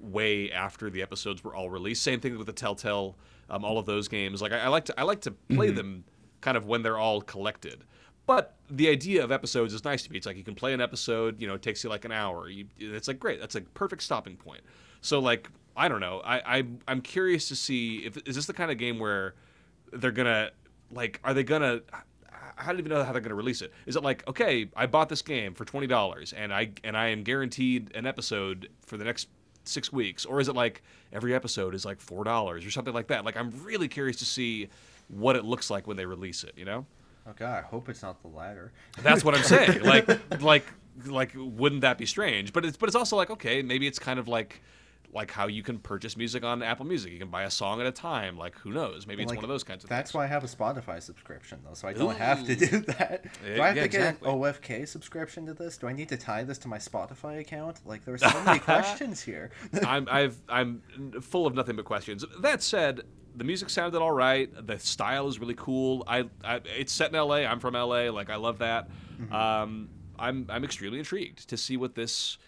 way 0.00 0.52
after 0.52 0.90
the 0.90 1.02
episodes 1.02 1.42
were 1.42 1.54
all 1.54 1.70
released. 1.70 2.02
Same 2.02 2.20
thing 2.20 2.36
with 2.36 2.46
the 2.46 2.52
Telltale, 2.52 3.16
um, 3.48 3.64
all 3.64 3.78
of 3.78 3.86
those 3.86 4.08
games. 4.08 4.42
Like 4.42 4.52
I, 4.52 4.60
I 4.60 4.68
like 4.68 4.84
to 4.86 5.00
I 5.00 5.02
like 5.02 5.20
to 5.22 5.30
play 5.30 5.70
them 5.70 6.04
kind 6.40 6.56
of 6.56 6.66
when 6.66 6.82
they're 6.82 6.98
all 6.98 7.20
collected. 7.20 7.84
But 8.26 8.56
the 8.70 8.88
idea 8.88 9.22
of 9.22 9.30
episodes 9.30 9.74
is 9.74 9.84
nice 9.84 10.02
to 10.04 10.10
me. 10.10 10.16
It's 10.16 10.26
like 10.26 10.36
you 10.36 10.44
can 10.44 10.54
play 10.54 10.72
an 10.72 10.80
episode, 10.80 11.40
you 11.40 11.46
know, 11.46 11.54
it 11.54 11.62
takes 11.62 11.84
you 11.84 11.90
like 11.90 12.06
an 12.06 12.12
hour. 12.12 12.48
You, 12.48 12.66
it's 12.78 13.06
like 13.06 13.18
great. 13.18 13.38
That's 13.38 13.54
a 13.54 13.60
perfect 13.60 14.02
stopping 14.02 14.36
point. 14.36 14.62
So 15.02 15.18
like 15.18 15.50
I 15.76 15.88
don't 15.88 16.00
know. 16.00 16.22
I, 16.24 16.58
I 16.58 16.64
I'm 16.88 17.00
curious 17.00 17.48
to 17.48 17.56
see 17.56 17.98
if 17.98 18.16
is 18.26 18.36
this 18.36 18.46
the 18.46 18.52
kind 18.52 18.70
of 18.70 18.78
game 18.78 18.98
where 18.98 19.34
they're 19.92 20.12
gonna 20.12 20.50
like 20.90 21.20
are 21.24 21.34
they 21.34 21.44
gonna 21.44 21.82
I 22.58 22.66
don't 22.66 22.78
even 22.78 22.90
know 22.90 23.02
how 23.02 23.12
they're 23.12 23.20
going 23.20 23.30
to 23.30 23.34
release 23.34 23.62
it. 23.62 23.72
Is 23.86 23.96
it 23.96 24.02
like, 24.02 24.26
okay, 24.28 24.68
I 24.76 24.86
bought 24.86 25.08
this 25.08 25.22
game 25.22 25.54
for 25.54 25.64
twenty 25.64 25.86
dollars, 25.86 26.32
and 26.32 26.52
I 26.52 26.70
and 26.84 26.96
I 26.96 27.08
am 27.08 27.22
guaranteed 27.22 27.94
an 27.94 28.06
episode 28.06 28.68
for 28.86 28.96
the 28.96 29.04
next 29.04 29.28
six 29.64 29.92
weeks, 29.92 30.24
or 30.24 30.40
is 30.40 30.48
it 30.48 30.54
like 30.54 30.82
every 31.12 31.34
episode 31.34 31.74
is 31.74 31.84
like 31.84 32.00
four 32.00 32.24
dollars 32.24 32.64
or 32.64 32.70
something 32.70 32.94
like 32.94 33.08
that? 33.08 33.24
Like, 33.24 33.36
I'm 33.36 33.50
really 33.64 33.88
curious 33.88 34.16
to 34.18 34.24
see 34.24 34.68
what 35.08 35.36
it 35.36 35.44
looks 35.44 35.70
like 35.70 35.86
when 35.86 35.96
they 35.96 36.06
release 36.06 36.44
it. 36.44 36.52
You 36.56 36.64
know, 36.64 36.86
Okay, 37.28 37.44
I 37.44 37.62
hope 37.62 37.88
it's 37.88 38.02
not 38.02 38.20
the 38.22 38.28
latter. 38.28 38.72
that's 39.02 39.24
what 39.24 39.34
I'm 39.34 39.42
saying. 39.42 39.82
like, 39.84 40.06
like, 40.42 40.66
like, 41.06 41.32
wouldn't 41.34 41.80
that 41.80 41.96
be 41.98 42.06
strange? 42.06 42.52
But 42.52 42.64
it's 42.64 42.76
but 42.76 42.88
it's 42.88 42.96
also 42.96 43.16
like, 43.16 43.30
okay, 43.30 43.62
maybe 43.62 43.86
it's 43.86 43.98
kind 43.98 44.18
of 44.18 44.28
like. 44.28 44.62
Like 45.14 45.30
how 45.30 45.46
you 45.46 45.62
can 45.62 45.78
purchase 45.78 46.16
music 46.16 46.42
on 46.42 46.62
Apple 46.62 46.84
Music, 46.84 47.12
you 47.12 47.20
can 47.20 47.28
buy 47.28 47.44
a 47.44 47.50
song 47.50 47.80
at 47.80 47.86
a 47.86 47.92
time. 47.92 48.36
Like 48.36 48.58
who 48.58 48.72
knows? 48.72 49.06
Maybe 49.06 49.22
it's 49.22 49.30
Like, 49.30 49.38
one 49.38 49.44
of 49.44 49.48
those 49.48 49.62
kinds 49.62 49.84
of 49.84 49.88
things. 49.88 49.96
That's 49.96 50.10
things. 50.10 50.18
why 50.18 50.24
I 50.24 50.26
have 50.26 50.42
a 50.42 50.48
Spotify 50.48 51.00
subscription 51.00 51.60
though, 51.64 51.74
so 51.74 51.86
I 51.86 51.92
don't 51.92 52.16
have 52.16 52.44
to 52.46 52.56
do 52.56 52.66
that. 52.80 53.24
Do 53.44 53.62
I 53.62 53.68
have 53.68 53.76
yeah, 53.76 53.82
to 53.84 53.88
get 53.88 54.00
exactly. 54.00 54.28
an 54.28 54.36
OFK 54.36 54.88
subscription 54.88 55.46
to 55.46 55.54
this? 55.54 55.78
Do 55.78 55.86
I 55.86 55.92
need 55.92 56.08
to 56.08 56.16
tie 56.16 56.42
this 56.42 56.58
to 56.58 56.68
my 56.68 56.78
Spotify 56.78 57.38
account? 57.38 57.80
Like 57.84 58.04
there 58.04 58.14
are 58.14 58.18
so 58.18 58.42
many 58.44 58.58
questions 58.72 59.22
here. 59.22 59.50
I'm 59.86 60.08
I've 60.10 60.36
I'm 60.48 60.82
full 61.20 61.46
of 61.46 61.54
nothing 61.54 61.76
but 61.76 61.84
questions. 61.84 62.24
That 62.40 62.60
said, 62.62 63.02
the 63.36 63.44
music 63.44 63.70
sounded 63.70 64.00
all 64.00 64.12
right. 64.12 64.50
The 64.66 64.78
style 64.78 65.28
is 65.28 65.38
really 65.38 65.54
cool. 65.56 66.02
I, 66.08 66.28
I 66.42 66.60
it's 66.76 66.92
set 66.92 67.10
in 67.10 67.14
L.A. 67.16 67.46
I'm 67.46 67.60
from 67.60 67.76
L.A. 67.76 68.10
Like 68.10 68.30
I 68.30 68.36
love 68.36 68.58
that. 68.58 68.88
Um, 69.30 69.88
I'm 70.18 70.46
I'm 70.48 70.64
extremely 70.64 70.98
intrigued 70.98 71.48
to 71.48 71.56
see 71.56 71.76
what 71.76 71.94
this 71.94 72.38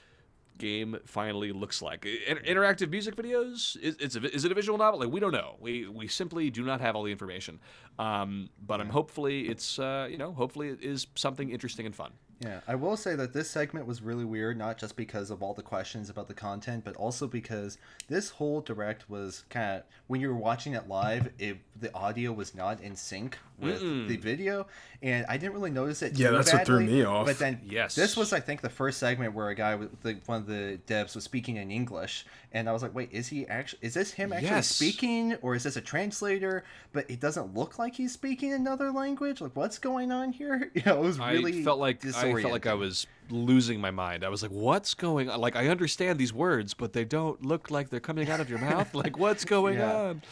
game 0.58 0.98
finally 1.04 1.52
looks 1.52 1.82
like. 1.82 2.06
Inter- 2.26 2.42
interactive 2.42 2.90
music 2.90 3.16
videos 3.16 3.76
is 3.80 3.96
it's 4.00 4.16
a, 4.16 4.34
is 4.34 4.44
it 4.44 4.52
a 4.52 4.54
visual 4.54 4.78
novel? 4.78 5.00
Like 5.00 5.10
we 5.10 5.20
don't 5.20 5.32
know. 5.32 5.56
We 5.60 5.88
we 5.88 6.08
simply 6.08 6.50
do 6.50 6.62
not 6.64 6.80
have 6.80 6.96
all 6.96 7.02
the 7.02 7.12
information. 7.12 7.60
Um, 7.98 8.50
but 8.66 8.80
I'm 8.80 8.90
hopefully 8.90 9.48
it's 9.48 9.78
uh, 9.78 10.08
you 10.10 10.18
know 10.18 10.32
hopefully 10.32 10.68
it 10.68 10.82
is 10.82 11.06
something 11.14 11.50
interesting 11.50 11.86
and 11.86 11.94
fun. 11.94 12.12
Yeah, 12.40 12.60
I 12.68 12.74
will 12.74 12.98
say 12.98 13.16
that 13.16 13.32
this 13.32 13.48
segment 13.48 13.86
was 13.86 14.02
really 14.02 14.26
weird, 14.26 14.58
not 14.58 14.76
just 14.76 14.94
because 14.94 15.30
of 15.30 15.42
all 15.42 15.54
the 15.54 15.62
questions 15.62 16.10
about 16.10 16.28
the 16.28 16.34
content, 16.34 16.84
but 16.84 16.94
also 16.96 17.26
because 17.26 17.78
this 18.08 18.28
whole 18.28 18.60
direct 18.60 19.08
was 19.08 19.44
kind 19.48 19.78
of 19.78 19.84
when 20.08 20.20
you 20.20 20.28
were 20.28 20.36
watching 20.36 20.74
it 20.74 20.86
live, 20.86 21.30
it 21.38 21.58
the 21.80 21.94
audio 21.94 22.32
was 22.32 22.54
not 22.54 22.80
in 22.82 22.94
sync 22.94 23.38
with 23.58 23.80
the 23.80 24.16
video, 24.16 24.66
and 25.02 25.24
I 25.28 25.36
didn't 25.36 25.54
really 25.54 25.70
notice 25.70 26.02
it. 26.02 26.18
Yeah, 26.18 26.28
too 26.30 26.36
that's 26.36 26.52
what 26.52 26.66
threw 26.66 26.80
me 26.84 27.02
off. 27.04 27.26
But 27.26 27.38
then, 27.38 27.60
Yes. 27.64 27.94
this 27.94 28.16
was 28.16 28.32
I 28.32 28.40
think 28.40 28.60
the 28.60 28.68
first 28.68 28.98
segment 28.98 29.34
where 29.34 29.48
a 29.48 29.54
guy 29.54 29.74
with 29.74 30.00
the, 30.02 30.18
one 30.26 30.38
of 30.42 30.46
the 30.46 30.78
devs 30.86 31.14
was 31.14 31.24
speaking 31.24 31.56
in 31.56 31.70
English, 31.70 32.26
and 32.52 32.68
I 32.68 32.72
was 32.72 32.82
like, 32.82 32.94
wait, 32.94 33.10
is 33.12 33.28
he 33.28 33.46
actually? 33.46 33.78
Is 33.82 33.94
this 33.94 34.12
him 34.12 34.32
actually 34.32 34.48
Yes. 34.48 34.68
speaking, 34.68 35.34
or 35.42 35.54
is 35.54 35.62
this 35.62 35.76
a 35.76 35.80
translator? 35.80 36.64
But 36.92 37.10
it 37.10 37.20
doesn't 37.20 37.54
look 37.54 37.78
like 37.78 37.94
he's 37.94 38.12
speaking 38.12 38.52
another 38.52 38.90
language. 38.92 39.40
Like, 39.40 39.56
what's 39.56 39.78
going 39.78 40.12
on 40.12 40.32
here? 40.32 40.70
You 40.74 40.82
know, 40.84 40.98
it 40.98 41.02
was 41.02 41.18
really 41.18 41.60
I 41.60 41.64
felt 41.64 41.78
like 41.78 42.04
I 42.04 42.10
felt 42.40 42.52
like 42.52 42.66
I 42.66 42.74
was 42.74 43.06
losing 43.30 43.80
my 43.80 43.90
mind. 43.90 44.24
I 44.24 44.28
was 44.28 44.42
like, 44.42 44.52
"What's 44.52 44.94
going 44.94 45.28
on?" 45.30 45.40
Like 45.40 45.56
I 45.56 45.68
understand 45.68 46.18
these 46.18 46.32
words, 46.32 46.74
but 46.74 46.92
they 46.92 47.04
don't 47.04 47.44
look 47.44 47.70
like 47.70 47.88
they're 47.90 47.98
coming 48.00 48.30
out 48.30 48.40
of 48.40 48.50
your 48.50 48.58
mouth. 48.58 48.94
Like 48.94 49.16
what's 49.18 49.44
going 49.44 49.78
Yeah. 49.78 49.92
on? 49.92 50.22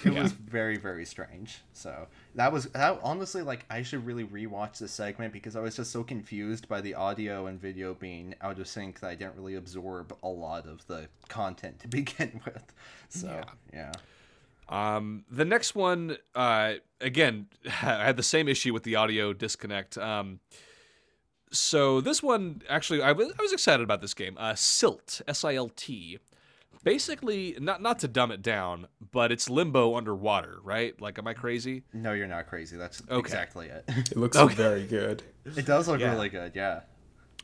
It 0.04 0.12
Yeah. 0.14 0.22
was 0.22 0.32
very 0.32 0.78
very 0.78 1.04
strange. 1.04 1.60
So 1.72 2.06
that 2.34 2.52
was 2.52 2.66
that 2.66 2.98
honestly 3.02 3.42
like 3.42 3.66
I 3.68 3.82
should 3.82 4.06
really 4.06 4.24
rewatch 4.24 4.78
this 4.78 4.92
segment 4.92 5.32
because 5.32 5.56
I 5.56 5.60
was 5.60 5.76
just 5.76 5.90
so 5.92 6.02
confused 6.02 6.68
by 6.68 6.80
the 6.80 6.94
audio 6.94 7.46
and 7.46 7.60
video 7.60 7.94
being 7.94 8.34
out 8.40 8.58
of 8.58 8.66
sync 8.68 9.00
that 9.00 9.08
I 9.10 9.14
didn't 9.14 9.36
really 9.36 9.56
absorb 9.56 10.16
a 10.22 10.28
lot 10.28 10.66
of 10.66 10.86
the 10.86 11.08
content 11.28 11.80
to 11.80 11.88
begin 11.98 12.40
with. 12.44 12.72
So 13.08 13.42
yeah. 13.72 13.92
Um, 14.68 15.24
the 15.28 15.44
next 15.44 15.74
one, 15.74 16.16
uh, 16.34 16.74
again, 17.00 17.48
I 17.82 18.04
had 18.04 18.16
the 18.16 18.22
same 18.22 18.46
issue 18.48 18.72
with 18.72 18.84
the 18.84 18.94
audio 18.94 19.32
disconnect. 19.32 19.98
Um, 19.98 20.38
so 21.52 22.00
this 22.00 22.22
one, 22.22 22.62
actually, 22.68 23.02
I 23.02 23.10
was, 23.10 23.32
I 23.36 23.42
was 23.42 23.52
excited 23.52 23.82
about 23.82 24.00
this 24.00 24.14
game. 24.14 24.36
Uh, 24.38 24.54
Silt, 24.54 25.20
S-I-L-T. 25.26 26.20
Basically, 26.82 27.56
not 27.60 27.82
not 27.82 27.98
to 28.00 28.08
dumb 28.08 28.32
it 28.32 28.40
down, 28.42 28.86
but 29.12 29.30
it's 29.30 29.50
limbo 29.50 29.96
underwater, 29.96 30.58
right? 30.62 30.98
Like, 31.00 31.18
am 31.18 31.26
I 31.26 31.34
crazy? 31.34 31.82
No, 31.92 32.12
you're 32.14 32.26
not 32.26 32.46
crazy. 32.46 32.76
That's 32.76 33.02
Okay. 33.02 33.18
exactly 33.18 33.66
it. 33.68 33.84
It 33.88 34.16
looks 34.16 34.36
Okay. 34.36 34.54
very 34.54 34.86
good. 34.86 35.22
it 35.44 35.66
does 35.66 35.88
look 35.88 36.00
Yeah. 36.00 36.12
really 36.12 36.28
good. 36.30 36.52
Yeah. 36.54 36.80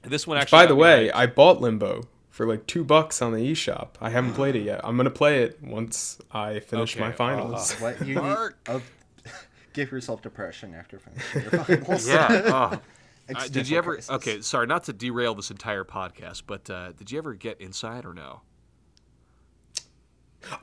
This 0.03 0.27
one 0.27 0.38
actually. 0.38 0.59
By 0.59 0.66
the 0.66 0.75
way, 0.75 1.09
hyped. 1.12 1.16
I 1.18 1.27
bought 1.27 1.61
Limbo 1.61 2.05
for 2.31 2.46
like 2.46 2.66
two 2.66 2.83
bucks 2.85 3.20
on 3.20 3.33
the 3.33 3.38
eShop. 3.53 3.90
I 4.01 4.09
haven't 4.11 4.35
played 4.35 4.57
it 4.57 4.62
yet. 4.62 4.81
I'm 4.85 4.96
gonna 4.96 5.11
play 5.11 5.42
it 5.42 5.62
once 5.62 6.18
I 6.31 6.61
finish 6.61 6.94
Okay, 6.96 7.05
my 7.05 7.12
finals. 7.12 7.72
What 7.75 8.07
you 8.07 8.14
Marc. 8.14 8.57
need? 8.68 8.75
Oh, 8.77 8.83
give 9.75 9.90
yourself 9.90 10.22
depression 10.22 10.75
after 10.75 10.99
finishing 10.99 11.42
your 11.42 11.51
finals. 11.64 12.09
yeah. 12.09 12.42
oh. 12.46 12.81
Uh, 13.35 13.49
did 13.49 13.68
you 13.68 13.77
ever? 13.77 13.94
crisis. 13.94 14.09
Okay, 14.09 14.40
sorry, 14.40 14.68
not 14.68 14.85
to 14.85 14.92
derail 14.92 15.35
this 15.35 15.51
entire 15.51 15.83
podcast, 15.83 16.44
but 16.46 16.70
uh, 16.70 16.92
did 16.92 17.11
you 17.11 17.18
ever 17.18 17.35
get 17.35 17.61
inside 17.61 18.05
or 18.05 18.14
no? 18.14 18.42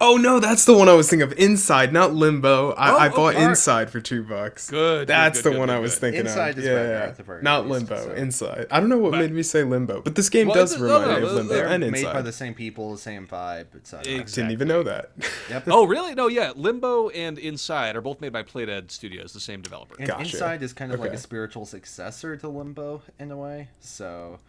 Oh 0.02 0.17
no, 0.17 0.39
that's 0.39 0.65
the 0.65 0.74
one 0.78 0.89
I 0.89 0.93
was 0.93 1.10
thinking 1.10 1.24
of. 1.30 1.38
Inside, 1.38 1.91
not 1.93 2.13
Limbo. 2.13 2.72
I, 2.72 2.91
Oh, 2.91 2.98
I 2.98 3.10
oh, 3.10 3.15
bought 3.15 3.36
okay. 3.36 3.43
Inside 3.43 3.89
for 3.89 4.00
two 4.00 4.24
bucks. 4.24 4.69
Good, 4.69 5.08
That's 5.08 5.39
good, 5.39 5.46
the 5.46 5.50
good, 5.52 5.60
one 5.60 5.67
good, 5.69 5.76
I 5.76 5.80
was 5.80 5.93
good. 5.93 6.02
thinking 6.02 6.22
Inside 6.22 6.50
of. 6.52 6.60
is 6.60 6.65
yeah, 6.65 6.74
better 6.76 6.89
yeah. 6.89 7.00
at 7.06 7.17
the 7.17 7.24
very 7.24 7.41
not 7.41 7.67
least, 7.67 7.89
Limbo. 7.89 8.06
so- 8.06 8.12
Inside. 8.13 8.67
I 8.72 8.80
don't 8.80 8.89
know 8.89 8.98
what 8.98 9.12
But- 9.12 9.19
made 9.22 9.32
me 9.32 9.43
say 9.43 9.63
Limbo, 9.63 10.02
but 10.02 10.15
this 10.15 10.30
game 10.30 10.48
Well, 10.48 10.56
does 10.56 10.74
it's- 10.74 10.82
no, 10.88 11.00
remind 11.00 11.12
no, 11.12 11.19
me 11.19 11.28
of 11.28 11.34
Limbo 11.36 11.54
They're 11.54 11.67
and 11.67 11.91
made 11.91 12.04
by 12.06 12.22
the 12.22 12.32
same 12.32 12.54
people, 12.54 12.91
the 12.91 12.98
same 12.98 13.28
vibe, 13.28 13.76
etc. 13.76 14.13
Ex- 14.19 14.34
Didn't 14.34 14.52
even 14.52 14.67
know 14.67 14.84
that. 14.84 15.12
Yep. 15.50 15.63
Oh, 15.67 15.86
really? 15.86 16.13
No, 16.15 16.28
yeah. 16.28 16.52
Limbo 16.56 17.10
and 17.10 17.38
Inside 17.38 17.96
are 17.96 18.02
both 18.02 18.22
made 18.22 18.32
by 18.34 18.43
Playdead 18.43 18.91
Studios, 18.91 19.34
the 19.34 19.39
same 19.39 19.62
developer. 19.62 19.96
And 20.00 20.08
Gotcha. 20.08 20.22
Inside 20.22 20.63
is 20.63 20.74
kind 20.74 20.91
of 20.91 21.00
like 21.00 21.13
a 21.13 21.17
spiritual 21.17 21.65
successor 21.65 22.36
to 22.38 22.48
Limbo 22.48 23.02
in 23.19 23.32
a 23.32 23.38
way. 23.38 23.69
So, 23.80 24.39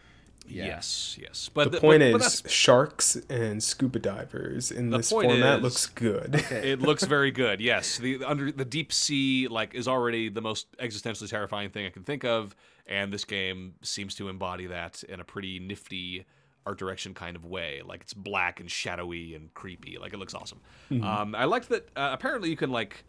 yeah. 0.46 0.66
Yes, 0.66 1.16
yes. 1.20 1.50
But 1.52 1.64
The 1.64 1.70
th- 1.72 1.80
point 1.80 2.00
but, 2.00 2.12
but 2.12 2.20
is, 2.26 2.40
that's- 2.40 2.52
sharks 2.52 3.16
and 3.28 3.62
scuba 3.62 3.98
divers 3.98 4.70
in 4.70 4.90
The 4.90 4.98
this 4.98 5.10
point 5.12 5.30
format 5.30 5.58
is- 5.58 5.62
looks 5.62 5.86
good. 5.86 6.34
it 6.50 6.80
looks 6.80 7.04
very 7.04 7.30
good. 7.42 7.60
Yes, 7.60 7.98
the 7.98 8.22
under 8.24 8.52
the 8.52 8.64
deep 8.64 8.92
sea 8.92 9.48
like 9.48 9.74
is 9.74 9.88
already 9.88 10.28
the 10.28 10.40
most 10.42 10.76
existentially 10.78 11.28
terrifying 11.28 11.70
thing 11.70 11.86
I 11.86 11.90
can 11.90 12.02
think 12.04 12.24
of, 12.24 12.54
and 12.86 13.12
this 13.12 13.24
game 13.24 13.74
seems 13.82 14.14
to 14.16 14.28
embody 14.28 14.66
that 14.66 15.02
in 15.04 15.20
a 15.20 15.24
pretty 15.24 15.58
nifty 15.58 16.26
art 16.66 16.78
direction 16.78 17.12
kind 17.14 17.36
of 17.36 17.44
way. 17.44 17.82
Like 17.84 18.02
it's 18.02 18.14
black 18.14 18.58
and 18.60 18.70
shadowy 18.70 19.34
and 19.34 19.52
creepy. 19.54 19.98
Like 19.98 20.12
it 20.14 20.18
looks 20.18 20.34
awesome. 20.34 20.60
Um, 20.90 21.34
I 21.34 21.44
liked 21.44 21.68
that. 21.70 21.88
Uh, 21.96 22.10
apparently, 22.12 22.48
you 22.50 22.56
can 22.56 22.70
like 22.70 23.04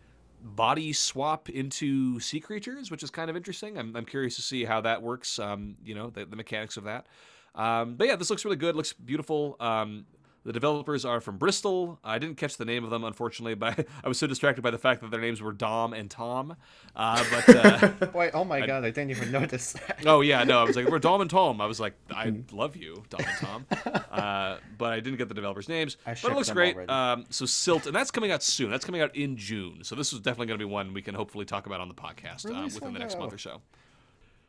body 0.45 0.93
swap 0.93 1.49
into 1.49 2.19
sea 2.19 2.39
creatures, 2.39 2.91
which 2.91 3.01
is 3.01 3.09
kind 3.09 3.29
of 3.29 3.35
interesting. 3.35 3.77
I'm, 3.77 3.95
I'm 3.95 4.05
curious 4.05 4.35
to 4.35 4.41
see 4.41 4.63
how 4.63 4.81
that 4.81 5.01
works. 5.01 5.39
Um, 5.39 5.75
you 5.83 5.95
know, 5.95 6.11
the, 6.11 6.25
the 6.25 6.35
mechanics 6.35 6.77
of 6.77 6.83
that. 6.83 7.07
Um, 7.55 7.95
but 7.95 8.07
yeah, 8.07 8.15
this 8.15 8.29
looks 8.29 8.45
really 8.45 8.57
good. 8.57 8.75
Looks 8.75 8.93
beautiful. 8.93 9.55
Um, 9.59 10.05
the 10.45 10.53
developers 10.53 11.03
are 11.05 11.19
from 11.19 11.37
Bristol. 11.37 11.99
I 12.03 12.19
didn't 12.19 12.37
catch 12.37 12.57
the 12.57 12.65
name 12.65 12.83
of 12.83 12.91
them, 12.91 13.03
unfortunately, 13.03 13.55
but 13.55 13.87
I 14.03 14.07
was 14.07 14.19
so 14.19 14.27
distracted 14.27 14.61
by 14.61 14.69
the 14.69 14.77
fact 14.77 15.01
that 15.01 15.09
their 15.09 15.19
names 15.19 15.41
were 15.41 15.51
Dom 15.51 15.91
and 15.91 16.09
Tom. 16.09 16.55
Uh, 16.95 17.25
but 17.31 17.55
uh, 17.55 18.11
Wait, 18.13 18.31
oh 18.35 18.45
my 18.45 18.65
god, 18.65 18.85
I 18.85 18.91
didn't 18.91 19.09
even 19.09 19.31
notice 19.31 19.73
that. 19.73 20.03
oh 20.05 20.21
yeah, 20.21 20.43
no, 20.43 20.59
I 20.59 20.63
was 20.63 20.75
like, 20.75 20.87
we're 20.87 20.99
Dom 20.99 21.21
and 21.21 21.29
Tom. 21.29 21.59
I 21.59 21.65
was 21.65 21.79
like, 21.79 21.95
I 22.11 22.31
love 22.51 22.75
you, 22.75 23.03
Dom 23.09 23.21
and 23.27 23.37
Tom. 23.39 23.65
Uh, 24.15 24.59
but 24.77 24.93
I 24.93 25.01
didn't 25.01 25.17
get 25.17 25.27
the 25.27 25.33
developers' 25.33 25.67
names. 25.67 25.97
I 26.05 26.13
but 26.13 26.31
it 26.31 26.35
looks 26.35 26.49
great. 26.49 26.77
Um, 26.89 27.25
so 27.29 27.45
Silt, 27.45 27.85
and 27.85 27.93
that's 27.93 28.11
coming 28.11 28.31
out 28.31 28.41
soon. 28.41 28.71
That's 28.71 28.85
coming 28.85 29.01
out 29.01 29.13
in 29.13 29.35
June. 29.35 29.83
So 29.83 29.93
this 29.93 30.13
is 30.13 30.19
definitely 30.19 30.47
going 30.47 30.59
to 30.59 30.65
be 30.65 30.71
one 30.71 30.93
we 30.93 31.01
can 31.01 31.15
hopefully 31.15 31.43
talk 31.43 31.65
about 31.65 31.81
on 31.81 31.89
the 31.89 31.93
podcast 31.93 32.49
uh, 32.49 32.63
within 32.63 32.93
the 32.93 32.99
next 32.99 33.19
month 33.19 33.33
or 33.33 33.37
so. 33.37 33.61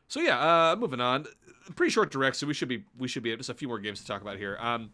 So 0.07 0.21
yeah, 0.21 0.39
uh, 0.39 0.77
moving 0.77 1.01
on. 1.01 1.27
Pretty 1.75 1.91
short 1.91 2.13
direct, 2.13 2.37
so 2.37 2.47
we 2.47 2.55
should 2.55 2.69
be 2.69 2.85
we 2.97 3.09
should 3.09 3.25
be 3.25 3.37
just 3.37 3.51
a 3.51 3.55
few 3.55 3.67
more 3.67 3.81
games 3.81 4.01
to 4.01 4.07
talk 4.07 4.23
about 4.23 4.37
here. 4.37 4.57
Um, 4.61 4.91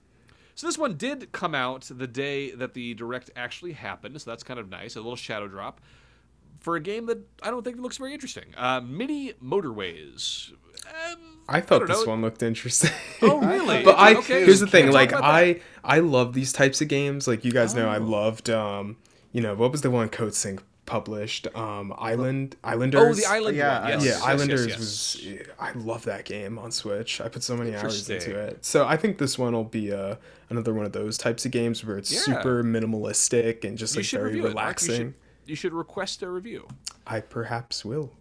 so 0.63 0.69
this 0.69 0.79
one 0.79 0.95
did 0.97 1.33
come 1.33 1.57
out 1.57 1.91
the 1.91 2.07
day 2.07 2.53
that 2.53 2.73
the 2.73 2.95
direct 2.95 3.33
actually 3.35 3.73
happened, 3.73 4.21
so 4.21 4.31
that's 4.31 4.45
kind 4.45 4.61
of 4.61 4.71
nice. 4.71 4.95
A 4.95 5.01
little 5.01 5.17
shadow 5.17 5.49
drop 5.49 5.81
for 6.61 6.77
a 6.77 6.81
game 6.81 7.07
that 7.07 7.19
I 7.43 7.51
don't 7.51 7.65
think 7.65 7.81
looks 7.81 7.99
very 7.99 8.13
interesting. 8.15 8.45
Uh, 8.57 8.81
Mini 8.81 9.33
Motorways. 9.43 10.53
Um, 10.87 11.19
I 11.49 11.61
thought 11.61 11.81
don't 11.81 11.89
this 11.89 12.05
know. 12.07 12.13
one 12.13 12.23
looked 12.23 12.45
interesting. 12.45 12.93
Oh 13.23 13.41
really? 13.41 13.83
but 13.85 13.99
I 13.99 14.15
Okay, 14.15 14.45
here's 14.45 14.61
the 14.61 14.69
thing, 14.69 14.93
like 14.93 15.11
talk 15.11 15.23
that? 15.23 15.27
I 15.27 15.61
I 15.83 15.99
love 15.99 16.33
these 16.33 16.53
types 16.53 16.81
of 16.81 16.87
games. 16.87 17.27
Like 17.27 17.45
you 17.45 17.51
guys 17.51 17.75
know, 17.75 17.89
I 17.89 17.99
Oh. 17.99 18.03
loved 18.05 18.49
um 18.49 18.99
you 19.33 19.41
know 19.41 19.57
what 19.57 19.73
was 19.73 19.81
the 19.81 19.91
one 19.91 20.09
Coatsink 20.11 20.61
published 20.85 21.47
um 21.55 21.93
Island 21.97 22.57
Islanders. 22.65 23.01
Oh, 23.01 23.15
the 23.15 23.25
island 23.27 23.57
Yeah. 23.57 23.89
Yes, 23.89 23.89
yeah, 23.89 23.95
yes, 23.95 24.05
yes, 24.05 24.23
Islanders 24.23 24.67
yes. 24.67 24.79
was. 24.79 25.27
I 25.59 25.73
love 25.73 26.05
that 26.05 26.25
game 26.25 26.59
on 26.59 26.73
Switch. 26.73 27.21
I 27.21 27.29
put 27.29 27.43
so 27.43 27.57
many 27.57 27.75
hours 27.75 28.09
into 28.11 28.37
it. 28.39 28.65
So 28.65 28.87
I 28.87 28.97
think 28.97 29.19
this 29.19 29.39
one 29.39 29.53
will 29.53 29.65
be 29.65 29.93
uh, 29.93 30.17
another 30.51 30.75
one 30.75 30.85
of 30.85 30.93
those 30.93 31.17
types 31.19 31.45
of 31.45 31.51
games 31.53 31.85
where 31.85 31.99
it's 31.99 32.13
Yeah. 32.13 32.21
super 32.21 32.63
minimalistic 32.65 33.65
and 33.65 33.79
just 33.79 33.95
You 33.95 34.01
like 34.03 34.11
very 34.11 34.25
review 34.25 34.41
it. 34.41 34.43
You 34.45 34.49
relaxing. 34.49 34.97
should, 34.97 35.15
you 35.47 35.57
should 35.57 35.73
request 35.73 36.23
a 36.23 36.29
review. 36.29 36.67
I 37.07 37.21
perhaps 37.21 37.85
will. 37.85 38.13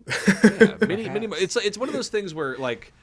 Yeah, 0.43 0.78
mini, 0.82 1.10
mini, 1.15 1.28
it's 1.38 1.56
it's 1.56 1.78
one 1.78 1.89
of 1.89 1.93
those 1.95 2.10
things 2.10 2.34
where 2.34 2.58
like 2.58 2.93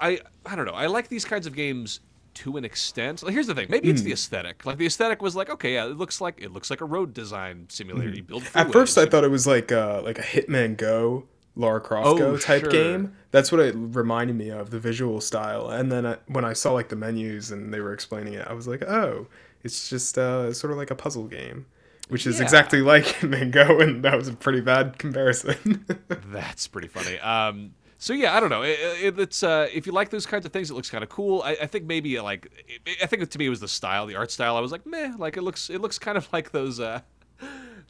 I 0.00 0.20
I 0.46 0.54
don't 0.56 0.66
know. 0.66 0.72
I 0.74 0.86
like 0.86 1.08
these 1.08 1.24
kinds 1.24 1.46
of 1.46 1.54
games 1.54 2.00
to 2.34 2.56
an 2.56 2.64
extent. 2.64 3.22
Like, 3.22 3.32
here's 3.34 3.46
the 3.46 3.54
thing. 3.54 3.66
Maybe 3.68 3.90
it's 3.90 4.00
Hmm. 4.00 4.06
the 4.06 4.12
aesthetic. 4.12 4.64
Like 4.66 4.78
the 4.78 4.86
aesthetic 4.86 5.20
was 5.22 5.36
like, 5.36 5.50
okay, 5.50 5.74
yeah, 5.74 5.84
it 5.86 5.96
looks 5.96 6.20
like 6.20 6.40
it 6.40 6.52
looks 6.52 6.70
like 6.70 6.80
a 6.80 6.84
road 6.86 7.12
design 7.14 7.66
simulator. 7.68 8.10
You 8.10 8.22
build 8.22 8.42
Hmm. 8.44 8.58
At 8.58 8.72
first, 8.72 8.96
I 8.98 9.06
thought 9.06 9.24
it 9.24 9.30
was 9.30 9.46
like 9.46 9.70
uh, 9.72 10.00
like 10.02 10.18
a 10.18 10.22
Hitman 10.22 10.76
Go, 10.76 11.24
Lara 11.56 11.80
Croft 11.80 12.06
Oh, 12.08 12.16
Go 12.18 12.36
type 12.38 12.62
sure. 12.62 12.70
game. 12.70 13.14
That's 13.30 13.50
what 13.52 13.60
it 13.60 13.74
reminded 13.76 14.36
me 14.36 14.50
of, 14.50 14.70
the 14.70 14.78
visual 14.78 15.20
style. 15.20 15.68
And 15.70 15.90
then 15.92 16.06
I, 16.06 16.16
when 16.26 16.44
I 16.44 16.52
saw 16.54 16.72
like 16.72 16.88
the 16.88 16.96
menus 16.96 17.50
and 17.50 17.72
they 17.72 17.80
were 17.80 17.92
explaining 17.92 18.34
it, 18.34 18.46
I 18.48 18.52
was 18.54 18.66
like, 18.68 18.82
oh, 18.82 19.26
it's 19.62 19.88
just 19.90 20.16
uh, 20.18 20.52
sort 20.52 20.70
of 20.72 20.78
like 20.78 20.90
a 20.90 20.94
puzzle 20.94 21.26
game, 21.28 21.66
which 22.08 22.26
is 22.26 22.38
Yeah. 22.38 22.44
exactly 22.44 22.80
like 22.94 23.04
Hitman 23.04 23.50
Go, 23.50 23.80
and 23.80 24.02
that 24.04 24.16
was 24.16 24.28
a 24.28 24.32
pretty 24.34 24.60
bad 24.60 24.98
comparison. 24.98 25.84
That's 26.08 26.66
pretty 26.66 26.88
funny. 26.88 27.18
Um, 27.20 27.74
so 28.02 28.12
yeah, 28.14 28.36
I 28.36 28.40
don't 28.40 28.50
know. 28.50 28.62
It, 28.62 28.78
it, 29.00 29.18
it's 29.20 29.44
uh, 29.44 29.68
if 29.72 29.86
you 29.86 29.92
like 29.92 30.10
those 30.10 30.26
kinds 30.26 30.44
of 30.44 30.52
things, 30.52 30.70
it 30.70 30.74
looks 30.74 30.90
kind 30.90 31.04
of 31.04 31.10
cool. 31.10 31.40
I, 31.44 31.52
I 31.62 31.66
think 31.66 31.84
maybe 31.86 32.18
like 32.20 32.50
it, 32.84 32.98
I 33.00 33.06
think 33.06 33.28
to 33.30 33.38
me 33.38 33.46
it 33.46 33.50
was 33.50 33.60
the 33.60 33.68
style, 33.68 34.06
the 34.06 34.16
art 34.16 34.32
style. 34.32 34.56
I 34.56 34.60
was 34.60 34.72
like, 34.72 34.84
meh. 34.84 35.12
Like 35.16 35.36
it 35.36 35.42
looks 35.42 35.70
it 35.70 35.80
looks 35.80 35.98
kind 36.00 36.18
of 36.18 36.28
like 36.32 36.50
those 36.50 36.80
uh, 36.80 37.00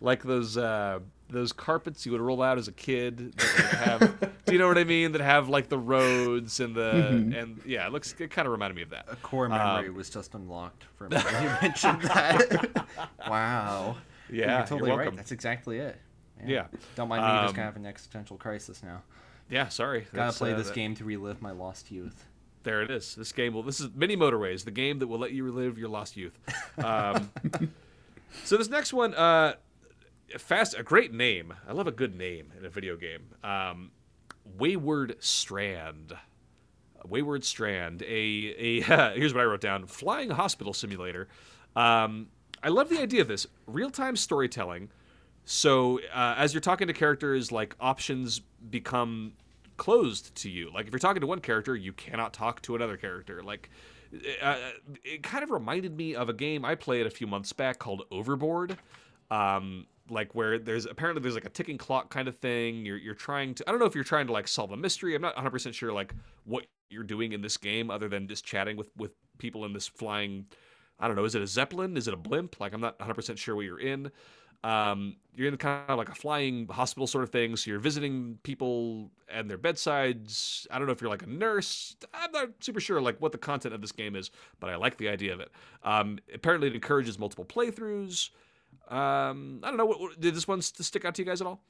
like 0.03 0.23
those 0.23 0.59
uh, 0.59 0.99
those 1.31 1.53
carpets 1.55 2.05
you 2.05 2.13
would 2.13 2.21
roll 2.21 2.43
out 2.43 2.59
as 2.59 2.69
a 2.69 2.73
kid. 2.73 3.33
That 3.39 3.75
have, 3.75 4.35
do 4.45 4.53
you 4.53 4.59
know 4.59 4.69
what 4.69 4.77
I 4.77 4.85
mean? 4.85 5.13
That 5.13 5.23
have 5.23 5.49
like 5.49 5.71
the 5.71 5.79
roads 5.79 6.61
and 6.61 6.75
the 6.75 6.93
Mm-hmm. 6.93 7.33
and 7.33 7.61
yeah, 7.65 7.87
it 7.87 7.93
looks 7.93 8.15
it 8.19 8.31
kind 8.31 8.45
of 8.45 8.53
reminded 8.53 8.75
me 8.77 8.83
of 8.83 8.91
that. 8.91 9.07
A 9.11 9.17
core 9.17 9.49
memory 9.49 9.89
Um, 9.89 9.95
was 9.95 10.11
just 10.11 10.35
unlocked 10.35 10.85
for 10.97 11.09
me 11.09 11.17
when 11.33 11.43
you 11.43 11.49
mentioned 11.63 12.03
that. 12.03 12.87
wow. 13.29 13.97
Yeah, 14.31 14.59
you're 14.59 14.67
totally 14.67 14.91
you're 14.91 14.99
right. 14.99 15.17
That's 15.17 15.33
exactly 15.33 15.79
it. 15.79 15.97
Yeah. 16.47 16.67
Don't 16.97 17.09
mind 17.09 17.23
me 17.23 17.29
just 17.31 17.49
Um, 17.51 17.55
gonna 17.57 17.65
have 17.67 17.77
an 17.77 17.87
existential 17.87 18.37
crisis 18.37 18.83
now. 18.83 19.03
Yeah, 19.53 19.69
sorry. 19.69 20.07
Gotta 20.15 20.37
play 20.37 20.55
uh, 20.55 20.57
this 20.57 20.69
that- 20.69 20.75
game 20.75 20.95
to 20.95 21.05
relive 21.05 21.43
my 21.43 21.51
lost 21.51 21.91
youth. 21.91 22.27
There 22.63 22.81
it 22.81 22.91
is. 22.91 23.15
This 23.17 23.33
game 23.33 23.55
will. 23.55 23.63
This 23.63 23.81
is 23.81 23.91
Mini 23.95 24.17
Motorways, 24.17 24.65
the 24.65 24.71
game 24.71 25.01
that 25.01 25.09
will 25.09 25.19
let 25.19 25.33
you 25.33 25.45
relive 25.45 25.79
your 25.79 25.89
lost 25.89 26.17
youth. 26.17 26.39
Um, 26.79 27.31
so 28.45 28.57
this 28.57 28.71
next 28.71 28.93
one, 28.93 29.15
uh, 29.15 29.55
fast, 30.39 30.79
a 30.79 30.83
great 30.83 31.13
name. 31.13 31.53
I 31.69 31.73
love 31.73 31.89
a 31.89 31.93
good 31.93 32.17
name 32.17 32.53
in 32.57 32.65
a 32.65 32.71
video 32.71 32.97
game. 32.97 33.25
Um, 33.43 33.91
Wayward 34.57 35.17
Strand. 35.19 36.15
Wayward 37.05 37.45
Strand. 37.45 38.03
A 38.03 38.07
a. 38.07 38.81
here's 39.17 39.35
what 39.35 39.43
I 39.43 39.45
wrote 39.45 39.61
down: 39.61 39.87
flying 39.87 40.31
hospital 40.31 40.73
simulator. 40.73 41.29
Um, 41.75 42.29
I 42.63 42.69
love 42.69 42.89
the 42.89 43.03
idea 43.03 43.21
of 43.21 43.29
this 43.29 43.47
real 43.67 43.91
time 43.91 44.17
storytelling. 44.17 44.89
So 45.45 46.01
uh, 46.15 46.35
as 46.37 46.55
you're 46.55 46.61
talking 46.61 46.87
to 46.87 46.93
characters, 46.93 47.51
like 47.51 47.75
options 47.81 48.41
become 48.71 49.33
closed 49.77 50.35
to 50.37 50.51
you. 50.51 50.71
Like 50.73 50.87
if 50.87 50.93
you're 50.93 51.01
talking 51.01 51.21
to 51.21 51.27
one 51.27 51.41
character, 51.41 51.75
you 51.75 51.93
cannot 51.93 52.33
talk 52.33 52.63
to 52.63 52.77
another 52.77 52.97
character. 52.97 53.43
Like 53.43 53.71
uh, 54.41 54.57
it 55.05 55.23
kind 55.23 55.43
of 55.43 55.51
reminded 55.51 55.97
me 55.97 56.15
of 56.15 56.29
a 56.29 56.33
game 56.33 56.65
I 56.65 56.75
played 56.75 57.07
a 57.07 57.11
few 57.11 57.27
months 57.27 57.53
back 57.53 57.79
called 57.79 58.05
Overboard. 58.11 58.77
Um, 59.31 59.87
like 60.11 60.35
where 60.35 60.59
there's 60.59 60.85
apparently 60.85 61.23
there's 61.23 61.35
like 61.35 61.47
a 61.47 61.51
ticking 61.51 61.79
clock 61.79 62.11
kind 62.11 62.29
of 62.29 62.37
thing. 62.37 62.85
You're 62.85 62.99
you're 62.99 63.15
trying 63.15 63.55
to 63.55 63.65
I 63.67 63.71
don't 63.71 63.81
know 63.81 63.87
if 63.87 63.95
you're 63.95 64.05
trying 64.05 64.27
to 64.27 64.33
like 64.33 64.47
solve 64.47 64.73
a 64.73 64.77
mystery. 64.77 65.15
I'm 65.15 65.23
not 65.23 65.35
100 65.37 65.51
percent 65.51 65.75
sure 65.75 65.93
like 65.93 66.15
what 66.45 66.67
you're 66.91 67.05
doing 67.05 67.33
in 67.33 67.41
this 67.41 67.57
game 67.57 67.91
other 67.91 68.09
than 68.09 68.29
just 68.29 68.45
chatting 68.45 68.77
with 68.77 68.91
with 68.97 69.13
people 69.39 69.65
in 69.65 69.73
this 69.73 69.89
flying. 69.89 70.47
I 71.01 71.07
don't 71.07 71.17
know. 71.17 71.25
Is 71.25 71.35
it 71.35 71.43
a 71.43 71.47
zeppelin? 71.47 71.97
Is 71.97 72.07
it 72.09 72.15
a 72.15 72.19
blimp? 72.19 72.61
Like 72.61 72.75
I'm 72.75 72.81
not 72.81 72.99
100 72.99 73.15
percent 73.15 73.39
sure 73.39 73.57
what 73.57 73.65
you're 73.65 73.81
in. 73.81 74.11
Um, 74.65 75.17
you're 75.35 75.49
in 75.49 75.57
kind 75.57 75.83
of 75.89 75.99
like 75.99 76.09
a 76.11 76.15
flying 76.15 76.67
hospital 76.69 77.07
sort 77.07 77.25
of 77.25 77.31
thing. 77.31 77.57
So 77.57 77.71
you're 77.71 77.81
visiting 77.81 78.39
people 78.43 79.11
and 79.29 79.49
their 79.51 79.59
bedsides. 79.59 80.67
I 80.71 80.79
don't 80.79 80.87
know 80.87 80.93
if 80.93 81.01
you're 81.01 81.11
like 81.11 81.23
a 81.23 81.29
nurse. 81.29 81.97
I'm 82.13 82.31
not 82.33 82.49
super 82.61 82.81
sure 82.81 83.01
like 83.01 83.19
what 83.21 83.33
the 83.33 83.39
content 83.39 83.75
of 83.75 83.81
this 83.81 83.93
game 83.93 84.15
is, 84.15 84.31
but 84.61 84.69
I 84.71 84.77
like 84.77 84.99
the 84.99 85.09
idea 85.09 85.33
of 85.33 85.41
it. 85.41 85.51
Um, 85.83 86.19
apparently, 86.33 86.69
it 86.69 86.75
encourages 86.75 87.19
multiple 87.19 87.45
playthroughs. 87.45 88.31
Um, 88.89 89.61
I 89.63 89.69
don't 89.69 89.79
know. 89.79 89.87
What, 89.87 90.01
what- 90.01 90.21
did 90.21 90.35
this 90.35 90.47
one 90.47 90.61
stick 90.63 91.05
out 91.05 91.15
to 91.17 91.23
you 91.23 91.27
guys 91.27 91.41
at 91.41 91.47
all? 91.47 91.63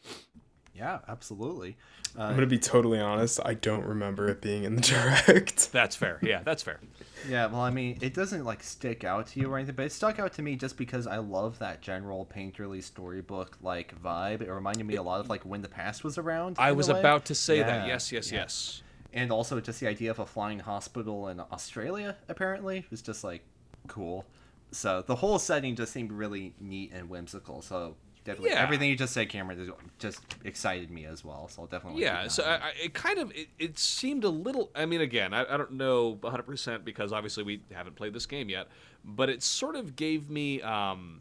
Yeah, 0.74 1.00
absolutely. 1.06 1.76
I'm 2.16 2.30
Uh, 2.30 2.32
gonna 2.35 2.46
be 2.46 2.58
totally 2.58 2.98
honest. 2.98 3.40
I 3.44 3.54
don't 3.54 3.85
remember 3.85 4.28
it 4.28 4.40
being 4.40 4.64
in 4.64 4.74
the 4.76 4.80
direct. 5.26 5.70
That's 5.72 5.96
fair. 5.96 6.18
Yeah, 6.22 6.42
that's 6.42 6.62
fair. 6.62 6.80
yeah, 7.28 7.46
well, 7.46 7.61
I 7.61 7.70
mean, 7.70 7.98
it 8.00 8.14
doesn't 8.14 8.44
like 8.44 8.62
stick 8.62 9.04
out 9.04 9.26
to 9.28 9.40
you 9.40 9.50
or 9.52 9.58
anything, 9.58 9.74
but 9.74 9.85
it 9.87 9.92
stuck 9.92 10.18
out 10.18 10.32
to 10.35 10.42
me 10.42 10.56
just 10.56 10.76
because 10.78 11.06
I 11.06 11.18
love 11.18 11.58
that 11.58 11.82
general 11.82 12.26
painterly 12.35 12.82
storybook 12.82 13.58
like 13.62 13.94
vibe. 14.02 14.40
It 14.40 14.50
reminded 14.50 14.87
me 14.87 14.96
a 14.96 15.02
lot 15.02 15.20
of 15.20 15.28
like 15.28 15.42
when 15.44 15.61
the 15.62 15.68
past 15.68 16.04
was 16.04 16.16
around. 16.18 16.56
I 16.58 16.72
was 16.72 16.88
about 16.88 17.26
to 17.26 17.35
say 17.35 17.58
that. 17.62 17.87
Yes, 17.87 18.11
yes, 18.12 18.32
yeah. 18.32 18.40
yes. 18.40 18.82
and 19.12 19.30
also 19.30 19.61
just 19.61 19.78
the 19.80 19.87
idea 19.88 20.11
of 20.11 20.18
a 20.18 20.26
flying 20.26 20.58
hospital 20.61 21.28
in 21.28 21.38
Australia 21.38 22.16
apparently 22.28 22.87
was 22.90 23.02
just 23.02 23.22
like 23.24 23.42
cool. 23.88 24.24
So 24.70 25.02
the 25.06 25.16
whole 25.16 25.38
setting 25.38 25.76
just 25.76 25.92
seemed 25.92 26.12
really 26.12 26.54
neat 26.58 26.92
and 26.94 27.11
whimsical. 27.11 27.61
So 27.61 27.96
definitely 28.24 28.50
Yeah. 28.50 28.62
everything 28.62 28.88
you 28.90 28.96
just 28.96 29.12
said, 29.12 29.28
Cameron, 29.28 29.72
just 29.98 30.20
excited 30.44 30.90
me 30.90 31.04
as 31.06 31.24
well. 31.24 31.48
So 31.48 31.62
I'll 31.62 31.68
definitely 31.68 32.02
Yeah, 32.02 32.28
so 32.28 32.42
I, 32.44 32.54
it. 32.54 32.61
I, 32.62 32.72
it 32.85 32.94
kind 32.94 33.18
of 33.18 33.30
it, 33.32 33.48
it 33.58 33.78
seemed 33.78 34.24
a 34.24 34.28
little. 34.28 34.70
I 34.74 34.87
mean, 34.87 35.00
again, 35.00 35.32
I, 35.35 35.42
I 35.52 35.56
don't 35.56 35.72
know 35.72 36.18
100 36.20 36.42
percent 36.44 36.85
because 36.85 37.12
obviously 37.12 37.42
we 37.42 37.62
haven't 37.72 37.96
played 37.96 38.12
this 38.14 38.26
game 38.26 38.48
yet, 38.48 38.68
but 39.04 39.28
it 39.28 39.42
sort 39.42 39.76
of 39.76 39.96
gave 39.96 40.30
me. 40.30 40.61
Um, 40.62 41.20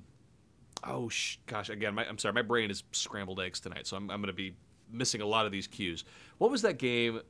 oh 0.84 1.10
sh- 1.10 1.38
gosh, 1.46 1.70
again, 1.70 1.94
my, 1.96 2.06
I'm 2.08 2.18
sorry, 2.18 2.34
my 2.34 2.42
brain 2.42 2.72
is 2.72 2.84
scrambled 2.92 3.40
eggs 3.40 3.60
tonight, 3.60 3.86
so 3.88 3.98
I'm, 3.98 4.10
I'm 4.10 4.20
going 4.22 4.28
to 4.28 4.34
be 4.34 4.56
missing 4.92 5.22
a 5.22 5.26
lot 5.28 5.46
of 5.46 5.52
these 5.52 5.68
cues. 5.68 6.04
What 6.40 6.50
was 6.52 6.62
that 6.64 6.78
game? 6.80 7.22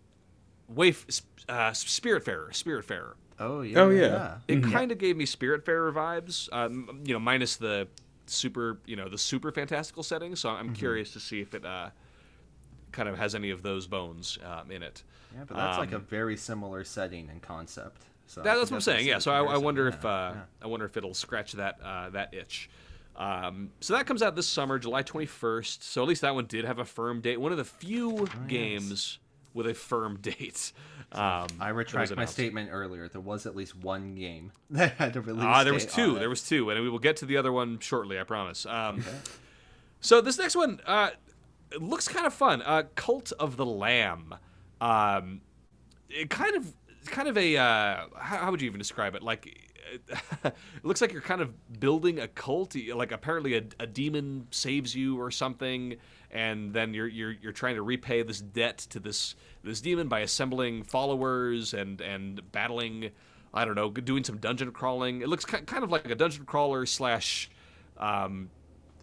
Wayf, 0.74 1.22
uh, 1.50 1.72
Spiritfarer, 1.72 2.52
Spiritfarer. 2.52 3.16
oh 3.40 3.60
yeah, 3.62 3.80
Oh, 3.80 3.90
yeah. 3.90 4.38
It 4.48 4.64
kind 4.64 4.90
of 4.92 4.98
gave 5.00 5.18
me 5.18 5.26
Spiritfarer 5.26 5.92
vibes, 5.94 6.48
um, 6.54 7.02
you 7.04 7.14
know, 7.14 7.20
minus 7.20 7.58
the 7.58 7.90
super, 8.32 8.80
you 8.86 8.96
know, 8.96 9.10
the 9.10 9.18
super 9.18 9.52
fantastical 9.52 10.04
setting. 10.04 10.36
So 10.36 10.50
I'm 10.50 10.74
curious 10.74 11.14
to 11.14 11.20
see 11.20 11.42
if 11.42 11.54
it 11.54 11.66
uh, 11.66 11.90
kind 12.92 13.08
of 13.10 13.18
has 13.18 13.36
any 13.36 13.50
of 13.52 13.62
those 13.62 13.88
bones 13.88 14.38
um, 14.46 14.72
in 14.72 14.84
it. 14.84 15.04
Yeah, 15.36 15.44
but 15.48 15.56
that's 15.58 15.78
like 15.78 15.92
a 15.94 15.98
Um, 15.98 16.06
very 16.06 16.36
similar 16.38 16.84
setting 16.84 17.30
and 17.30 17.42
concept. 17.42 18.04
So 18.28 18.42
That, 18.42 18.56
that's 18.56 18.72
what 18.72 18.78
I'm 18.78 18.82
saying. 18.82 19.08
Yeah. 19.08 19.20
So 19.20 19.32
I, 19.32 19.54
I 19.54 19.58
wonder 19.58 19.88
if 19.88 20.04
uh, 20.06 20.32
yeah. 20.36 20.42
I 20.62 20.68
wonder 20.68 20.86
if 20.86 20.96
it'll 20.98 21.14
scratch 21.14 21.54
that 21.54 21.80
uh, 21.84 22.10
that 22.12 22.34
itch. 22.34 22.70
Um, 23.16 23.72
so 23.82 23.94
that 23.94 24.06
comes 24.06 24.22
out 24.24 24.36
this 24.38 24.48
summer, 24.48 24.80
July 24.80 25.04
21st. 25.04 25.84
So 25.84 26.02
at 26.02 26.08
least 26.08 26.22
that 26.22 26.34
one 26.34 26.46
did 26.46 26.64
have 26.66 26.80
a 26.80 26.86
firm 26.86 27.20
date. 27.22 27.40
One 27.42 27.52
of 27.52 27.58
the 27.58 27.66
few 27.66 28.20
Oh, 28.22 28.26
games 28.48 29.20
with 29.54 29.68
a 29.68 29.74
firm 29.74 30.18
date. 30.22 30.72
Um, 31.12 31.48
I 31.60 31.70
retract 31.70 32.16
my 32.16 32.26
statement 32.26 32.70
earlier. 32.72 33.08
There 33.10 33.22
was 33.22 33.46
at 33.46 33.56
least 33.56 33.76
one 33.76 34.16
game 34.16 34.52
that 34.70 34.94
had 34.94 35.16
a 35.16 35.22
release. 35.22 35.44
Ah, 35.46 35.64
there 35.64 35.74
was 35.74 35.86
two. 35.86 36.18
There 36.20 36.30
was 36.30 36.48
two, 36.48 36.70
and 36.70 36.82
we 36.82 36.90
will 36.90 37.00
get 37.00 37.18
to 37.18 37.26
the 37.26 37.38
other 37.38 37.52
one 37.52 37.80
shortly. 37.80 38.20
I 38.20 38.24
promise. 38.24 38.66
Um, 38.66 39.04
So 40.04 40.20
this 40.20 40.40
next 40.40 40.56
one 40.56 40.80
uh, 40.88 41.12
it 41.72 41.82
looks 41.82 42.08
kind 42.08 42.26
of 42.26 42.34
fun. 42.34 42.62
Uh, 42.64 42.84
Cult 42.96 43.32
of 43.34 43.58
the 43.58 43.66
Lamb. 43.66 44.36
Um, 44.80 45.42
it 46.10 46.30
kind 46.30 46.56
of, 46.56 46.74
kind 47.06 47.28
of 47.28 47.38
a. 47.38 47.58
Uh, 47.58 48.06
how, 48.18 48.38
how 48.38 48.52
would 48.52 48.62
you 48.62 48.68
even 48.68 48.80
describe 48.80 49.16
it? 49.16 49.24
Like, 49.24 49.70
it 50.44 50.54
looks 50.84 51.02
like 51.02 51.14
you're 51.14 51.22
kind 51.22 51.42
of 51.42 51.80
building 51.80 52.20
a 52.20 52.28
cult. 52.28 52.76
Like 52.94 53.12
apparently 53.12 53.56
a, 53.56 53.64
a 53.80 53.88
demon 53.88 54.48
saves 54.52 54.96
you 54.96 55.20
or 55.20 55.32
something, 55.32 55.96
and 56.32 56.74
then 56.74 56.94
you're 56.94 57.08
you're 57.08 57.36
you're 57.42 57.52
trying 57.52 57.76
to 57.76 57.82
repay 57.82 58.24
this 58.24 58.40
debt 58.40 58.78
to 58.78 59.00
this 59.00 59.36
this 59.64 59.82
demon 59.82 60.08
by 60.08 60.22
assembling 60.22 60.84
followers 60.84 61.74
and 61.74 62.02
and 62.02 62.52
battling. 62.52 63.12
I 63.54 63.66
don't 63.66 63.76
know, 63.76 63.92
doing 63.92 64.24
some 64.24 64.38
dungeon 64.38 64.72
crawling. 64.72 65.22
It 65.22 65.28
looks 65.28 65.44
kind 65.44 65.84
of 65.84 65.92
like 65.92 66.10
a 66.10 66.16
dungeon 66.16 66.46
crawler 66.46 66.86
slash 66.86 67.50
um, 67.98 68.50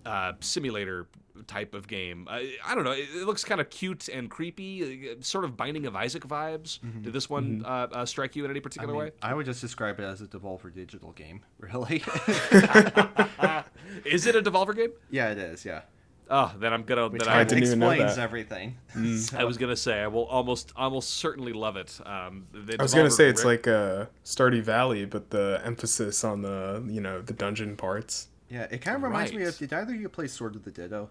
uh, 0.07 0.33
simulator 0.41 1.07
type 1.47 1.75
of 1.75 1.87
game. 1.87 2.27
I, 2.31 2.55
I 2.65 2.75
don't 2.75 2.85
know. 2.85 2.93
It, 2.93 3.09
it 3.15 3.27
looks 3.27 3.45
kind 3.45 3.61
of 3.61 3.71
cute 3.71 4.09
and 4.09 4.31
creepy, 4.31 5.11
uh, 5.11 5.15
sort 5.21 5.45
of 5.45 5.57
Binding 5.57 5.87
of 5.87 5.95
Isaac 5.95 6.27
vibes. 6.27 6.79
Did 7.03 7.13
this 7.13 7.29
one 7.29 7.63
uh, 7.65 7.89
uh, 7.93 8.07
strike 8.07 8.37
you 8.37 8.45
in 8.45 8.51
any 8.51 8.61
I, 8.61 8.63
particular 8.63 8.95
mean, 8.95 9.03
way? 9.03 9.11
I 9.23 9.35
would 9.35 9.47
just 9.47 9.61
describe 9.61 10.01
it 10.01 10.05
as 10.05 10.21
a 10.21 10.27
Devolver 10.27 10.75
Digital 10.75 11.13
game, 11.13 11.43
really. 11.59 12.03
Is 14.05 14.27
it 14.27 14.35
a 14.35 14.43
Devolver 14.43 14.75
game? 14.75 14.93
yeah, 15.11 15.31
it 15.31 15.39
is. 15.39 15.65
Yeah, 15.65 15.83
Oh, 16.31 16.53
then 16.59 16.73
I'm 16.75 16.83
gonna. 16.83 17.09
which 17.09 17.23
Then 17.23 17.33
I 17.33 17.41
I, 17.41 17.45
didn't 17.45 17.65
even 17.65 17.79
know 17.79 17.91
explains 17.91 18.17
that. 18.17 18.23
everything. 18.23 18.77
I 19.37 19.45
was 19.45 19.57
gonna 19.57 19.77
say 19.77 20.01
I 20.03 20.09
will 20.09 20.27
almost 20.27 20.73
almost 20.77 21.11
certainly 21.11 21.53
love 21.53 21.77
it. 21.77 21.99
Um, 22.05 22.47
the 22.53 22.77
I 22.79 22.83
was 22.83 22.93
gonna 22.95 23.09
Devolver 23.09 23.13
say 23.13 23.29
it's 23.29 23.45
Rick- 23.45 23.67
like 23.67 23.75
uh, 23.75 24.07
Stardew 24.25 24.63
Valley, 24.63 25.05
but 25.07 25.31
the 25.31 25.61
emphasis 25.65 26.25
on 26.25 26.43
the 26.43 26.85
you 26.87 27.01
know 27.01 27.23
the 27.23 27.33
dungeon 27.33 27.77
parts. 27.77 28.29
Yeah, 28.51 28.67
it 28.71 28.81
kind 28.83 28.97
of 28.97 29.03
reminds 29.03 29.33
me 29.33 29.45
of. 29.45 29.57
Did 29.57 29.73
either 29.73 29.95
of 29.95 30.01
you 30.01 30.09
play 30.09 30.27
Sword 30.27 30.55
of 30.57 30.65
the 30.65 30.71
Ditto? 30.71 31.09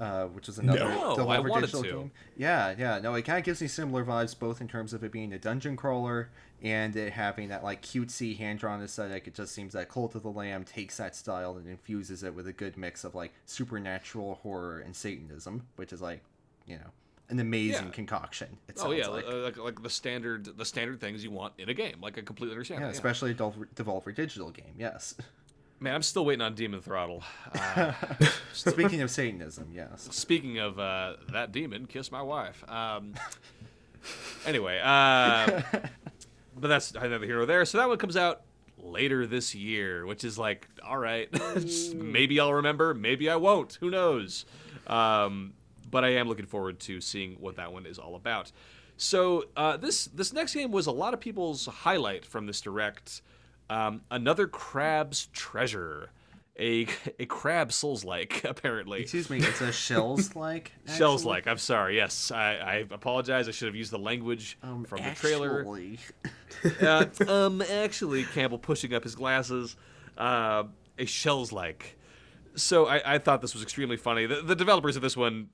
Uh, 0.00 0.24
which 0.26 0.48
is 0.48 0.58
another 0.58 0.80
No, 0.80 1.14
Devolver 1.16 1.28
I 1.36 1.38
wanted 1.38 1.60
digital 1.66 1.82
to. 1.84 1.88
game. 1.90 2.10
Yeah, 2.36 2.74
yeah. 2.76 2.98
No, 2.98 3.14
it 3.14 3.22
kind 3.22 3.38
of 3.38 3.44
gives 3.44 3.60
me 3.60 3.68
similar 3.68 4.04
vibes, 4.04 4.36
both 4.36 4.60
in 4.60 4.66
terms 4.66 4.92
of 4.92 5.04
it 5.04 5.12
being 5.12 5.32
a 5.32 5.38
dungeon 5.38 5.76
crawler 5.76 6.30
and 6.64 6.96
it 6.96 7.12
having 7.12 7.50
that 7.50 7.62
like 7.62 7.82
cutesy 7.82 8.36
hand-drawn 8.36 8.82
aesthetic. 8.82 9.28
It 9.28 9.34
just 9.34 9.54
seems 9.54 9.74
that 9.74 9.88
Cult 9.88 10.14
of 10.16 10.22
the 10.22 10.30
Lamb 10.30 10.64
takes 10.64 10.96
that 10.96 11.14
style 11.14 11.56
and 11.56 11.68
infuses 11.68 12.24
it 12.24 12.34
with 12.34 12.48
a 12.48 12.52
good 12.52 12.76
mix 12.76 13.04
of 13.04 13.14
like 13.14 13.32
supernatural 13.44 14.40
horror 14.42 14.78
and 14.80 14.96
Satanism, 14.96 15.66
which 15.76 15.92
is 15.92 16.00
like, 16.02 16.22
you 16.66 16.76
know, 16.76 16.90
an 17.28 17.38
amazing 17.40 17.86
Yeah. 17.86 17.90
concoction. 17.92 18.58
Oh 18.78 18.90
yeah, 18.92 19.06
like. 19.08 19.26
like, 19.26 19.34
like 19.36 19.58
like 19.58 19.82
the 19.82 19.90
standard 19.90 20.44
the 20.58 20.64
standard 20.64 21.00
things 21.00 21.22
you 21.22 21.30
want 21.30 21.52
in 21.58 21.68
a 21.68 21.74
game. 21.74 21.96
Like 22.02 22.18
I 22.18 22.22
completely 22.22 22.54
understand. 22.54 22.80
yeah, 22.80 22.86
that, 22.88 22.94
especially 22.94 23.30
a 23.30 23.34
Devolver, 23.34 23.66
Devolver 23.74 24.14
digital 24.14 24.50
game. 24.50 24.74
Yes. 24.78 25.14
Man, 25.80 25.94
I'm 25.94 26.02
still 26.02 26.24
waiting 26.24 26.40
on 26.40 26.54
Demon 26.54 26.80
Throttle. 26.80 27.22
Uh, 27.54 27.92
Speaking 28.52 29.02
of 29.02 29.10
Satanism, 29.10 29.68
yes. 29.74 30.08
speaking 30.12 30.58
of 30.58 30.78
uh, 30.78 31.14
that 31.32 31.50
demon, 31.52 31.86
kiss 31.86 32.10
my 32.12 32.22
wife. 32.22 32.62
Um, 32.70 33.14
anyway, 34.46 34.80
uh, 34.82 35.60
but 36.58 36.68
that's 36.68 36.92
another 36.92 37.26
hero 37.26 37.46
there. 37.46 37.64
So 37.64 37.78
that 37.78 37.88
one 37.88 37.98
comes 37.98 38.16
out 38.16 38.42
later 38.78 39.26
this 39.26 39.54
year, 39.54 40.06
which 40.06 40.24
is 40.24 40.38
like, 40.38 40.68
all 40.86 40.98
right, 40.98 41.28
maybe 41.94 42.40
I'll 42.40 42.54
remember, 42.54 42.94
maybe 42.94 43.30
I 43.30 43.36
won't. 43.36 43.74
Who 43.80 43.90
knows? 43.90 44.44
Um, 44.86 45.54
but 45.90 46.04
I 46.04 46.10
am 46.14 46.28
looking 46.28 46.46
forward 46.46 46.80
to 46.80 47.00
seeing 47.00 47.34
what 47.34 47.56
that 47.56 47.72
one 47.72 47.86
is 47.86 47.98
all 47.98 48.16
about. 48.16 48.52
So 48.96 49.44
uh, 49.56 49.76
this 49.76 50.06
this 50.06 50.32
next 50.32 50.54
game 50.54 50.70
was 50.70 50.86
a 50.86 50.92
lot 50.92 51.14
of 51.14 51.20
people's 51.20 51.66
highlight 51.66 52.24
from 52.24 52.46
this 52.46 52.60
direct. 52.60 53.22
Um, 53.68 54.02
another 54.10 54.46
crab's 54.46 55.26
treasure, 55.32 56.10
a 56.58 56.86
a 57.18 57.26
crab 57.26 57.72
souls 57.72 58.04
like 58.04 58.44
apparently. 58.48 59.02
Excuse 59.02 59.30
me, 59.30 59.38
it's 59.38 59.60
a 59.60 59.72
shells 59.72 60.34
like 60.36 60.72
Shells 60.96 61.24
like. 61.24 61.46
I'm 61.46 61.58
sorry. 61.58 61.96
Yes, 61.96 62.30
I, 62.30 62.54
I 62.56 62.74
apologize. 62.90 63.48
I 63.48 63.52
should 63.52 63.66
have 63.66 63.74
used 63.76 63.90
the 63.90 63.98
language 63.98 64.58
Um, 64.62 64.84
from 64.84 65.02
the 65.02 65.10
trailer. 65.14 65.60
actually. 65.60 65.98
Uh, 66.80 67.04
um, 67.28 67.60
actually, 67.62 68.22
Campbell 68.24 68.58
pushing 68.58 68.94
up 68.94 69.02
his 69.02 69.14
glasses. 69.14 69.76
Uh, 70.16 70.62
a 70.98 71.04
shells 71.04 71.50
like. 71.52 71.98
So 72.54 72.86
I, 72.86 73.14
I 73.16 73.18
thought 73.18 73.42
this 73.42 73.52
was 73.52 73.62
extremely 73.62 73.96
funny. 73.96 74.26
The, 74.26 74.36
the 74.40 74.54
developers 74.54 74.94
of 74.96 75.02
this 75.02 75.16
one 75.16 75.48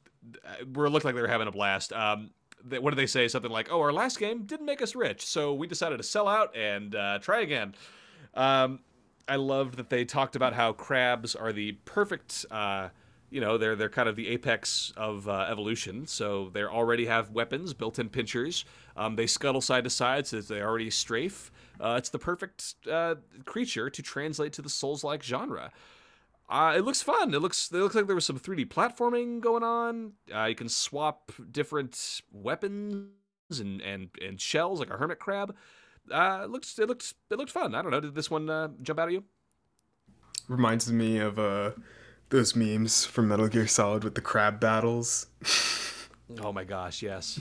uh, 0.44 0.64
were 0.74 0.90
looked 0.90 1.04
like 1.06 1.14
they 1.14 1.22
were 1.22 1.26
having 1.26 1.48
a 1.48 1.50
blast. 1.52 1.92
Um, 1.94 2.30
they, 2.62 2.78
what 2.78 2.90
did 2.90 2.96
they 2.98 3.06
say? 3.06 3.26
Something 3.26 3.50
like, 3.50 3.68
"Oh, 3.72 3.80
our 3.80 3.92
last 3.92 4.18
game 4.18 4.42
didn't 4.44 4.66
make 4.66 4.82
us 4.82 4.94
rich, 4.94 5.26
so 5.26 5.54
we 5.54 5.66
decided 5.66 5.96
to 5.96 6.02
sell 6.02 6.28
out 6.28 6.54
and 6.54 6.94
uh, 6.94 7.18
try 7.20 7.40
again." 7.40 7.74
Um, 8.34 8.80
I 9.28 9.36
loved 9.36 9.76
that 9.76 9.90
they 9.90 10.04
talked 10.04 10.36
about 10.36 10.54
how 10.54 10.72
crabs 10.72 11.34
are 11.34 11.52
the 11.52 11.72
perfect. 11.84 12.46
Uh, 12.50 12.88
you 13.30 13.40
know, 13.40 13.56
they're 13.58 13.76
they're 13.76 13.88
kind 13.88 14.08
of 14.08 14.16
the 14.16 14.28
apex 14.28 14.92
of 14.96 15.28
uh, 15.28 15.46
evolution. 15.48 16.06
So 16.06 16.50
they 16.52 16.64
already 16.64 17.06
have 17.06 17.30
weapons, 17.30 17.72
built-in 17.72 18.08
pinchers. 18.08 18.64
Um, 18.96 19.16
they 19.16 19.26
scuttle 19.26 19.60
side 19.60 19.84
to 19.84 19.90
side, 19.90 20.26
so 20.26 20.40
they 20.40 20.60
already 20.60 20.90
strafe. 20.90 21.52
Uh, 21.80 21.94
it's 21.96 22.10
the 22.10 22.18
perfect 22.18 22.74
uh, 22.90 23.16
creature 23.44 23.88
to 23.88 24.02
translate 24.02 24.52
to 24.54 24.62
the 24.62 24.68
Souls-like 24.68 25.22
genre. 25.22 25.70
Uh, 26.48 26.74
it 26.76 26.80
looks 26.84 27.00
fun. 27.00 27.32
It 27.32 27.40
looks 27.40 27.70
it 27.70 27.76
looks 27.76 27.94
like 27.94 28.06
there 28.06 28.16
was 28.16 28.26
some 28.26 28.38
3D 28.38 28.66
platforming 28.66 29.40
going 29.40 29.62
on. 29.62 30.14
Uh, 30.34 30.46
you 30.46 30.56
can 30.56 30.68
swap 30.68 31.30
different 31.52 32.22
weapons 32.32 33.06
and, 33.60 33.80
and, 33.80 34.08
and 34.20 34.40
shells 34.40 34.80
like 34.80 34.90
a 34.90 34.96
hermit 34.96 35.20
crab. 35.20 35.54
Uh, 36.10 36.42
it 36.44 36.50
looks 36.50 36.78
it 36.78 36.88
looked 36.88 37.14
it 37.30 37.38
looked 37.38 37.50
fun. 37.52 37.74
I 37.74 37.82
don't 37.82 37.90
know. 37.90 38.00
Did 38.00 38.14
this 38.14 38.30
one 38.30 38.48
uh, 38.50 38.68
jump 38.82 38.98
out 38.98 39.08
at 39.08 39.12
you? 39.14 39.24
Reminds 40.48 40.90
me 40.92 41.18
of 41.18 41.38
uh, 41.38 41.72
those 42.30 42.56
memes 42.56 43.04
from 43.04 43.28
Metal 43.28 43.48
Gear 43.48 43.66
Solid 43.66 44.02
with 44.04 44.14
the 44.14 44.20
crab 44.20 44.60
battles. 44.60 45.26
Oh 46.40 46.52
my 46.52 46.62
gosh, 46.62 47.02
yes. 47.02 47.40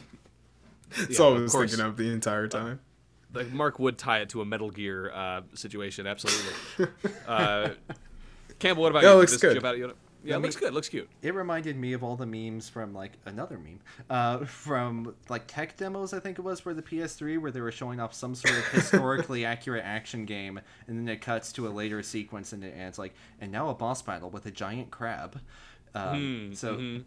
That's 0.98 1.20
Yeah, 1.20 1.26
all 1.26 1.38
I 1.38 1.42
was 1.42 1.52
course. 1.52 1.70
thinking 1.72 1.86
of 1.86 1.96
the 1.96 2.12
entire 2.12 2.48
time. 2.48 2.80
Like 3.34 3.52
Marc 3.52 3.78
would 3.78 3.98
tie 3.98 4.20
it 4.22 4.30
to 4.30 4.42
a 4.42 4.46
Metal 4.46 4.72
Gear 4.72 5.12
uh, 5.14 5.42
situation, 5.54 6.08
absolutely. 6.08 6.88
uh, 7.28 7.70
Campbell, 8.58 8.84
what 8.84 8.92
about 8.92 9.04
Yeah, 9.04 9.14
you? 9.14 9.18
Looks 9.20 9.34
this 9.34 9.42
good. 9.42 9.58
Jump 10.28 10.28
out 10.28 10.28
at 10.28 10.28
you? 10.28 10.30
Yeah, 10.30 10.36
it 10.36 10.40
looks 10.42 10.56
good. 10.56 10.74
Looks 10.74 10.90
cute. 10.90 11.10
It 11.22 11.34
reminded 11.34 11.78
me 11.78 11.94
of 11.94 12.04
all 12.04 12.16
the 12.16 12.26
memes 12.26 12.70
from 12.70 12.94
like 12.94 13.14
another 13.26 13.58
meme, 13.58 13.80
uh, 14.10 14.46
from 14.46 15.16
like 15.30 15.44
tech 15.48 15.78
demos. 15.78 16.14
I 16.14 16.20
think 16.20 16.40
it 16.40 16.42
was 16.42 16.60
for 16.60 16.74
the 16.74 16.82
PS3, 16.82 17.40
where 17.40 17.52
they 17.52 17.62
were 17.62 17.72
showing 17.72 18.00
off 18.00 18.14
some 18.14 18.36
sort 18.36 18.58
of 18.58 18.66
historically 18.72 19.46
accurate 19.46 19.84
action 19.86 20.26
game, 20.26 20.60
and 20.88 20.98
then 20.98 21.08
it 21.08 21.22
cuts 21.22 21.52
to 21.54 21.68
a 21.68 21.70
later 21.70 22.04
sequence, 22.04 22.54
and 22.54 22.64
it 22.64 22.76
adds 22.78 23.00
like, 23.00 23.14
and 23.40 23.52
now 23.52 23.70
a 23.70 23.74
boss 23.74 24.02
battle 24.02 24.30
with 24.30 24.46
a 24.46 24.52
giant 24.52 24.92
crab. 24.92 25.40
Um, 25.96 26.52
so 26.54 27.02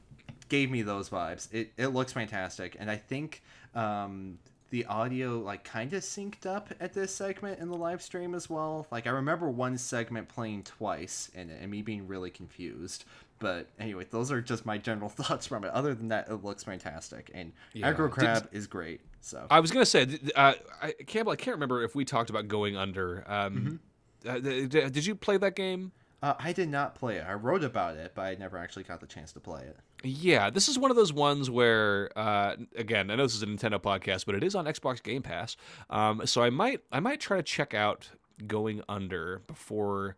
gave 0.48 0.70
me 0.70 0.82
those 0.82 1.08
vibes. 1.08 1.52
It 1.52 1.72
it 1.76 1.88
looks 1.88 2.12
fantastic, 2.12 2.76
and 2.78 2.90
I 2.90 2.96
think 2.96 3.42
um, 3.74 4.38
the 4.72 4.86
audio 4.86 5.38
like 5.38 5.64
kind 5.64 5.92
of 5.92 6.02
synced 6.02 6.46
up 6.46 6.70
at 6.80 6.94
this 6.94 7.14
segment 7.14 7.60
in 7.60 7.68
the 7.68 7.76
live 7.76 8.00
stream 8.00 8.34
as 8.34 8.48
well. 8.48 8.86
Like 8.90 9.06
I 9.06 9.10
remember 9.10 9.50
one 9.50 9.76
segment 9.76 10.28
playing 10.30 10.62
twice 10.62 11.30
it, 11.34 11.46
and 11.60 11.70
me 11.70 11.82
being 11.82 12.08
really 12.08 12.30
confused. 12.30 13.04
But 13.38 13.66
anyway, 13.78 14.06
those 14.10 14.32
are 14.32 14.40
just 14.40 14.64
my 14.64 14.78
general 14.78 15.08
thoughts 15.10 15.46
from 15.46 15.64
it. 15.64 15.70
Other 15.72 15.94
than 15.94 16.08
that, 16.08 16.28
it 16.30 16.42
looks 16.42 16.64
fantastic, 16.64 17.30
and 17.34 17.52
Yeah. 17.74 17.92
Aggro 17.92 18.18
Did- 18.18 18.48
is 18.56 18.66
great. 18.66 19.02
So 19.20 19.46
I 19.50 19.60
was 19.60 19.70
gonna 19.70 19.84
say, 19.86 20.18
uh, 20.34 20.54
I, 20.80 20.92
Campbell. 21.06 21.32
I 21.32 21.36
can't 21.36 21.54
remember 21.54 21.82
if 21.84 21.94
we 21.94 22.04
talked 22.06 22.30
about 22.30 22.48
going 22.48 22.74
under. 22.76 23.22
Um, 23.30 23.78
uh, 24.26 24.40
th- 24.40 24.70
d- 24.70 24.88
did 24.88 25.04
you 25.06 25.14
play 25.14 25.36
that 25.36 25.54
game? 25.54 25.92
uh, 26.22 26.34
I 26.38 26.52
did 26.52 26.68
not 26.70 26.94
play 26.94 27.16
it. 27.18 27.24
I 27.28 27.34
wrote 27.34 27.62
about 27.62 27.96
it, 27.96 28.12
but 28.14 28.22
I 28.22 28.34
never 28.36 28.56
actually 28.56 28.84
got 28.84 29.00
the 29.00 29.06
chance 29.06 29.32
to 29.32 29.40
play 29.40 29.62
it. 29.64 29.76
Yeah, 30.04 30.50
this 30.50 30.68
is 30.68 30.78
one 30.78 30.90
of 30.90 30.96
those 30.96 31.12
ones 31.12 31.50
where, 31.50 32.10
uh, 32.16 32.56
again, 32.76 33.10
I 33.10 33.16
know 33.16 33.24
this 33.24 33.34
is 33.34 33.42
a 33.42 33.46
Nintendo 33.46 33.80
podcast, 33.80 34.26
but 34.26 34.34
it 34.34 34.42
is 34.42 34.54
on 34.54 34.64
Xbox 34.64 35.02
Game 35.02 35.22
Pass. 35.22 35.56
Um, 35.90 36.26
so 36.26 36.42
I 36.42 36.50
might, 36.50 36.80
I 36.90 37.00
might 37.00 37.20
try 37.20 37.36
to 37.36 37.42
check 37.42 37.74
out 37.74 38.10
Going 38.46 38.82
Under 38.88 39.42
before 39.46 40.16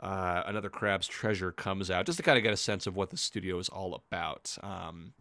uh, 0.00 0.42
another 0.46 0.70
Crab's 0.70 1.06
Treasure 1.06 1.52
comes 1.52 1.90
out, 1.90 2.06
just 2.06 2.16
to 2.16 2.22
kind 2.22 2.38
of 2.38 2.42
get 2.42 2.52
a 2.52 2.56
sense 2.56 2.86
of 2.86 2.96
what 2.96 3.10
the 3.10 3.16
studio 3.16 3.58
is 3.58 3.68
all 3.68 3.94
about. 3.94 4.56
Um, 4.62 5.12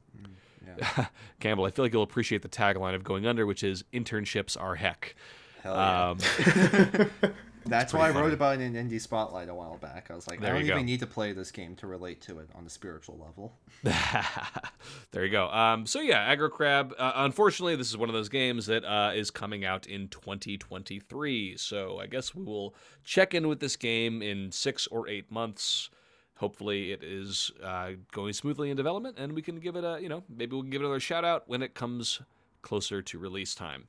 yeah. 0.66 1.08
Campbell, 1.40 1.66
I 1.66 1.72
feel 1.72 1.86
like 1.86 1.94
you'll 1.94 2.04
appreciate 2.04 2.42
the 2.42 2.50
tagline 2.50 2.96
of 2.96 3.04
Going 3.04 3.26
Under, 3.26 3.46
which 3.46 3.64
is 3.64 3.84
"Internships 3.94 4.60
are 4.60 4.76
heck." 4.76 5.16
Hell 5.62 5.76
yeah. 5.76 6.10
Um, 6.10 7.10
That's 7.66 7.94
why 7.94 8.08
I 8.08 8.12
wrote 8.12 8.34
about 8.34 8.60
it 8.60 8.62
in 8.62 8.74
Indie 8.74 9.02
Spotlight 9.02 9.50
a 9.50 9.54
while 9.54 9.78
back. 9.78 10.10
I 10.10 10.16
was 10.16 10.28
like, 10.28 10.40
There 10.40 10.56
I 10.56 10.60
don't 10.60 10.68
even 10.68 10.86
need 10.86 11.02
to 11.02 11.08
play 11.08 11.34
this 11.34 11.52
game 11.52 11.76
to 11.78 11.88
relate 11.88 12.22
to 12.22 12.40
it 12.40 12.50
on 12.56 12.66
a 12.66 12.70
spiritual 12.70 13.18
level. 13.18 13.54
there 15.12 15.26
you 15.26 15.32
go. 15.32 15.50
Um, 15.50 15.86
so 15.86 16.00
yeah, 16.00 16.34
Aggro 16.34 16.50
Crab. 16.50 16.94
Uh, 16.98 17.12
unfortunately, 17.16 17.76
this 17.76 17.90
is 17.90 17.98
one 17.98 18.10
of 18.10 18.14
those 18.14 18.30
games 18.30 18.66
that 18.68 18.84
uh, 18.86 19.12
is 19.14 19.30
coming 19.30 19.66
out 19.66 19.88
in 19.88 20.08
2023. 20.08 21.58
So 21.58 22.00
I 22.00 22.08
guess 22.08 22.34
we 22.34 22.44
will 22.44 22.76
check 23.04 23.34
in 23.34 23.48
with 23.48 23.60
this 23.60 23.76
game 23.76 24.22
in 24.22 24.52
six 24.52 24.88
or 24.88 25.08
eight 25.08 25.32
months. 25.32 25.90
Hopefully, 26.38 26.94
it 26.94 27.04
is 27.04 27.52
uh, 27.62 27.92
going 28.14 28.32
smoothly 28.34 28.70
in 28.70 28.78
development, 28.78 29.18
and 29.20 29.34
we 29.34 29.42
can 29.42 29.60
give 29.60 29.76
it 29.76 29.84
a 29.84 30.00
you 30.02 30.08
know 30.08 30.24
maybe 30.30 30.56
we 30.56 30.62
can 30.62 30.70
give 30.70 30.82
it 30.82 30.86
another 30.86 31.00
shout 31.00 31.26
out 31.26 31.44
when 31.48 31.62
it 31.62 31.74
comes 31.74 32.22
closer 32.62 33.02
to 33.02 33.20
release 33.20 33.54
time. 33.54 33.88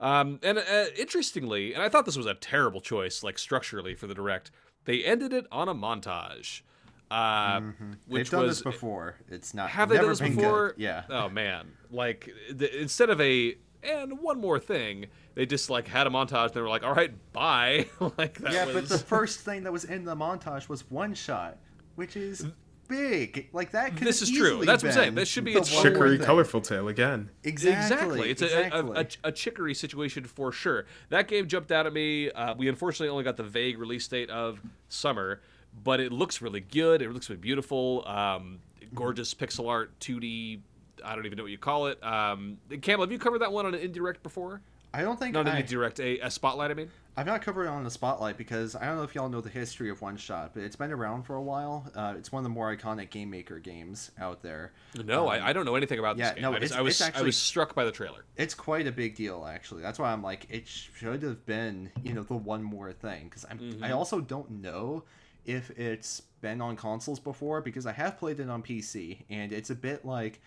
Um, 0.00 0.40
and 0.42 0.58
uh, 0.58 0.84
interestingly, 0.98 1.74
and 1.74 1.82
I 1.82 1.88
thought 1.88 2.06
this 2.06 2.16
was 2.16 2.26
a 2.26 2.34
terrible 2.34 2.80
choice, 2.80 3.22
like 3.22 3.38
structurally 3.38 3.94
for 3.94 4.06
the 4.06 4.14
direct, 4.14 4.50
they 4.86 5.04
ended 5.04 5.32
it 5.32 5.46
on 5.52 5.68
a 5.68 5.74
montage. 5.74 6.62
uh, 7.10 7.60
which 8.06 8.30
They've 8.30 8.30
done 8.30 8.46
was 8.46 8.58
this 8.58 8.62
before. 8.62 9.16
It's 9.28 9.52
not. 9.52 9.68
have 9.70 9.88
they 9.90 9.96
never 9.96 10.06
done 10.06 10.10
this 10.12 10.20
been 10.20 10.30
good. 10.36 10.36
before? 10.42 10.74
Yeah. 10.78 11.02
Oh 11.10 11.28
man, 11.28 11.72
like 11.90 12.30
th- 12.58 12.72
instead 12.72 13.10
of 13.10 13.20
a 13.20 13.56
and 13.82 14.18
one 14.20 14.40
more 14.40 14.58
thing, 14.58 15.06
they 15.34 15.44
just 15.46 15.70
like 15.70 15.88
had 15.88 16.06
a 16.06 16.10
montage. 16.10 16.46
and 16.46 16.54
They 16.54 16.60
were 16.60 16.68
like, 16.68 16.84
all 16.84 16.94
right, 16.94 17.12
bye. 17.32 17.86
like 18.18 18.38
that 18.38 18.52
yeah, 18.52 18.64
was. 18.66 18.74
but 18.74 18.88
the 18.88 18.98
first 18.98 19.40
thing 19.40 19.64
that 19.64 19.72
was 19.72 19.84
in 19.84 20.04
the 20.04 20.14
montage 20.16 20.68
was 20.68 20.88
one 20.90 21.14
shot, 21.14 21.58
which 21.96 22.16
is 22.16 22.46
big. 22.90 23.48
Like 23.54 23.70
that. 23.70 23.96
Could 23.96 24.06
This 24.06 24.20
is 24.20 24.30
true. 24.30 24.64
That's 24.64 24.82
what 24.82 24.90
I'm 24.90 24.94
saying. 24.94 25.08
been 25.10 25.14
This 25.14 25.28
should 25.28 25.44
be 25.44 25.54
the 25.54 25.60
its 25.60 25.70
one 25.70 25.78
own 25.78 25.84
more 25.84 25.92
Chicory 25.92 26.16
thing. 26.18 26.26
colorful 26.26 26.60
tale 26.60 26.88
again. 26.88 27.30
Exactly. 27.44 27.80
Exactly. 27.96 28.30
It's 28.30 28.42
exactly. 28.42 28.80
A, 28.80 29.00
a, 29.00 29.00
a, 29.00 29.06
a 29.24 29.32
chicory 29.32 29.74
situation 29.74 30.24
for 30.24 30.52
sure. 30.52 30.84
That 31.08 31.28
game 31.28 31.48
jumped 31.48 31.72
out 31.72 31.86
at 31.86 31.92
me. 31.94 32.30
Uh, 32.30 32.54
we 32.54 32.68
unfortunately 32.68 33.08
only 33.08 33.24
got 33.24 33.36
the 33.38 33.42
vague 33.44 33.78
release 33.78 34.06
date 34.08 34.28
of 34.28 34.60
summer, 34.88 35.40
but 35.82 36.00
it 36.00 36.12
looks 36.12 36.42
really 36.42 36.60
good. 36.60 37.00
It 37.00 37.10
looks 37.12 37.30
really 37.30 37.40
beautiful. 37.40 38.04
Um, 38.06 38.58
gorgeous 38.94 39.32
pixel 39.32 39.68
art, 39.68 39.98
2D. 40.00 40.60
I 41.04 41.14
don't 41.14 41.24
even 41.24 41.36
know 41.38 41.44
what 41.44 41.52
you 41.52 41.58
call 41.58 41.86
it. 41.86 42.02
Um, 42.04 42.58
Campbell, 42.82 43.04
have 43.04 43.12
you 43.12 43.18
covered 43.18 43.38
that 43.40 43.52
one 43.52 43.64
on 43.64 43.74
an 43.74 43.80
indirect 43.80 44.22
before? 44.22 44.60
I 44.92 45.02
don't 45.02 45.18
think 45.18 45.34
Not 45.34 45.46
an 45.46 45.54
I, 45.54 45.60
indirect, 45.60 46.00
a, 46.00 46.18
a 46.18 46.30
spotlight. 46.30 46.70
I 46.70 46.74
mean. 46.74 46.90
I've 47.20 47.26
not 47.26 47.42
covered 47.42 47.64
it 47.64 47.68
on 47.68 47.84
the 47.84 47.90
spotlight 47.90 48.38
because 48.38 48.74
I 48.74 48.86
don't 48.86 48.96
know 48.96 49.02
if 49.02 49.14
y'all 49.14 49.28
know 49.28 49.42
the 49.42 49.50
history 49.50 49.90
of 49.90 50.00
One 50.00 50.16
Shot, 50.16 50.52
but 50.54 50.62
it's 50.62 50.74
been 50.76 50.90
around 50.90 51.24
for 51.24 51.34
a 51.36 51.42
while. 51.42 51.84
Uh, 51.94 52.14
it's 52.16 52.32
one 52.32 52.40
of 52.40 52.44
the 52.44 52.48
more 52.48 52.74
iconic 52.74 53.10
Game 53.10 53.28
Maker 53.28 53.58
games 53.58 54.10
out 54.18 54.42
there. 54.42 54.72
No, 55.04 55.28
I, 55.28 55.48
I 55.48 55.52
don't 55.52 55.66
know 55.66 55.74
anything 55.74 55.98
about 55.98 56.12
Um, 56.12 56.18
yeah, 56.20 56.24
this 56.28 56.34
game. 56.36 56.42
no, 56.44 56.52
I, 56.54 56.56
it's- 56.56 56.72
I 56.72 56.80
was 56.80 56.94
it's 56.94 57.02
I 57.02 57.06
actually- 57.08 57.26
was 57.26 57.36
struck 57.36 57.74
by 57.74 57.84
the 57.84 57.92
trailer. 57.92 58.24
It's 58.38 58.54
quite 58.54 58.86
a 58.86 58.92
big 58.92 59.16
deal, 59.16 59.44
actually. 59.46 59.82
That's 59.82 59.98
why 59.98 60.10
I'm 60.14 60.22
like, 60.22 60.46
it 60.48 60.66
should 60.66 61.22
have 61.22 61.44
been, 61.44 61.90
you 62.02 62.14
know, 62.14 62.22
the 62.22 62.36
one 62.36 62.62
more 62.62 62.90
thing. 62.94 63.24
Because 63.24 63.44
I'm, 63.50 63.58
Mm-hmm. 63.58 63.84
I 63.84 63.90
also 63.92 64.22
don't 64.22 64.50
know 64.62 65.04
if 65.44 65.68
it's 65.78 66.22
been 66.40 66.62
on 66.62 66.74
consoles 66.74 67.18
before 67.20 67.60
because 67.60 67.84
I 67.84 67.92
have 67.92 68.18
played 68.18 68.40
it 68.40 68.48
on 68.48 68.62
PC, 68.62 69.18
and 69.28 69.52
it's 69.52 69.68
a 69.68 69.74
bit 69.74 70.06
like 70.06 70.40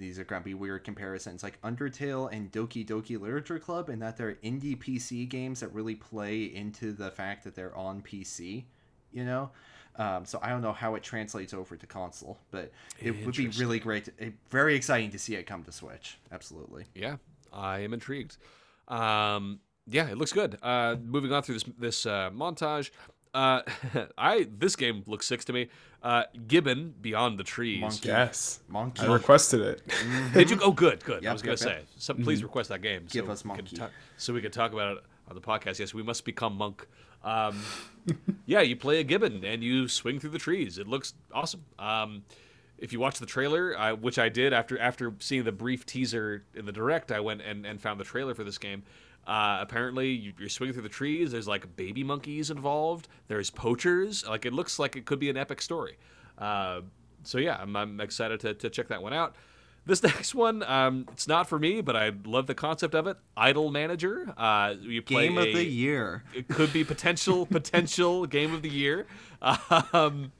these 0.00 0.18
are 0.18 0.24
gonna 0.24 0.44
be 0.44 0.54
weird 0.54 0.84
comparisons, 0.84 1.42
like 1.42 1.60
Undertale 1.62 2.32
and 2.32 2.50
Doki 2.50 2.84
Doki 2.86 3.20
Literature 3.20 3.58
Club, 3.58 3.88
in 3.88 3.98
that 4.00 4.16
they're 4.16 4.38
indie 4.42 4.76
PC 4.76 5.28
games 5.28 5.60
that 5.60 5.72
really 5.72 5.94
play 5.94 6.44
into 6.44 6.92
the 6.92 7.10
fact 7.10 7.44
that 7.44 7.54
they're 7.54 7.76
on 7.76 8.02
PC. 8.02 8.64
You 9.12 9.24
know. 9.24 9.50
Um, 9.96 10.24
so 10.24 10.38
I 10.40 10.48
don't 10.48 10.62
know 10.62 10.72
how 10.72 10.94
it 10.94 11.02
translates 11.02 11.52
over 11.52 11.76
to 11.76 11.86
console, 11.86 12.38
but 12.50 12.72
it 13.00 13.26
would 13.26 13.34
be 13.34 13.48
really 13.48 13.78
great, 13.80 14.06
to, 14.06 14.12
eh, 14.20 14.30
very 14.48 14.74
exciting 14.74 15.10
to 15.10 15.18
see 15.18 15.34
it 15.34 15.46
come 15.46 15.64
to 15.64 15.72
Switch. 15.72 16.16
Absolutely. 16.32 16.84
Yeah, 16.94 17.16
I 17.52 17.80
am 17.80 17.92
intrigued. 17.92 18.36
Um, 18.88 19.60
yeah, 19.86 20.08
it 20.08 20.16
looks 20.16 20.32
good. 20.32 20.58
Uh, 20.62 20.96
moving 21.04 21.32
on 21.32 21.42
through 21.42 21.54
this 21.56 21.64
this 21.78 22.06
uh, 22.06 22.30
montage. 22.30 22.90
Uh, 23.32 23.62
I 24.18 24.48
this 24.58 24.76
game 24.76 25.02
looks 25.06 25.26
sick 25.26 25.44
to 25.44 25.52
me. 25.52 25.68
Uh, 26.02 26.24
Gibbon 26.48 26.94
Beyond 27.00 27.38
the 27.38 27.44
Trees. 27.44 27.80
Monkey. 27.80 28.08
Yes. 28.08 28.60
Monkey. 28.68 29.02
I 29.06 29.12
requested 29.12 29.60
it. 29.60 29.82
Did 30.34 30.50
you? 30.50 30.58
Oh, 30.62 30.72
good, 30.72 31.04
good. 31.04 31.24
I 31.26 31.32
was 31.32 31.42
gonna 31.42 31.52
yep, 31.52 31.58
say, 31.58 31.74
yep. 31.74 31.86
some, 31.96 32.22
please 32.22 32.42
request 32.42 32.70
that 32.70 32.82
game. 32.82 33.06
Give 33.10 33.26
so 33.26 33.32
us 33.32 33.44
we 33.44 33.50
could 33.50 33.64
Monkey. 33.64 33.76
ta- 33.76 33.90
so 34.16 34.32
we 34.32 34.40
could 34.40 34.52
talk 34.52 34.72
about 34.72 34.96
it 34.96 35.04
on 35.28 35.34
the 35.34 35.40
podcast. 35.40 35.78
Yes, 35.78 35.94
we 35.94 36.02
must 36.02 36.24
become 36.24 36.56
monk. 36.56 36.86
Um, 37.22 37.60
yeah, 38.46 38.62
you 38.62 38.76
play 38.76 39.00
a 39.00 39.04
gibbon 39.04 39.44
and 39.44 39.62
you 39.62 39.88
swing 39.88 40.18
through 40.18 40.30
the 40.30 40.38
trees. 40.38 40.78
It 40.78 40.88
looks 40.88 41.14
awesome. 41.32 41.64
Um, 41.78 42.24
if 42.78 42.92
you 42.94 43.00
watch 43.00 43.18
the 43.18 43.26
trailer, 43.26 43.78
I, 43.78 43.92
which 43.92 44.18
I 44.18 44.30
did 44.30 44.52
after 44.52 44.78
after 44.78 45.14
seeing 45.18 45.44
the 45.44 45.52
brief 45.52 45.84
teaser 45.84 46.44
in 46.54 46.64
the 46.64 46.72
direct, 46.72 47.12
I 47.12 47.20
went 47.20 47.42
and, 47.42 47.66
and 47.66 47.80
found 47.80 48.00
the 48.00 48.04
trailer 48.04 48.34
for 48.34 48.42
this 48.42 48.58
game. 48.58 48.82
Uh, 49.26 49.58
apparently, 49.60 50.08
you, 50.10 50.32
you're 50.38 50.48
swinging 50.48 50.72
through 50.74 50.82
the 50.82 50.88
trees. 50.88 51.32
There's 51.32 51.46
like 51.48 51.76
baby 51.76 52.02
monkeys 52.02 52.50
involved. 52.50 53.08
There's 53.28 53.50
poachers. 53.50 54.26
Like 54.26 54.44
it 54.46 54.52
looks 54.52 54.78
like 54.78 54.96
it 54.96 55.04
could 55.04 55.18
be 55.20 55.30
an 55.30 55.36
epic 55.36 55.62
story. 55.62 55.98
Uh, 56.38 56.80
so 57.22 57.38
yeah, 57.38 57.58
I'm, 57.60 57.76
I'm 57.76 58.00
excited 58.00 58.40
to, 58.40 58.54
to 58.54 58.70
check 58.70 58.88
that 58.88 59.02
one 59.02 59.12
out. 59.12 59.36
This 59.86 60.02
next 60.04 60.34
one, 60.34 60.62
um, 60.62 61.06
it's 61.12 61.28
not 61.28 61.48
for 61.48 61.58
me, 61.58 61.80
but 61.80 61.96
I 61.96 62.12
love 62.24 62.46
the 62.46 62.54
concept 62.54 62.94
of 62.94 63.06
it. 63.06 63.16
Idol 63.36 63.70
Manager. 63.70 64.32
Uh, 64.36 64.74
you 64.80 65.02
play 65.02 65.28
Game 65.28 65.38
of 65.38 65.46
a- 65.46 65.52
the 65.54 65.64
year. 65.64 66.24
It 66.34 66.48
could 66.48 66.72
be 66.72 66.84
potential 66.84 67.46
potential 67.50 68.26
game 68.26 68.52
of 68.54 68.62
the 68.62 68.70
year. 68.70 69.06
Um, 69.92 70.32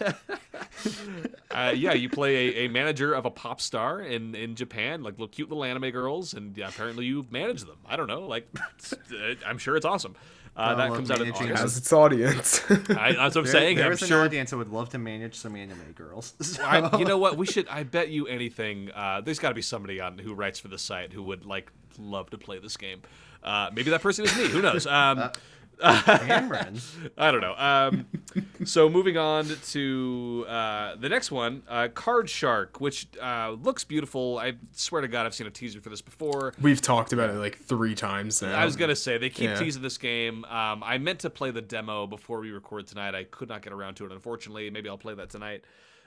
uh, 1.50 1.72
yeah, 1.74 1.92
you 1.92 2.08
play 2.08 2.34
a, 2.36 2.66
a 2.66 2.68
manager 2.68 3.14
of 3.14 3.24
a 3.26 3.30
pop 3.30 3.60
star 3.60 4.00
in, 4.00 4.34
in 4.34 4.54
Japan, 4.54 5.02
like 5.02 5.14
little 5.14 5.28
cute 5.28 5.48
little 5.48 5.64
anime 5.64 5.90
girls, 5.90 6.34
and 6.34 6.56
yeah, 6.56 6.68
apparently 6.68 7.06
you 7.06 7.26
manage 7.30 7.62
them. 7.62 7.76
I 7.86 7.96
don't 7.96 8.06
know, 8.06 8.26
like 8.26 8.48
I'm 9.46 9.58
sure 9.58 9.76
it's 9.76 9.86
awesome. 9.86 10.14
Uh, 10.56 10.74
that 10.74 10.90
comes 10.90 11.10
out 11.10 11.20
in 11.20 11.30
August. 11.32 11.60
Has 11.60 11.76
its 11.76 11.92
audience. 11.92 12.62
I, 12.70 13.12
that's 13.12 13.18
what 13.18 13.36
I'm 13.36 13.42
There, 13.44 13.44
saying. 13.46 13.78
I'm 13.78 13.92
an 13.92 13.98
sure 13.98 14.24
audience 14.24 14.50
that 14.50 14.56
would 14.56 14.72
love 14.72 14.88
to 14.90 14.98
manage 14.98 15.34
some 15.34 15.54
anime 15.54 15.92
girls. 15.94 16.32
So- 16.42 16.62
I, 16.64 16.98
you 16.98 17.04
know 17.04 17.18
what? 17.18 17.36
We 17.36 17.44
should. 17.44 17.68
I 17.68 17.82
bet 17.82 18.08
you 18.08 18.26
anything. 18.26 18.90
Uh, 18.92 19.20
there's 19.20 19.38
got 19.38 19.50
to 19.50 19.54
be 19.54 19.60
somebody 19.60 20.00
on 20.00 20.16
who 20.16 20.32
writes 20.32 20.58
for 20.58 20.68
the 20.68 20.78
site 20.78 21.12
who 21.12 21.22
would 21.24 21.44
like 21.44 21.70
love 21.98 22.30
to 22.30 22.38
play 22.38 22.58
this 22.58 22.78
game. 22.78 23.02
Uh, 23.42 23.68
maybe 23.74 23.90
that 23.90 24.00
person 24.00 24.24
is 24.24 24.34
me. 24.36 24.48
Who 24.48 24.62
knows? 24.62 24.86
Um, 24.86 25.30
Cameron. 25.80 26.80
I 27.18 27.30
don't 27.30 27.40
know. 27.40 27.54
Um, 27.56 28.06
so 28.64 28.88
moving 28.88 29.16
on 29.16 29.46
to 29.46 30.44
uh, 30.48 30.96
the 30.96 31.08
next 31.08 31.30
one, 31.30 31.62
uh, 31.68 31.88
Card 31.94 32.28
Shark, 32.30 32.80
which 32.80 33.06
uh, 33.22 33.56
looks 33.62 33.84
beautiful. 33.84 34.38
I 34.38 34.54
swear 34.72 35.02
to 35.02 35.08
God, 35.08 35.26
I've 35.26 35.34
seen 35.34 35.46
a 35.46 35.50
teaser 35.50 35.80
for 35.80 35.90
this 35.90 36.00
before. 36.02 36.54
We've 36.60 36.80
talked 36.80 37.12
about 37.12 37.30
it 37.30 37.34
like 37.34 37.58
three 37.58 37.94
times 37.94 38.40
now. 38.42 38.58
I 38.58 38.64
was 38.64 38.76
gonna 38.76 38.96
say 38.96 39.18
they 39.18 39.30
keep 39.30 39.50
Yeah. 39.50 39.56
teasing 39.56 39.82
this 39.82 39.98
game. 39.98 40.44
Um, 40.46 40.82
I 40.82 40.98
meant 40.98 41.20
to 41.20 41.30
play 41.30 41.50
the 41.50 41.62
demo 41.62 42.06
before 42.06 42.40
we 42.40 42.50
record 42.50 42.86
tonight. 42.86 43.14
I 43.14 43.24
could 43.24 43.48
not 43.48 43.62
get 43.62 43.72
around 43.72 43.94
to 43.96 44.06
it, 44.06 44.12
unfortunately. 44.12 44.70
Maybe 44.70 44.88
I'll 44.88 44.98
play 44.98 45.14
that 45.14 45.30
tonight. 45.30 45.64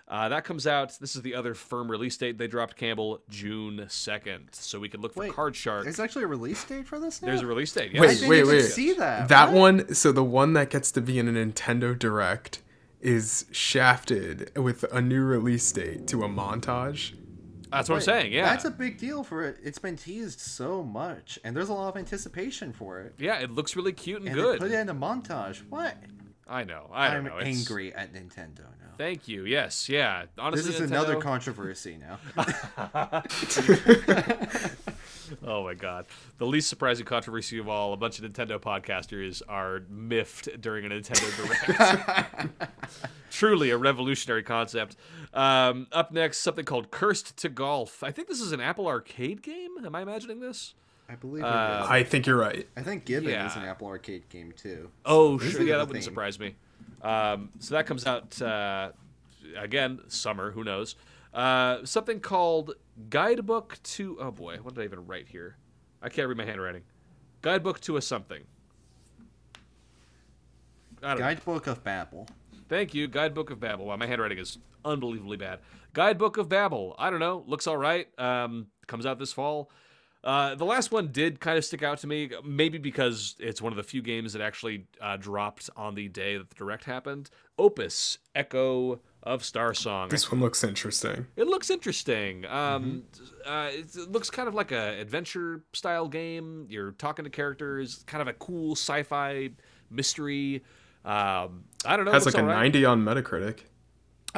Uh, 0.10 0.28
that 0.30 0.44
comes 0.44 0.66
out. 0.66 0.98
This 1.00 1.16
is 1.16 1.22
the 1.22 1.36
other 1.36 1.54
firm 1.54 1.90
release 1.90 2.18
date 2.18 2.38
they 2.40 2.48
dropped. 2.48 2.76
Campbell 2.76 3.22
June 3.30 3.86
second, 3.90 4.48
so 4.54 4.80
we 4.80 4.90
can 4.90 5.02
look 5.02 5.14
for 5.14 5.20
Wait, 5.20 5.34
Card 5.34 5.56
Shark. 5.56 5.84
There's 5.84 6.00
actually 6.00 6.24
a 6.24 6.28
release 6.28 6.64
date 6.64 6.88
for 6.88 7.00
this 7.00 7.22
now? 7.22 7.28
There's 7.28 7.42
a 7.42 7.46
release 7.48 7.72
date. 7.74 7.94
Wait, 7.94 8.02
I 8.10 8.14
didn't 8.16 8.30
wait, 8.30 8.46
wait. 8.48 8.62
see 8.64 8.94
that. 8.94 9.28
That 9.30 9.50
What? 9.52 9.58
one, 9.86 9.94
so 9.94 10.12
the 10.12 10.24
one 10.24 10.54
that 10.54 10.72
gets 10.72 10.92
to 10.94 11.02
be 11.02 11.20
in 11.20 11.28
a 11.28 11.32
Nintendo 11.32 11.98
Direct 11.98 12.64
is 13.02 13.46
shafted 13.52 14.52
with 14.58 14.84
a 14.92 15.00
new 15.02 15.22
release 15.24 15.72
date 15.72 16.08
to 16.08 16.24
a 16.24 16.28
montage. 16.28 17.14
That's 17.72 17.88
what 17.88 17.98
I'm 17.98 18.02
saying. 18.02 18.34
Yeah, 18.34 18.46
That's 18.50 18.66
a 18.66 18.72
big 18.72 18.98
deal 18.98 19.24
for 19.24 19.46
it. 19.46 19.58
It's 19.64 19.78
been 19.78 19.96
teased 19.96 20.40
so 20.40 20.82
much, 20.84 21.38
and 21.44 21.56
there's 21.56 21.70
a 21.70 21.74
lot 21.74 21.90
of 21.90 21.98
anticipation 21.98 22.74
for 22.74 23.00
it. 23.02 23.14
yeah. 23.20 23.38
It 23.40 23.52
looks 23.52 23.76
really 23.76 23.94
cute 23.94 24.22
and, 24.22 24.28
And 24.30 24.36
good. 24.36 24.56
they 24.56 24.66
put 24.66 24.72
it 24.72 24.80
in 24.80 24.90
a 24.90 24.96
montage. 24.96 25.62
What? 25.70 25.96
I 26.50 26.64
know. 26.64 26.90
I 26.92 27.08
don't 27.10 27.18
I'm 27.18 27.24
know. 27.26 27.38
It's- 27.38 27.58
angry 27.60 27.94
at 27.94 28.14
Nintendo 28.14 28.60
now. 28.62 28.96
Thank 28.98 29.28
you. 29.28 29.46
Yes. 29.46 29.88
Yeah. 29.88 30.26
Honestly, 30.38 30.72
This 30.72 30.82
is 30.82 30.90
another 30.92 31.16
controversy 31.22 31.98
now. 31.98 32.20
Oh 35.46 35.64
my 35.64 35.76
god. 35.76 36.08
The 36.40 36.46
least 36.48 36.70
surprising 36.70 37.06
controversy 37.06 37.60
of 37.60 37.70
all, 37.70 37.94
a 37.94 37.98
bunch 37.98 38.20
of 38.20 38.26
Nintendo 38.26 38.60
podcasters 38.60 39.44
are 39.48 39.84
miffed 39.88 40.60
during 40.60 40.86
a 40.86 40.90
Nintendo 40.90 41.30
Direct. 42.48 42.70
Truly 43.30 43.70
a 43.70 43.78
revolutionary 43.78 44.42
concept. 44.42 44.96
Um, 45.34 45.86
up 45.92 46.12
next, 46.12 46.40
something 46.40 46.66
called 46.66 46.90
Cursed 46.90 47.38
to 47.38 47.50
Golf. 47.50 48.02
I 48.04 48.12
think 48.12 48.28
this 48.28 48.42
is 48.42 48.52
an 48.52 48.60
Apple 48.60 48.88
arcade 48.88 49.44
game. 49.44 49.72
Am 49.86 49.94
I 49.94 50.02
imagining 50.02 50.40
this? 50.40 50.74
I 51.10 51.16
believe 51.16 51.44
Uh, 51.44 51.82
is. 51.84 51.90
I 51.90 52.04
think 52.04 52.28
you're 52.28 52.38
right. 52.38 52.68
I 52.78 52.82
think 52.84 53.06
Gibbon 53.06 53.32
is 53.32 53.56
an 53.56 53.64
Apple 53.64 53.88
Arcade 53.88 54.30
game 54.30 54.52
too. 54.56 54.92
Oh, 55.06 55.38
This 55.40 55.54
sure. 55.54 55.62
Yeah, 55.64 55.78
that 55.78 55.88
wouldn't 55.88 56.04
theme. 56.04 56.12
surprise 56.12 56.40
me. 56.40 56.56
Um, 57.02 57.50
so 57.60 57.74
that 57.76 57.88
comes 57.88 58.06
out 58.06 58.40
uh, 58.42 58.92
again 59.58 60.02
summer. 60.08 60.52
Who 60.52 60.64
knows? 60.64 60.96
Uh, 61.34 61.84
something 61.86 62.20
called 62.20 62.76
Guidebook 63.10 63.80
to. 63.84 64.18
Oh 64.20 64.32
boy, 64.32 64.58
what 64.62 64.76
did 64.76 64.82
I 64.82 64.84
even 64.86 65.06
write 65.08 65.28
here? 65.30 65.58
I 66.02 66.10
can't 66.10 66.28
read 66.28 66.38
my 66.38 66.46
handwriting. 66.46 66.84
Guidebook 67.42 67.80
to 67.82 67.98
a 67.98 68.02
something. 68.02 68.44
I 71.02 71.10
don't 71.10 71.20
know. 71.20 71.26
Guidebook 71.26 71.68
of 71.68 71.84
Babel. 71.84 72.28
Thank 72.68 72.94
you. 72.94 73.08
Guidebook 73.08 73.50
of 73.50 73.60
Babel. 73.60 73.86
Wow, 73.86 73.96
my 73.98 74.06
handwriting 74.06 74.38
is 74.38 74.58
unbelievably 74.86 75.38
bad. 75.38 75.60
Guidebook 75.94 76.38
of 76.38 76.50
Babel. 76.50 76.96
I 77.00 77.10
don't 77.10 77.20
know. 77.20 77.44
Looks 77.48 77.66
all 77.68 77.78
right. 77.78 78.08
Um, 78.20 78.68
comes 78.88 79.06
out 79.06 79.18
this 79.18 79.34
fall. 79.34 79.72
Uh, 80.24 80.54
the 80.56 80.66
last 80.66 80.92
one 80.92 81.08
did 81.12 81.40
kind 81.40 81.58
of 81.58 81.64
stick 81.64 81.82
out 81.82 81.98
to 82.00 82.08
me, 82.08 82.30
maybe 82.44 82.78
because 82.78 83.36
it's 83.40 83.62
one 83.62 83.72
of 83.72 83.78
the 83.78 83.84
few 83.84 84.02
games 84.02 84.34
that 84.34 84.42
actually 84.42 84.86
uh, 85.02 85.16
dropped 85.16 85.70
on 85.78 85.96
the 85.96 86.10
day 86.10 86.38
that 86.38 86.50
the 86.50 86.56
direct 86.56 86.84
happened. 86.84 87.30
Opus 87.58 88.18
Echo 88.36 89.00
of 89.24 89.44
Starsong. 89.44 90.10
This 90.10 90.32
one 90.32 90.42
looks 90.42 90.64
interesting. 90.64 91.28
It 91.36 91.48
looks 91.48 91.70
interesting. 91.70 92.46
Um, 92.46 93.04
uh, 93.46 93.70
it 93.72 93.96
looks 94.10 94.30
kind 94.30 94.48
of 94.48 94.56
like 94.56 94.72
a 94.72 95.00
adventure 95.00 95.64
style 95.74 96.08
game. 96.08 96.68
You're 96.70 96.92
talking 96.92 97.24
to 97.24 97.32
characters, 97.32 98.04
kind 98.06 98.22
of 98.22 98.28
a 98.28 98.34
cool 98.34 98.74
sci-fi 98.74 99.52
mystery. 99.90 100.64
Um, 101.06 101.64
I 101.86 101.96
don't 101.96 102.06
know. 102.06 102.12
It 102.12 102.16
Has 102.16 102.26
like 102.26 102.38
a 102.38 102.44
right. 102.44 102.56
90 102.56 102.86
on 102.86 103.04
Metacritic. 103.04 103.60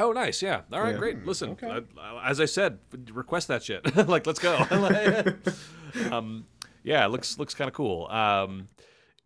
Oh, 0.02 0.10
nice. 0.10 0.42
Yeah. 0.42 0.62
All 0.72 0.80
right. 0.80 0.92
Yeah. 0.92 0.98
Great. 0.98 1.24
Listen, 1.24 1.56
uh, 1.62 1.80
as 2.24 2.40
I 2.40 2.46
said, 2.46 2.80
request 3.12 3.46
that 3.46 3.62
shit. 3.62 3.94
like, 4.08 4.26
let's 4.26 4.40
go. 4.40 4.56
um, 6.10 6.46
yeah, 6.82 7.06
looks 7.06 7.38
looks 7.38 7.54
kind 7.54 7.68
of 7.68 7.74
cool. 7.74 8.08
Um, 8.08 8.68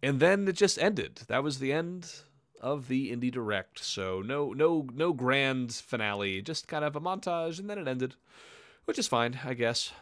and 0.02 0.20
then 0.20 0.46
it 0.46 0.52
just 0.52 0.78
ended. 0.78 1.22
That 1.28 1.42
was 1.42 1.60
the 1.60 1.72
end 1.72 2.12
of 2.60 2.88
the 2.88 3.10
indie 3.10 3.32
direct. 3.32 3.82
So 3.82 4.20
no 4.20 4.52
no 4.52 4.86
no 4.92 5.14
grand 5.14 5.72
finale, 5.72 6.42
just 6.42 6.68
kind 6.68 6.84
of 6.84 6.94
a 6.94 7.00
montage, 7.00 7.58
and 7.58 7.70
then 7.70 7.78
it 7.78 7.88
ended, 7.88 8.14
which 8.84 8.98
is 8.98 9.08
fine, 9.08 9.40
I 9.44 9.54
guess. 9.54 9.92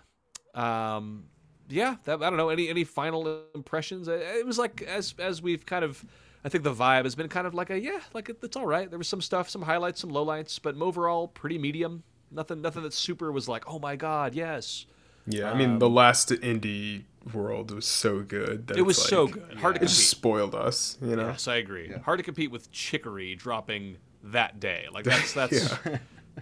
Um, 0.55 1.27
yeah, 1.69 1.97
that, 2.05 2.21
I 2.21 2.31
don't 2.31 2.37
know. 2.37 2.49
Any 2.49 2.69
any 2.69 2.83
final 2.83 3.45
impressions? 3.55 4.09
It 4.09 4.45
was 4.45 4.59
like 4.59 4.83
as 4.83 5.15
as 5.21 5.41
we've 5.41 5.65
kind 5.65 5.85
of, 5.85 6.05
I 6.45 6.49
think 6.51 6.63
the 6.65 6.75
vibe 6.75 7.05
has 7.05 7.15
been 7.15 7.29
kind 7.29 7.47
of 7.47 7.55
like 7.55 7.71
a 7.71 7.81
yeah, 7.81 8.01
like 8.13 8.29
it, 8.29 8.39
it's 8.43 8.57
all 8.57 8.67
right. 8.67 8.89
There 8.91 8.99
was 8.99 9.09
some 9.09 9.21
stuff, 9.23 9.49
some 9.49 9.63
highlights, 9.63 10.01
some 10.01 10.11
lowlights, 10.11 10.61
but 10.63 10.77
overall 10.81 11.29
pretty 11.29 11.59
medium. 11.59 12.03
Nothing 12.31 12.61
nothing 12.63 12.83
that 12.83 12.93
super 12.93 13.31
was 13.33 13.49
like 13.49 13.65
oh 13.69 13.79
my 13.79 13.97
god 13.97 14.35
yes. 14.35 14.87
Yeah, 15.27 15.51
I 15.51 15.55
mean, 15.55 15.79
the 15.79 15.89
last 15.89 16.29
indie 16.29 17.05
world 17.33 17.71
was 17.71 17.87
so 17.87 18.21
good. 18.21 18.67
That 18.67 18.75
Um, 18.75 18.81
It 18.81 18.83
was 18.83 18.99
it's 18.99 19.09
so 19.09 19.25
like- 19.25 19.33
good, 19.49 19.57
hard 19.59 19.77
to 19.77 19.81
It 19.83 19.87
just 19.87 20.11
spoiled 20.11 20.55
us, 20.55 20.99
you 21.01 21.17
know. 21.17 21.29
Yes, 21.29 21.49
I 21.49 21.57
agree. 21.57 21.91
Hard 22.05 22.19
to 22.19 22.23
compete 22.23 22.51
with 22.51 22.71
Chicory 22.73 23.35
dropping 23.35 23.97
that 24.23 24.61
day. 24.61 24.85
Like 24.93 25.05
that's 25.11 25.33
that's 25.33 25.73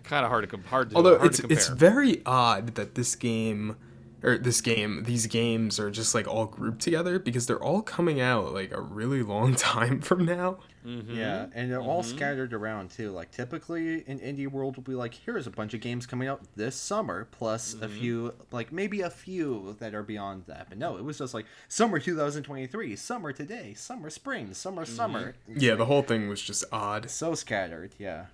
kind 0.02 0.24
of 0.24 0.30
hard 0.30 0.42
to 0.42 0.48
com- 0.48 0.64
hard 0.64 0.90
to 0.90 0.96
Although 0.96 1.18
hard 1.18 1.28
it's 1.28 1.36
to 1.36 1.42
compare. 1.42 1.56
it's 1.58 1.68
very 1.68 2.22
odd 2.26 2.74
that 2.74 2.96
this 2.96 3.14
game 3.14 3.76
or 4.22 4.38
this 4.38 4.60
game 4.60 5.04
these 5.04 5.26
games 5.26 5.78
are 5.78 5.90
just 5.90 6.14
like 6.14 6.26
all 6.26 6.46
grouped 6.46 6.80
together 6.80 7.18
because 7.18 7.46
they're 7.46 7.62
all 7.62 7.82
coming 7.82 8.20
out 8.20 8.52
like 8.52 8.72
a 8.72 8.80
really 8.80 9.22
long 9.32 9.54
time 9.54 10.00
from 10.00 10.24
now. 10.24 10.58
Mm-hmm. 10.86 11.14
Yeah, 11.14 11.46
and 11.54 11.70
they're 11.70 11.80
all 11.80 12.02
mm-hmm. 12.02 12.16
scattered 12.16 12.52
around 12.52 12.90
too. 12.90 13.12
Like 13.12 13.30
typically 13.30 14.00
in 14.00 14.18
indie 14.18 14.48
world 14.48 14.76
will 14.76 14.82
be 14.82 14.94
like, 14.94 15.14
here's 15.14 15.46
a 15.46 15.50
bunch 15.50 15.74
of 15.74 15.80
games 15.80 16.06
coming 16.06 16.26
out 16.26 16.40
this 16.56 16.74
summer, 16.74 17.28
plus 17.30 17.74
a 17.74 17.76
mm-hmm. 17.76 17.98
few, 17.98 18.34
like 18.50 18.72
maybe 18.72 19.00
a 19.00 19.10
few 19.10 19.76
that 19.78 19.94
are 19.94 20.02
beyond 20.02 20.44
that. 20.46 20.66
But 20.68 20.78
no, 20.78 20.96
it 20.96 21.04
was 21.04 21.18
just 21.18 21.34
like 21.34 21.46
summer 21.68 22.00
2023, 22.00 22.96
summer 22.96 23.32
today, 23.32 23.74
summer 23.74 24.10
spring, 24.10 24.54
summer 24.54 24.84
summer. 24.84 25.34
Yeah, 25.48 25.70
like 25.70 25.78
the 25.78 25.86
whole 25.86 26.02
thing 26.02 26.28
was 26.28 26.42
just 26.42 26.64
odd. 26.72 27.10
so 27.10 27.34
scattered. 27.34 27.92
Yeah. 27.98 28.26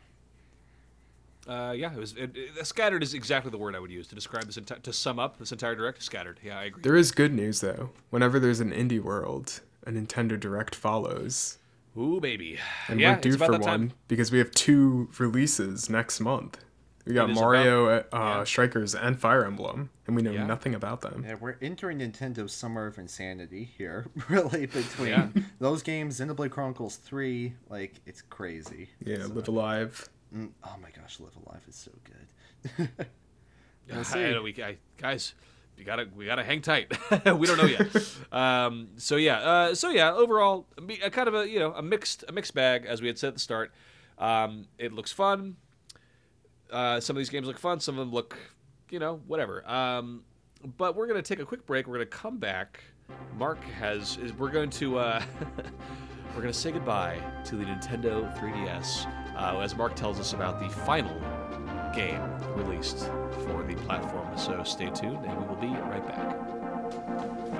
Uh, 1.48 1.72
yeah, 1.72 1.92
it 1.92 1.98
was 1.98 2.12
it, 2.16 2.30
it- 2.36 2.66
scattered 2.66 3.02
is 3.02 3.14
exactly 3.14 3.50
the 3.50 3.56
word 3.58 3.74
I 3.74 3.80
would 3.80 3.90
use 3.90 4.06
to 4.08 4.14
describe 4.14 4.44
this 4.44 4.56
enti- 4.58 4.82
to 4.82 4.92
sum 4.92 5.18
up 5.18 5.38
this 5.38 5.50
entire 5.52 5.74
direct. 5.74 6.02
Scattered. 6.02 6.38
Yeah, 6.44 6.58
I 6.58 6.64
agree. 6.64 6.82
There 6.82 6.96
is 6.96 7.10
good 7.10 7.32
news 7.32 7.60
though. 7.60 7.90
Whenever 8.10 8.38
there's 8.38 8.60
an 8.60 8.70
indie 8.72 9.00
world, 9.02 9.60
a 9.86 9.90
Nintendo 9.90 10.38
Direct 10.38 10.74
follows. 10.74 11.58
Ooh 11.96 12.20
baby. 12.20 12.58
And 12.88 13.00
yeah, 13.00 13.14
we're 13.14 13.20
due 13.22 13.28
it's 13.30 13.36
about 13.36 13.46
for 13.46 13.52
that 13.52 13.62
time. 13.64 13.80
one 13.80 13.92
because 14.08 14.30
we 14.30 14.38
have 14.38 14.50
two 14.50 15.08
releases 15.18 15.88
next 15.88 16.20
month. 16.20 16.58
We 17.06 17.14
got 17.14 17.30
It 17.30 17.32
is 17.32 17.38
Mario, 17.40 17.86
uh, 17.88 18.02
yeah. 18.12 18.44
Strikers, 18.44 18.94
and 18.94 19.18
Fire 19.18 19.46
Emblem, 19.46 19.88
and 20.06 20.14
we 20.14 20.20
know 20.20 20.32
Yeah. 20.32 20.44
nothing 20.46 20.74
about 20.74 21.00
them. 21.00 21.24
Yeah, 21.26 21.36
we're 21.40 21.56
entering 21.62 22.00
Nintendo's 22.00 22.52
summer 22.52 22.84
of 22.86 22.98
insanity 22.98 23.64
here, 23.78 24.08
really, 24.28 24.66
between 24.66 25.08
Yeah. 25.08 25.28
those 25.58 25.82
games, 25.82 26.20
Xenoblade 26.20 26.50
Chronicles 26.50 26.96
3, 26.96 27.54
like, 27.70 27.94
it's 28.04 28.20
crazy. 28.20 28.90
Yeah, 29.02 29.22
So- 29.22 29.28
Live 29.32 29.48
A 29.48 29.50
Live. 29.50 30.08
Mm, 30.34 30.50
oh 30.64 30.76
my 30.82 30.90
gosh, 30.90 31.20
Live 31.20 31.36
A 31.36 31.50
Live 31.50 31.62
is 31.68 31.74
so 31.74 31.90
good. 32.04 32.88
Yeah, 33.88 34.02
We'll 34.12 34.36
I 34.36 34.40
we, 34.40 34.54
I, 34.62 34.76
guys, 34.98 35.34
we 35.78 35.84
gotta 35.84 36.06
we 36.14 36.26
gotta 36.26 36.44
hang 36.44 36.60
tight. 36.60 36.92
we 37.10 37.46
don't 37.46 37.56
know 37.56 37.64
yet. 37.64 37.86
um, 38.32 38.88
so 38.96 39.16
yeah, 39.16 39.38
uh, 39.38 39.74
so 39.74 39.90
yeah. 39.90 40.12
Overall, 40.12 40.66
a 40.76 41.06
a 41.06 41.10
kind 41.10 41.28
of 41.28 41.34
a 41.34 41.48
you 41.48 41.58
know 41.58 41.72
a 41.72 41.82
mixed 41.82 42.24
a 42.28 42.32
mixed 42.32 42.54
bag 42.54 42.84
as 42.84 43.00
we 43.00 43.06
had 43.06 43.18
said 43.18 43.28
at 43.28 43.34
the 43.34 43.40
start. 43.40 43.72
Um, 44.18 44.66
it 44.78 44.92
looks 44.92 45.12
fun. 45.12 45.56
Uh, 46.70 47.00
some 47.00 47.16
of 47.16 47.18
these 47.18 47.30
games 47.30 47.46
look 47.46 47.58
fun. 47.58 47.80
Some 47.80 47.94
of 47.98 48.00
them 48.00 48.12
look, 48.12 48.36
you 48.90 48.98
know, 48.98 49.20
whatever. 49.26 49.66
Um, 49.68 50.24
but 50.76 50.94
we're 50.96 51.06
gonna 51.06 51.22
take 51.22 51.40
a 51.40 51.46
quick 51.46 51.64
break. 51.64 51.86
We're 51.86 51.94
gonna 51.94 52.06
come 52.06 52.38
back. 52.38 52.82
Marc 53.38 53.62
has 53.64 54.18
is 54.18 54.34
we're 54.34 54.50
going 54.50 54.70
to 54.70 54.98
uh, 54.98 55.22
we're 56.34 56.42
gonna 56.42 56.52
say 56.52 56.72
goodbye 56.72 57.18
to 57.44 57.56
the 57.56 57.64
Nintendo 57.64 58.36
3DS 58.38 59.06
uh, 59.38 59.60
as 59.60 59.74
Marc 59.76 59.94
tells 59.94 60.18
us 60.20 60.32
about 60.32 60.58
the 60.60 60.68
final 60.68 61.20
game 61.94 62.20
released 62.54 62.98
for 63.44 63.64
the 63.66 63.74
platform. 63.86 64.36
So 64.36 64.62
stay 64.64 64.90
tuned, 64.90 65.24
and 65.24 65.40
we 65.40 65.46
will 65.46 65.56
be 65.56 65.68
right 65.68 66.06
back. 66.06 67.57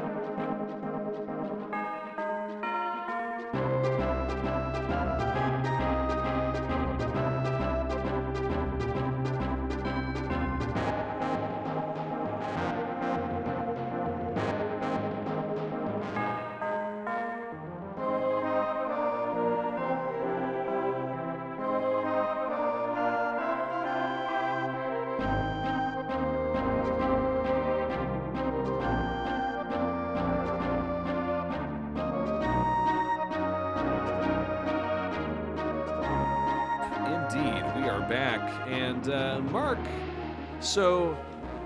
So 40.79 41.19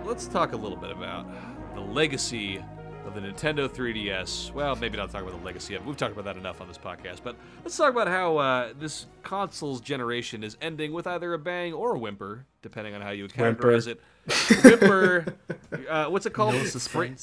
let's 0.06 0.26
talk 0.26 0.54
a 0.54 0.56
little 0.56 0.78
bit 0.78 0.90
about 0.90 1.26
the 1.74 1.82
legacy 1.82 2.64
of 3.04 3.14
the 3.14 3.20
Nintendo 3.20 3.68
3DS. 3.68 4.54
Well, 4.54 4.74
maybe 4.76 4.96
not 4.96 5.10
talk 5.10 5.20
about 5.20 5.38
the 5.38 5.44
legacy 5.44 5.74
of 5.74 5.82
it. 5.82 5.86
We've 5.86 5.98
talked 5.98 6.14
about 6.14 6.24
that 6.24 6.38
enough 6.38 6.62
on 6.62 6.68
this 6.68 6.78
podcast. 6.78 7.18
But 7.22 7.36
let's 7.62 7.76
talk 7.76 7.90
about 7.90 8.08
how 8.08 8.38
uh, 8.38 8.72
this 8.78 9.04
console's 9.22 9.82
generation 9.82 10.42
is 10.42 10.56
ending 10.62 10.94
with 10.94 11.06
either 11.06 11.34
a 11.34 11.38
bang 11.38 11.74
or 11.74 11.94
a 11.94 11.98
whimper, 11.98 12.46
depending 12.62 12.94
on 12.94 13.02
how 13.02 13.10
you 13.10 13.24
would 13.24 13.32
Whimper. 13.32 13.72
it. 13.72 14.00
Whimper. 14.64 15.26
uh, 15.90 16.06
what's 16.06 16.24
it 16.24 16.32
called? 16.32 16.54
No 16.54 16.64
Fra- 16.64 17.14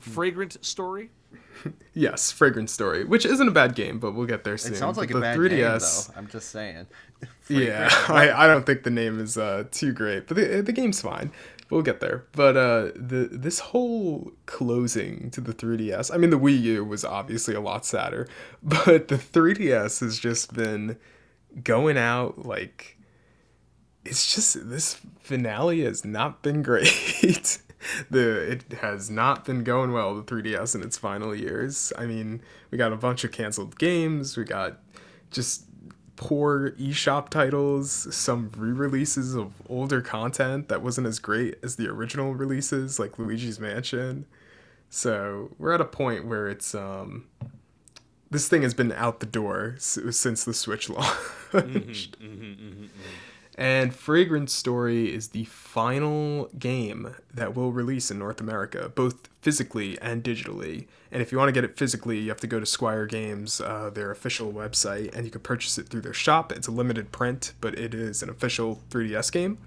fragrant 0.00 0.62
story. 0.62 1.08
Yes, 1.92 2.30
Fragrant 2.30 2.70
Story, 2.70 3.04
which 3.04 3.26
isn't 3.26 3.48
a 3.48 3.50
bad 3.50 3.74
game, 3.74 3.98
but 3.98 4.12
we'll 4.12 4.26
get 4.28 4.44
there 4.44 4.56
soon. 4.56 4.74
It 4.74 4.76
sounds 4.76 4.96
like 4.96 5.10
But 5.10 5.18
a 5.18 5.20
bad 5.22 5.36
3DS, 5.36 5.50
name, 5.50 5.60
though. 5.60 6.18
I'm 6.18 6.28
just 6.28 6.50
saying. 6.50 6.86
Yeah, 7.48 7.88
I, 8.08 8.30
I 8.30 8.46
don't 8.46 8.64
think 8.64 8.84
the 8.84 8.90
name 8.90 9.18
is 9.18 9.36
uh, 9.36 9.64
too 9.72 9.92
great, 9.92 10.28
but 10.28 10.36
the, 10.36 10.60
the 10.62 10.72
game's 10.72 11.00
fine. 11.00 11.32
We'll 11.70 11.82
get 11.82 11.98
there. 11.98 12.26
But 12.32 12.56
uh, 12.56 12.92
the 12.94 13.28
this 13.32 13.58
whole 13.58 14.30
closing 14.46 15.30
to 15.32 15.40
the 15.40 15.52
3DS, 15.52 16.14
I 16.14 16.18
mean, 16.18 16.30
the 16.30 16.38
Wii 16.38 16.60
U 16.60 16.84
was 16.84 17.04
obviously 17.04 17.54
a 17.54 17.60
lot 17.60 17.84
sadder, 17.84 18.28
but 18.62 19.08
the 19.08 19.16
3DS 19.16 20.00
has 20.00 20.18
just 20.18 20.54
been 20.54 20.96
going 21.64 21.98
out 21.98 22.46
like 22.46 22.98
it's 24.04 24.32
just 24.34 24.68
this 24.68 25.00
finale 25.20 25.80
has 25.82 26.04
not 26.04 26.42
been 26.42 26.62
great. 26.62 27.58
the 28.10 28.52
it 28.52 28.72
has 28.80 29.10
not 29.10 29.44
been 29.44 29.64
going 29.64 29.92
well 29.92 30.14
the 30.14 30.22
3DS 30.22 30.74
in 30.74 30.82
its 30.82 30.96
final 30.96 31.34
years. 31.34 31.92
I 31.98 32.06
mean, 32.06 32.42
we 32.70 32.78
got 32.78 32.92
a 32.92 32.96
bunch 32.96 33.24
of 33.24 33.32
canceled 33.32 33.78
games, 33.78 34.36
we 34.36 34.44
got 34.44 34.78
just 35.30 35.64
poor 36.16 36.72
eShop 36.72 37.28
titles, 37.28 38.12
some 38.14 38.50
re-releases 38.56 39.36
of 39.36 39.52
older 39.68 40.00
content 40.00 40.68
that 40.68 40.82
wasn't 40.82 41.06
as 41.06 41.20
great 41.20 41.56
as 41.62 41.76
the 41.76 41.86
original 41.88 42.34
releases 42.34 42.98
like 42.98 43.18
Luigi's 43.18 43.60
Mansion. 43.60 44.26
So, 44.90 45.50
we're 45.58 45.72
at 45.72 45.80
a 45.80 45.84
point 45.84 46.26
where 46.26 46.48
it's 46.48 46.74
um 46.74 47.26
this 48.30 48.48
thing 48.48 48.62
has 48.62 48.74
been 48.74 48.92
out 48.92 49.20
the 49.20 49.26
door 49.26 49.76
since 49.78 50.44
the 50.44 50.52
Switch 50.52 50.88
launched. 50.90 51.52
Mm-hmm, 51.52 52.26
mm-hmm, 52.26 52.44
mm-hmm, 52.44 52.86
And 53.58 53.92
Fragrant 53.92 54.50
Story 54.50 55.12
is 55.12 55.30
the 55.30 55.42
final 55.46 56.48
game 56.60 57.16
that 57.34 57.56
will 57.56 57.72
release 57.72 58.08
in 58.08 58.16
North 58.16 58.40
America, 58.40 58.92
both 58.94 59.28
physically 59.42 60.00
and 60.00 60.22
digitally. 60.22 60.86
And 61.10 61.20
if 61.20 61.32
you 61.32 61.38
want 61.38 61.48
to 61.48 61.52
get 61.52 61.64
it 61.64 61.76
physically, 61.76 62.20
you 62.20 62.28
have 62.28 62.38
to 62.38 62.46
go 62.46 62.60
to 62.60 62.66
Squire 62.66 63.06
Games, 63.06 63.60
uh, 63.60 63.90
their 63.92 64.12
official 64.12 64.52
website, 64.52 65.12
and 65.12 65.24
you 65.24 65.32
can 65.32 65.40
purchase 65.40 65.76
it 65.76 65.88
through 65.88 66.02
their 66.02 66.12
shop. 66.12 66.52
It's 66.52 66.68
a 66.68 66.70
limited 66.70 67.10
print, 67.10 67.52
but 67.60 67.76
it 67.76 67.94
is 67.94 68.22
an 68.22 68.30
official 68.30 68.80
3DS 68.90 69.32
game. 69.32 69.58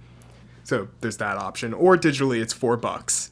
So 0.64 0.88
there's 1.02 1.18
that 1.18 1.36
option. 1.36 1.74
Or 1.74 1.98
digitally, 1.98 2.42
it's 2.42 2.54
four 2.54 2.78
bucks, 2.78 3.32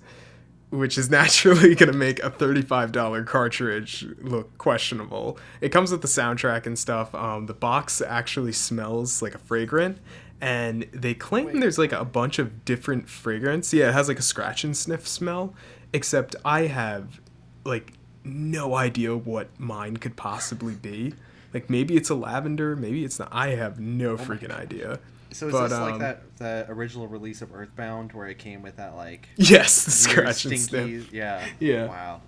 which 0.72 0.97
is 0.97 1.10
naturally 1.20 1.74
going 1.74 1.89
to 1.89 1.97
make 1.97 2.22
a 2.22 2.32
$35 2.32 3.26
cartridge 3.26 4.05
look 4.20 4.57
questionable. 4.57 5.39
It 5.62 5.70
comes 5.70 5.89
with 5.89 6.01
the 6.01 6.10
soundtrack 6.10 6.66
and 6.66 6.78
stuff. 6.78 7.16
Um, 7.16 7.45
the 7.45 7.53
box 7.53 8.01
actually 8.01 8.51
smells 8.51 9.22
like 9.22 9.36
a 9.36 9.39
fragrant. 9.39 9.99
And 10.42 10.84
they 10.94 11.14
claim 11.14 11.60
there's 11.60 11.78
like 11.78 11.92
a 11.92 12.06
bunch 12.06 12.40
of 12.40 12.64
different 12.64 13.10
fragrance. 13.10 13.74
Yeah, 13.74 13.90
it 13.90 13.94
has 13.94 14.08
like 14.08 14.20
a 14.20 14.24
scratch 14.24 14.64
and 14.64 14.76
sniff 14.76 15.08
smell. 15.08 15.54
Except 15.92 16.36
I 16.46 16.68
have 16.68 17.20
like 17.66 17.94
no 18.24 18.76
idea 18.76 19.18
what 19.18 19.50
mine 19.60 19.98
could 19.98 20.16
possibly 20.16 20.76
be. 20.76 21.14
Like 21.54 21.70
maybe 21.70 21.96
it's 21.96 22.10
a 22.10 22.16
lavender, 22.16 22.76
maybe 22.76 23.04
it's 23.04 23.20
not. 23.20 23.30
I 23.32 23.50
have 23.56 23.80
no 23.80 24.18
freaking 24.18 24.52
idea. 24.52 25.00
So 25.32 25.48
is 25.48 25.54
But, 25.54 25.68
this 25.70 25.80
like 25.80 25.94
um, 25.94 26.00
that 26.00 26.38
the 26.38 26.66
original 26.70 27.08
release 27.08 27.42
of 27.42 27.54
Earthbound 27.54 28.14
where 28.14 28.28
it 28.28 28.38
came 28.38 28.62
with 28.62 28.78
that 28.78 28.96
like 28.96 29.30
Yes, 29.36 29.86
the 29.86 29.92
scratch 29.92 30.46
and 30.46 30.60
sniff. 30.60 31.12
Yeah. 31.14 31.46
Yeah. 31.60 31.88
Wow. 31.88 32.22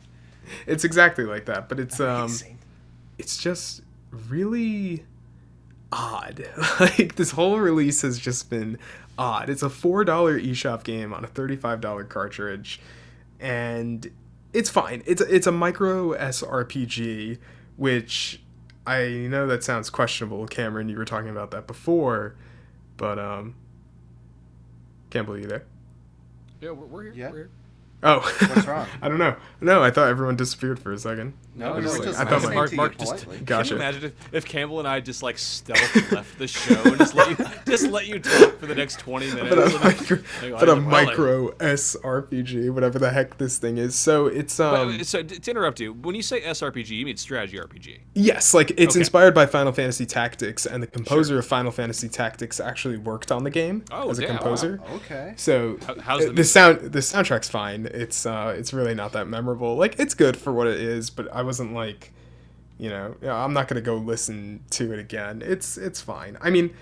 It's 0.68 0.84
exactly 0.84 1.24
like 1.24 1.46
that, 1.46 1.70
but 1.70 1.80
it's 1.80 2.00
um 2.00 2.32
it's 3.18 3.38
just 3.38 3.82
really 4.28 5.06
odd. 5.92 6.48
like 6.80 7.16
this 7.16 7.32
whole 7.32 7.60
release 7.60 8.02
has 8.02 8.20
just 8.20 8.50
been 8.50 8.78
odd. 9.18 9.50
It's 9.50 9.64
a 9.64 9.68
$4 9.70 10.06
eShop 10.06 10.84
game 10.84 11.14
on 11.14 11.24
a 11.24 11.28
$35 11.28 12.10
cartridge 12.10 12.80
and 13.40 14.10
it's 14.54 14.70
fine. 14.70 15.02
It's 15.06 15.22
it's 15.22 15.48
a 15.48 15.52
micro 15.52 16.14
SRPG 16.14 17.38
which 17.78 18.42
I 18.86 19.08
know 19.30 19.48
that 19.48 19.64
sounds 19.64 19.90
questionable, 19.90 20.46
Cameron, 20.48 20.90
you 20.90 20.98
were 20.98 21.06
talking 21.06 21.30
about 21.30 21.52
that 21.52 21.68
before, 21.68 22.36
but 22.98 23.20
um 23.20 23.56
can't 25.10 25.26
believe 25.26 25.44
you 25.44 25.50
there. 25.50 25.66
Yeah, 26.62 26.72
we're, 26.72 26.86
we're 26.86 27.04
here. 27.04 27.14
Yeah. 27.16 27.30
We're 27.32 27.38
here. 27.38 27.50
Oh, 28.04 28.20
What's 28.54 28.68
wrong? 28.68 28.88
I 29.02 29.10
don't 29.10 29.20
know. 29.20 29.36
No, 29.60 29.84
I 29.84 29.92
thought 29.92 30.08
everyone 30.08 30.36
disappeared 30.36 30.80
for 30.80 30.92
a 30.92 30.98
second. 30.98 31.34
No, 31.54 31.74
I 31.74 31.80
no, 31.80 31.84
was 31.86 32.00
just 32.00 32.20
I 32.20 32.24
thought 32.24 32.34
listening 32.42 32.58
my- 32.58 32.68
to 32.68 32.76
Marc 32.76 32.98
just 32.98 33.12
politely. 33.12 33.36
Can 33.38 33.46
Gotcha. 33.46 33.70
you 33.72 33.76
imagine 33.76 34.04
if, 34.06 34.34
if 34.34 34.46
Campbell 34.46 34.80
and 34.80 34.88
I 34.88 35.00
just 35.02 35.22
like 35.22 35.38
stealth 35.38 36.12
left 36.12 36.40
the 36.40 36.48
show 36.48 36.82
and 36.84 36.98
just 36.98 37.14
let 37.14 37.30
you 37.38 37.46
just 37.66 37.88
let 37.88 38.08
you 38.08 38.20
talk 38.20 38.58
for 38.58 38.68
the 38.68 38.76
next 38.76 39.00
twenty 39.00 39.28
minutes? 39.34 39.50
but 39.50 39.58
a 39.60 39.80
micro, 39.84 40.18
Like, 40.42 40.60
but 40.60 40.70
a 40.70 40.74
well, 40.76 40.82
micro 40.82 41.52
SRPG, 41.56 42.74
whatever 42.74 43.00
the 43.00 43.10
heck 43.10 43.38
this 43.38 43.58
thing 43.58 43.78
is. 43.78 43.96
So 43.96 44.28
it's 44.28 44.60
um 44.60 44.98
But, 44.98 45.06
so 45.06 45.24
to 45.24 45.52
interrupt 45.52 45.80
you, 45.80 45.94
when 45.94 46.16
you 46.16 46.22
say 46.22 46.42
SRPG, 46.42 46.90
you 46.90 47.06
mean 47.06 47.18
strategy 47.18 47.58
RPG. 47.58 48.00
yes, 48.14 48.54
like 48.54 48.72
it's 48.78 48.96
Okay. 48.96 49.00
inspired 49.02 49.34
by 49.34 49.46
Final 49.46 49.72
Fantasy 49.72 50.06
Tactics, 50.06 50.66
and 50.66 50.82
the 50.82 50.88
composer 50.88 51.38
of 51.40 51.46
Final 51.46 51.72
Fantasy 51.72 52.10
Tactics 52.10 52.60
actually 52.60 52.98
worked 52.98 53.32
on 53.32 53.44
the 53.44 53.50
game 53.50 53.84
Oh, 53.92 54.10
as 54.10 54.20
a 54.20 54.22
damn. 54.22 54.38
composer. 54.38 54.80
Okay. 54.96 55.34
So 55.38 55.78
How- 55.86 56.00
how's 56.00 56.24
uh, 56.24 56.28
the 56.28 56.34
the 56.34 56.44
sound 56.44 56.80
the 56.94 57.00
soundtrack's 57.00 57.50
fine. 57.50 57.88
It's 57.94 58.26
uh 58.26 58.56
it's 58.58 58.74
really 58.74 58.96
not 58.96 59.12
that 59.14 59.28
memorable. 59.28 59.76
Like 59.76 60.00
it's 60.00 60.14
good 60.14 60.38
for 60.38 60.54
what 60.54 60.68
it 60.68 60.80
is, 60.80 61.10
but 61.10 61.28
I 61.34 61.41
wasn't 61.42 61.74
like, 61.74 62.12
you 62.78 62.90
know, 62.90 63.16
I'm 63.24 63.54
not 63.54 63.68
gonna 63.68 63.82
go 63.82 63.96
listen 63.96 64.64
to 64.72 64.94
it 64.94 65.00
again. 65.00 65.42
It's 65.46 65.78
it's 65.78 66.02
fine. 66.02 66.38
I 66.42 66.50
mean, 66.50 66.74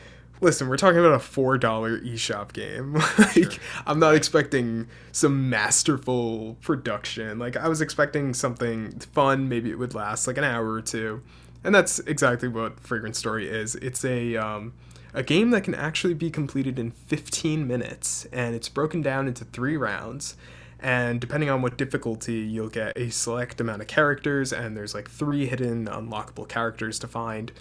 listen, 0.41 0.67
we're 0.67 0.77
talking 0.77 0.99
about 0.99 1.13
a 1.13 1.19
four 1.19 1.57
dollar 1.57 1.99
eShop 1.99 2.53
game. 2.53 2.93
like 3.17 3.59
I'm 3.85 3.99
not 3.99 4.15
expecting 4.15 4.87
some 5.11 5.49
masterful 5.49 6.57
production. 6.61 7.39
Like 7.39 7.57
I 7.57 7.67
was 7.67 7.81
expecting 7.81 8.33
something 8.33 8.99
fun. 8.99 9.49
Maybe 9.49 9.69
it 9.69 9.79
would 9.79 9.93
last 9.93 10.27
like 10.27 10.37
an 10.37 10.43
hour 10.43 10.71
or 10.71 10.81
two, 10.81 11.21
and 11.63 11.73
that's 11.73 11.99
exactly 11.99 12.47
what 12.47 12.79
Fragrant 12.79 13.15
Story 13.15 13.49
is. 13.49 13.75
It's 13.75 14.03
a 14.05 14.35
um, 14.37 14.73
a 15.13 15.23
game 15.23 15.51
that 15.51 15.63
can 15.63 15.75
actually 15.75 16.13
be 16.13 16.29
completed 16.29 16.77
in 16.77 16.91
15 16.91 17.67
minutes, 17.67 18.27
and 18.31 18.55
it's 18.55 18.69
broken 18.69 19.01
down 19.01 19.27
into 19.27 19.43
three 19.45 19.77
rounds. 19.77 20.35
And 20.81 21.19
depending 21.19 21.49
on 21.49 21.61
what 21.61 21.77
difficulty, 21.77 22.39
you'll 22.39 22.69
get 22.69 22.97
a 22.97 23.09
select 23.09 23.59
amount 23.59 23.81
of 23.81 23.87
characters, 23.87 24.53
and 24.53 24.77
there's 24.77 24.93
like 24.93 25.09
three 25.09 25.45
hidden 25.45 25.87
unlockable 25.87 26.47
characters 26.47 26.99
to 26.99 27.07
find. 27.07 27.51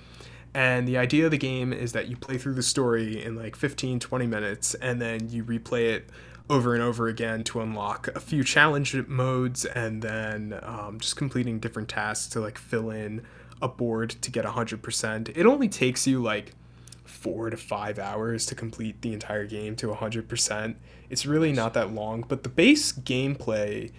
And 0.54 0.86
the 0.86 0.96
idea 0.96 1.24
of 1.24 1.30
the 1.30 1.38
game 1.38 1.72
is 1.72 1.92
that 1.92 2.08
you 2.08 2.16
play 2.16 2.38
through 2.38 2.54
the 2.54 2.62
story 2.62 3.22
in 3.22 3.34
like 3.34 3.56
15, 3.56 4.00
20 4.00 4.26
minutes, 4.26 4.74
and 4.74 5.00
then 5.00 5.28
you 5.28 5.44
replay 5.44 5.92
it 5.92 6.08
over 6.48 6.74
and 6.74 6.82
over 6.82 7.08
again 7.08 7.44
to 7.44 7.60
unlock 7.60 8.08
a 8.14 8.20
few 8.20 8.42
challenge 8.42 8.94
modes, 9.06 9.64
and 9.64 10.00
then 10.02 10.58
um, 10.62 10.98
just 11.00 11.16
completing 11.16 11.58
different 11.58 11.88
tasks 11.88 12.28
to 12.28 12.40
like 12.40 12.56
fill 12.56 12.90
in 12.90 13.22
a 13.60 13.68
board 13.68 14.10
to 14.10 14.30
get 14.30 14.44
100%. 14.44 15.36
It 15.36 15.44
only 15.44 15.68
takes 15.68 16.06
you 16.06 16.22
like 16.22 16.54
four 17.20 17.50
to 17.50 17.56
five 17.56 17.98
hours 17.98 18.46
to 18.46 18.54
complete 18.54 19.02
the 19.02 19.12
entire 19.12 19.46
game 19.46 19.74
to 19.76 19.88
100%. 19.88 20.76
It's 21.10 21.26
really 21.26 21.52
not 21.52 21.74
that 21.74 21.92
long, 21.92 22.24
but 22.26 22.42
the 22.42 22.48
base 22.48 22.92
gameplay 22.92 23.90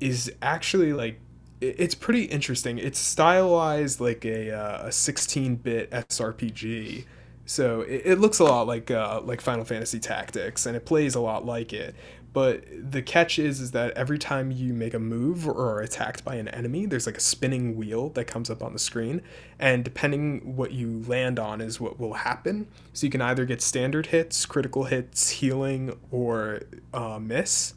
is 0.00 0.32
actually 0.42 0.92
like 0.92 1.20
it's 1.60 1.94
pretty 1.94 2.24
interesting. 2.24 2.78
It's 2.78 2.98
stylized 2.98 4.00
like 4.00 4.24
a 4.24 4.50
uh, 4.50 4.86
a 4.86 4.88
16-bit 4.88 5.90
SRPG. 5.90 7.04
So 7.46 7.82
it, 7.82 8.02
it 8.04 8.18
looks 8.18 8.38
a 8.38 8.44
lot 8.44 8.66
like 8.66 8.90
uh, 8.90 9.20
like 9.22 9.40
Final 9.40 9.64
Fantasy 9.64 9.98
Tactics, 9.98 10.66
and 10.66 10.76
it 10.76 10.84
plays 10.84 11.14
a 11.14 11.20
lot 11.20 11.46
like 11.46 11.72
it. 11.72 11.94
But 12.34 12.64
the 12.90 13.00
catch 13.00 13.38
is 13.38 13.60
is 13.60 13.70
that 13.70 13.92
every 13.92 14.18
time 14.18 14.50
you 14.50 14.74
make 14.74 14.92
a 14.92 14.98
move 14.98 15.46
or 15.46 15.54
are 15.54 15.80
attacked 15.80 16.24
by 16.24 16.34
an 16.34 16.48
enemy, 16.48 16.84
there's 16.84 17.06
like 17.06 17.16
a 17.16 17.20
spinning 17.20 17.76
wheel 17.76 18.08
that 18.10 18.24
comes 18.24 18.50
up 18.50 18.60
on 18.60 18.72
the 18.72 18.78
screen, 18.80 19.22
and 19.60 19.84
depending 19.84 20.56
what 20.56 20.72
you 20.72 21.04
land 21.06 21.38
on 21.38 21.60
is 21.60 21.80
what 21.80 22.00
will 22.00 22.14
happen. 22.14 22.66
So 22.92 23.06
you 23.06 23.10
can 23.12 23.22
either 23.22 23.44
get 23.44 23.62
standard 23.62 24.06
hits, 24.06 24.46
critical 24.46 24.84
hits, 24.84 25.30
healing, 25.30 25.96
or 26.10 26.62
uh, 26.92 27.20
miss. 27.20 27.74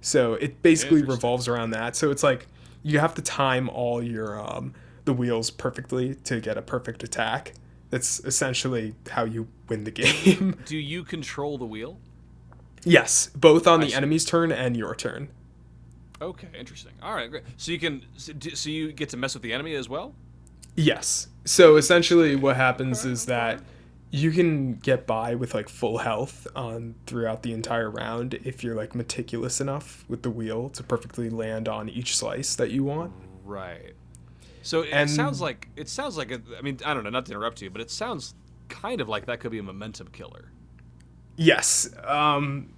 So 0.00 0.34
it 0.34 0.60
basically 0.60 1.04
revolves 1.04 1.46
around 1.46 1.70
that. 1.70 1.94
So 1.94 2.10
it's 2.10 2.24
like 2.24 2.48
you 2.82 2.98
have 2.98 3.14
to 3.14 3.22
time 3.22 3.68
all 3.68 4.02
your 4.02 4.40
um, 4.40 4.74
the 5.04 5.12
wheels 5.12 5.50
perfectly 5.50 6.16
to 6.24 6.40
get 6.40 6.58
a 6.58 6.62
perfect 6.62 7.04
attack. 7.04 7.52
That's 7.90 8.18
essentially 8.20 8.96
how 9.10 9.22
you 9.22 9.46
win 9.68 9.84
the 9.84 9.90
game. 9.92 10.56
Do 10.64 10.76
you 10.76 11.04
control 11.04 11.58
the 11.58 11.66
wheel? 11.66 12.00
Yes, 12.84 13.28
both 13.34 13.66
on 13.66 13.80
I 13.80 13.84
the 13.84 13.90
see. 13.90 13.96
enemy's 13.96 14.24
turn 14.24 14.52
and 14.52 14.76
your 14.76 14.94
turn. 14.94 15.28
Okay, 16.22 16.48
interesting. 16.58 16.92
All 17.02 17.14
right, 17.14 17.30
great. 17.30 17.44
So 17.56 17.72
you 17.72 17.78
can 17.78 18.04
so 18.16 18.68
you 18.70 18.92
get 18.92 19.08
to 19.10 19.16
mess 19.16 19.34
with 19.34 19.42
the 19.42 19.52
enemy 19.52 19.74
as 19.74 19.88
well. 19.88 20.14
Yes. 20.76 21.28
So 21.44 21.76
essentially, 21.76 22.36
what 22.36 22.56
happens 22.56 23.04
is 23.04 23.26
that 23.26 23.60
you 24.10 24.30
can 24.32 24.74
get 24.74 25.06
by 25.06 25.34
with 25.34 25.54
like 25.54 25.68
full 25.68 25.98
health 25.98 26.46
on 26.56 26.94
throughout 27.06 27.42
the 27.42 27.52
entire 27.52 27.88
round 27.90 28.34
if 28.44 28.62
you're 28.64 28.74
like 28.74 28.94
meticulous 28.94 29.60
enough 29.60 30.04
with 30.08 30.22
the 30.22 30.30
wheel 30.30 30.68
to 30.70 30.82
perfectly 30.82 31.30
land 31.30 31.68
on 31.68 31.88
each 31.88 32.16
slice 32.16 32.54
that 32.56 32.70
you 32.70 32.84
want. 32.84 33.12
Right. 33.44 33.94
So 34.62 34.82
it 34.82 34.90
And- 34.92 35.08
sounds 35.08 35.40
like 35.40 35.68
it 35.76 35.88
sounds 35.88 36.16
like 36.18 36.30
a, 36.30 36.40
I 36.58 36.60
mean 36.60 36.78
I 36.84 36.92
don't 36.92 37.04
know, 37.04 37.10
not 37.10 37.24
to 37.26 37.32
interrupt 37.32 37.62
you, 37.62 37.70
but 37.70 37.80
it 37.80 37.90
sounds 37.90 38.34
kind 38.68 39.00
of 39.00 39.08
like 39.08 39.26
that 39.26 39.40
could 39.40 39.52
be 39.52 39.58
a 39.58 39.62
momentum 39.62 40.08
killer. 40.08 40.50
Yes. 41.40 41.88
Um, 42.04 42.68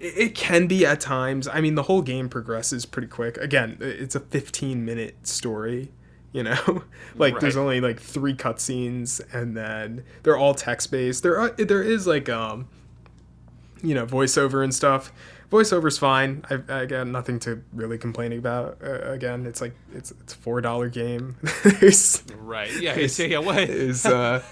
it, 0.00 0.16
it 0.16 0.34
can 0.34 0.66
be 0.66 0.86
at 0.86 0.98
times. 0.98 1.46
I 1.46 1.60
mean, 1.60 1.74
the 1.74 1.82
whole 1.82 2.00
game 2.00 2.30
progresses 2.30 2.86
pretty 2.86 3.08
quick. 3.08 3.36
Again, 3.36 3.76
it's 3.80 4.14
a 4.14 4.20
15 4.20 4.82
minute 4.84 5.26
story. 5.26 5.90
You 6.32 6.42
know, 6.42 6.82
like 7.16 7.38
there's 7.40 7.56
only 7.56 7.80
like 7.80 8.00
three 8.00 8.34
cutscenes, 8.34 9.20
and 9.32 9.56
then 9.56 10.04
they're 10.22 10.36
all 10.36 10.54
text 10.54 10.90
based. 10.90 11.22
There 11.22 11.38
are 11.38 11.50
there 11.50 11.82
is 11.82 12.06
like 12.06 12.28
um, 12.28 12.68
you 13.82 13.94
know, 13.94 14.06
voiceover 14.06 14.62
and 14.64 14.74
stuff. 14.74 15.12
Voiceover's 15.50 15.96
fine. 15.96 16.44
I, 16.50 16.82
I 16.82 16.86
got 16.86 17.06
nothing 17.06 17.38
to 17.40 17.62
really 17.72 17.96
complain 17.96 18.32
about. 18.34 18.78
Uh, 18.84 19.10
again, 19.10 19.46
it's 19.46 19.60
like 19.62 19.74
it's 19.94 20.10
it's 20.12 20.34
a 20.34 20.36
four 20.36 20.60
dollar 20.60 20.88
game. 20.90 21.36
Right. 22.36 22.70
Yeah. 22.80 22.92
It's- 22.96 23.18
yeah. 23.18 23.26
yeah 23.26 23.38
what? 23.38 23.58
is 23.58 24.04
uh, 24.04 24.42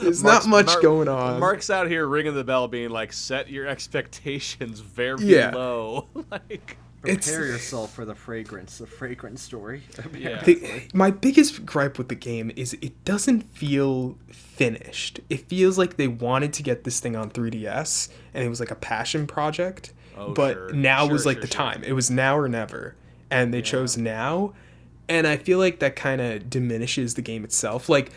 there's 0.00 0.22
Marc's- 0.22 0.46
not 0.46 0.50
much 0.50 0.66
Marc- 0.66 0.82
going 0.82 1.08
on. 1.08 1.40
Marc's 1.40 1.70
out 1.70 1.88
here 1.88 2.06
ringing 2.06 2.34
the 2.34 2.44
bell, 2.44 2.68
being 2.68 2.90
like, 2.90 3.12
"Set 3.12 3.48
your 3.50 3.66
expectations 3.66 4.80
very 4.80 5.24
Yeah. 5.24 5.50
low." 5.54 6.06
like, 6.30 6.76
It's- 7.04 7.26
Prepare 7.30 7.46
yourself 7.46 7.94
for 7.94 8.04
the 8.04 8.14
fragrance, 8.14 8.76
the 8.78 8.86
fragrance 8.86 9.40
story. 9.42 9.82
Yeah. 10.18 10.42
the, 10.42 10.82
my 10.92 11.10
biggest 11.10 11.64
gripe 11.64 11.96
with 11.96 12.08
the 12.10 12.14
game 12.14 12.52
is 12.56 12.74
it 12.82 13.04
doesn't 13.06 13.42
feel 13.56 14.18
finished. 14.30 15.20
It 15.30 15.48
feels 15.48 15.78
like 15.78 15.96
they 15.96 16.08
wanted 16.08 16.52
to 16.54 16.62
get 16.62 16.84
this 16.84 17.00
thing 17.00 17.16
on 17.16 17.30
3DS 17.30 18.10
and 18.34 18.44
it 18.44 18.48
was 18.48 18.60
like 18.60 18.70
a 18.70 18.74
passion 18.74 19.26
project. 19.26 19.92
Oh, 20.16 20.34
but 20.34 20.52
sure. 20.54 20.72
now 20.74 21.04
Sure, 21.04 21.12
was 21.12 21.24
like 21.24 21.36
sure, 21.36 21.42
the 21.42 21.46
sure. 21.46 21.56
time. 21.56 21.82
It 21.84 21.92
was 21.92 22.10
now 22.10 22.36
or 22.36 22.48
never. 22.48 22.96
And 23.30 23.54
they 23.54 23.62
chose 23.62 23.96
now. 23.96 24.52
And 25.08 25.26
I 25.26 25.38
feel 25.38 25.58
like 25.58 25.78
that 25.80 25.96
kind 25.96 26.20
of 26.20 26.50
diminishes 26.50 27.14
the 27.14 27.22
game 27.22 27.44
itself. 27.44 27.88
Like 27.88 28.08
i- 28.10 28.12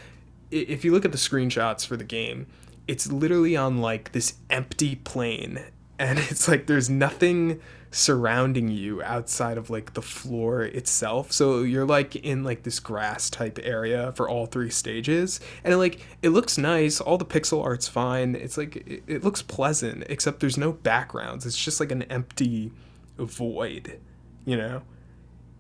if 0.53 0.85
you 0.85 0.91
look 0.91 1.05
at 1.05 1.11
the 1.11 1.17
screenshots 1.17 1.85
for 1.85 1.97
the 1.97 2.03
game, 2.03 2.47
it's 2.87 3.11
literally 3.11 3.55
on 3.55 3.79
like 3.79 4.11
this 4.11 4.35
empty 4.49 4.95
plane 4.95 5.59
and 5.99 6.19
it's 6.19 6.47
like 6.47 6.67
there's 6.67 6.89
nothing 6.89 7.61
surrounding 7.91 8.69
you 8.69 9.03
outside 9.03 9.55
of 9.55 9.69
like 9.69 9.93
the 9.93 10.01
floor 10.01 10.63
itself. 10.63 11.31
So 11.31 11.61
you're 11.61 11.85
like 11.85 12.15
in 12.15 12.43
like 12.43 12.63
this 12.63 12.79
grass 12.79 13.29
type 13.29 13.59
area 13.61 14.11
for 14.13 14.27
all 14.27 14.47
three 14.47 14.71
stages 14.71 15.39
and 15.63 15.77
like 15.77 15.99
it 16.23 16.29
looks 16.29 16.57
nice 16.57 16.99
all 16.99 17.19
the 17.19 17.25
pixel 17.25 17.63
art's 17.63 17.87
fine 17.87 18.33
it's 18.33 18.57
like 18.57 18.77
it, 18.87 19.03
it 19.05 19.23
looks 19.23 19.43
pleasant 19.43 20.05
except 20.09 20.39
there's 20.39 20.57
no 20.57 20.71
backgrounds 20.71 21.45
it's 21.45 21.63
just 21.63 21.79
like 21.79 21.91
an 21.91 22.01
empty 22.03 22.71
void 23.19 23.99
you 24.45 24.57
know? 24.57 24.81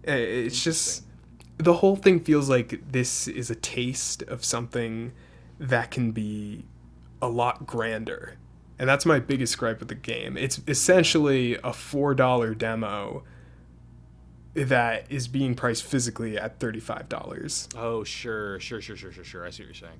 It's 0.03 0.61
just 0.61 1.02
the 1.57 1.73
whole 1.75 1.95
thing 1.95 2.19
feels 2.19 2.49
like 2.49 2.79
this 2.91 3.27
is 3.27 3.49
a 3.49 3.55
taste 3.55 4.23
of 4.23 4.43
something 4.43 5.11
that 5.59 5.91
can 5.91 6.11
be 6.11 6.65
a 7.21 7.27
lot 7.27 7.65
grander. 7.65 8.37
And 8.79 8.89
that's 8.89 9.05
my 9.05 9.19
biggest 9.19 9.57
gripe 9.57 9.79
with 9.79 9.87
the 9.87 9.95
game. 9.95 10.35
It's 10.35 10.59
essentially 10.67 11.55
a 11.55 11.71
$4 11.71 12.57
demo 12.57 13.23
that 14.55 15.05
is 15.09 15.27
being 15.27 15.55
priced 15.55 15.83
physically 15.83 16.37
at 16.37 16.59
$35. 16.59 17.75
oh, 17.75 18.03
sure, 18.03 18.59
sure, 18.59 18.81
sure, 18.81 18.95
sure, 18.95 19.11
sure, 19.11 19.23
sure. 19.23 19.45
I 19.45 19.49
see 19.49 19.63
what 19.63 19.67
you're 19.67 19.89
saying. 19.89 19.99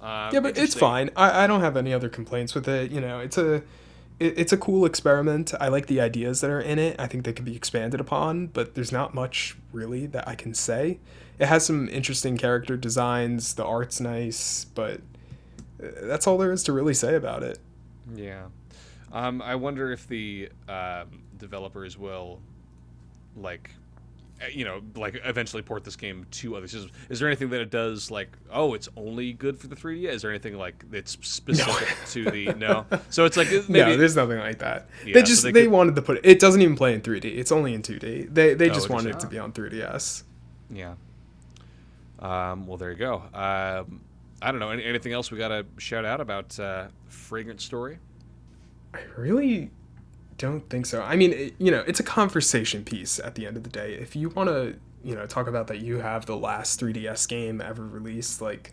Um, 0.00 0.32
Yeah, 0.32 0.40
but 0.40 0.58
it's 0.58 0.74
fine. 0.74 1.10
I, 1.16 1.44
I 1.44 1.46
don't 1.46 1.60
have 1.60 1.76
any 1.76 1.92
other 1.92 2.08
complaints 2.08 2.54
with 2.54 2.68
it. 2.68 2.90
You 2.90 3.00
know, 3.00 3.20
it's 3.20 3.38
a 3.38 3.62
it, 4.18 4.38
it's 4.38 4.52
a 4.52 4.56
cool 4.56 4.84
experiment. 4.84 5.52
I 5.60 5.68
like 5.68 5.86
the 5.86 6.00
ideas 6.00 6.40
that 6.40 6.50
are 6.50 6.60
in 6.60 6.78
it. 6.78 6.96
I 6.98 7.06
think 7.06 7.24
they 7.24 7.32
could 7.32 7.44
be 7.44 7.56
expanded 7.56 8.00
upon, 8.00 8.48
but 8.48 8.74
there's 8.74 8.92
not 8.92 9.14
much 9.14 9.56
really 9.72 10.06
that 10.06 10.26
I 10.28 10.34
can 10.34 10.54
say. 10.54 10.98
It 11.38 11.46
has 11.46 11.64
some 11.64 11.88
interesting 11.88 12.36
character 12.36 12.76
designs. 12.76 13.54
The 13.54 13.64
art's 13.64 14.00
nice, 14.00 14.64
but 14.64 15.00
that's 15.78 16.26
all 16.26 16.38
there 16.38 16.52
is 16.52 16.62
to 16.64 16.72
really 16.72 16.94
say 16.94 17.14
about 17.14 17.42
it. 17.42 17.58
Yeah. 18.14 18.46
Um, 19.12 19.40
I 19.40 19.54
wonder 19.54 19.92
if 19.92 20.06
the 20.08 20.50
um, 20.68 21.22
developers 21.38 21.96
will, 21.96 22.40
like, 23.36 23.70
uh, 23.70 23.77
you 24.52 24.64
know, 24.64 24.80
like 24.94 25.20
eventually 25.24 25.62
port 25.62 25.84
this 25.84 25.96
game 25.96 26.26
to 26.30 26.56
other 26.56 26.68
systems. 26.68 26.92
Is 27.08 27.18
there 27.18 27.28
anything 27.28 27.50
that 27.50 27.60
it 27.60 27.70
does 27.70 28.10
like, 28.10 28.36
oh, 28.52 28.74
it's 28.74 28.88
only 28.96 29.32
good 29.32 29.58
for 29.58 29.66
the 29.66 29.74
3D? 29.76 30.04
Is 30.08 30.22
there 30.22 30.30
anything 30.30 30.56
like 30.56 30.88
that's 30.90 31.18
specific 31.26 31.88
to 32.10 32.30
the 32.30 32.54
no? 32.54 32.86
So 33.10 33.24
it's 33.24 33.36
like 33.36 33.48
maybe 33.68 33.90
no, 33.90 33.96
there's 33.96 34.16
nothing 34.16 34.38
like 34.38 34.58
that. 34.58 34.88
Yeah, 35.04 35.14
they 35.14 35.20
so 35.20 35.26
just 35.26 35.42
they 35.42 35.52
they, 35.52 35.62
could- 35.64 35.72
wanted 35.72 35.96
to 35.96 36.02
put 36.02 36.18
it. 36.18 36.26
It 36.26 36.38
doesn't 36.40 36.62
even 36.62 36.76
play 36.76 36.94
in 36.94 37.00
3D. 37.00 37.24
It's 37.24 37.50
only 37.52 37.74
in 37.74 37.82
2D. 37.82 38.32
They 38.32 38.54
they 38.54 38.70
Oh, 38.70 38.74
just 38.74 38.86
is? 38.86 38.90
wanted 38.90 39.16
it 39.16 39.20
to 39.20 39.26
be 39.26 39.38
on 39.38 39.52
3DS. 39.52 40.22
yeah. 40.72 40.94
Um, 42.20 42.66
well, 42.66 42.76
there 42.76 42.90
you 42.90 42.96
go. 42.96 43.16
Um, 43.34 44.00
I 44.42 44.50
don't 44.50 44.58
know. 44.60 44.70
Any, 44.70 44.84
anything 44.84 45.12
else 45.12 45.30
we 45.30 45.38
got 45.38 45.48
to 45.48 45.66
shout 45.78 46.04
out 46.04 46.20
about 46.20 46.58
uh, 46.58 46.88
Fragrant 47.08 47.60
Story? 47.60 47.98
I 48.94 49.00
really 49.16 49.70
don't 50.38 50.68
think 50.70 50.86
so. 50.86 51.02
I 51.02 51.16
mean, 51.16 51.32
it, 51.32 51.54
you 51.58 51.70
know, 51.70 51.84
it's 51.86 52.00
a 52.00 52.04
conversation 52.04 52.84
piece 52.84 53.18
at 53.18 53.34
the 53.34 53.46
end 53.46 53.56
of 53.56 53.64
the 53.64 53.70
day. 53.70 53.94
If 53.94 54.16
you 54.16 54.30
want 54.30 54.48
to, 54.48 54.76
you 55.04 55.14
know, 55.14 55.26
talk 55.26 55.46
about 55.46 55.66
that 55.66 55.80
you 55.80 55.98
have 55.98 56.26
the 56.26 56.36
last 56.36 56.80
3DS 56.80 57.28
game 57.28 57.60
ever 57.60 57.86
released, 57.86 58.40
like 58.40 58.72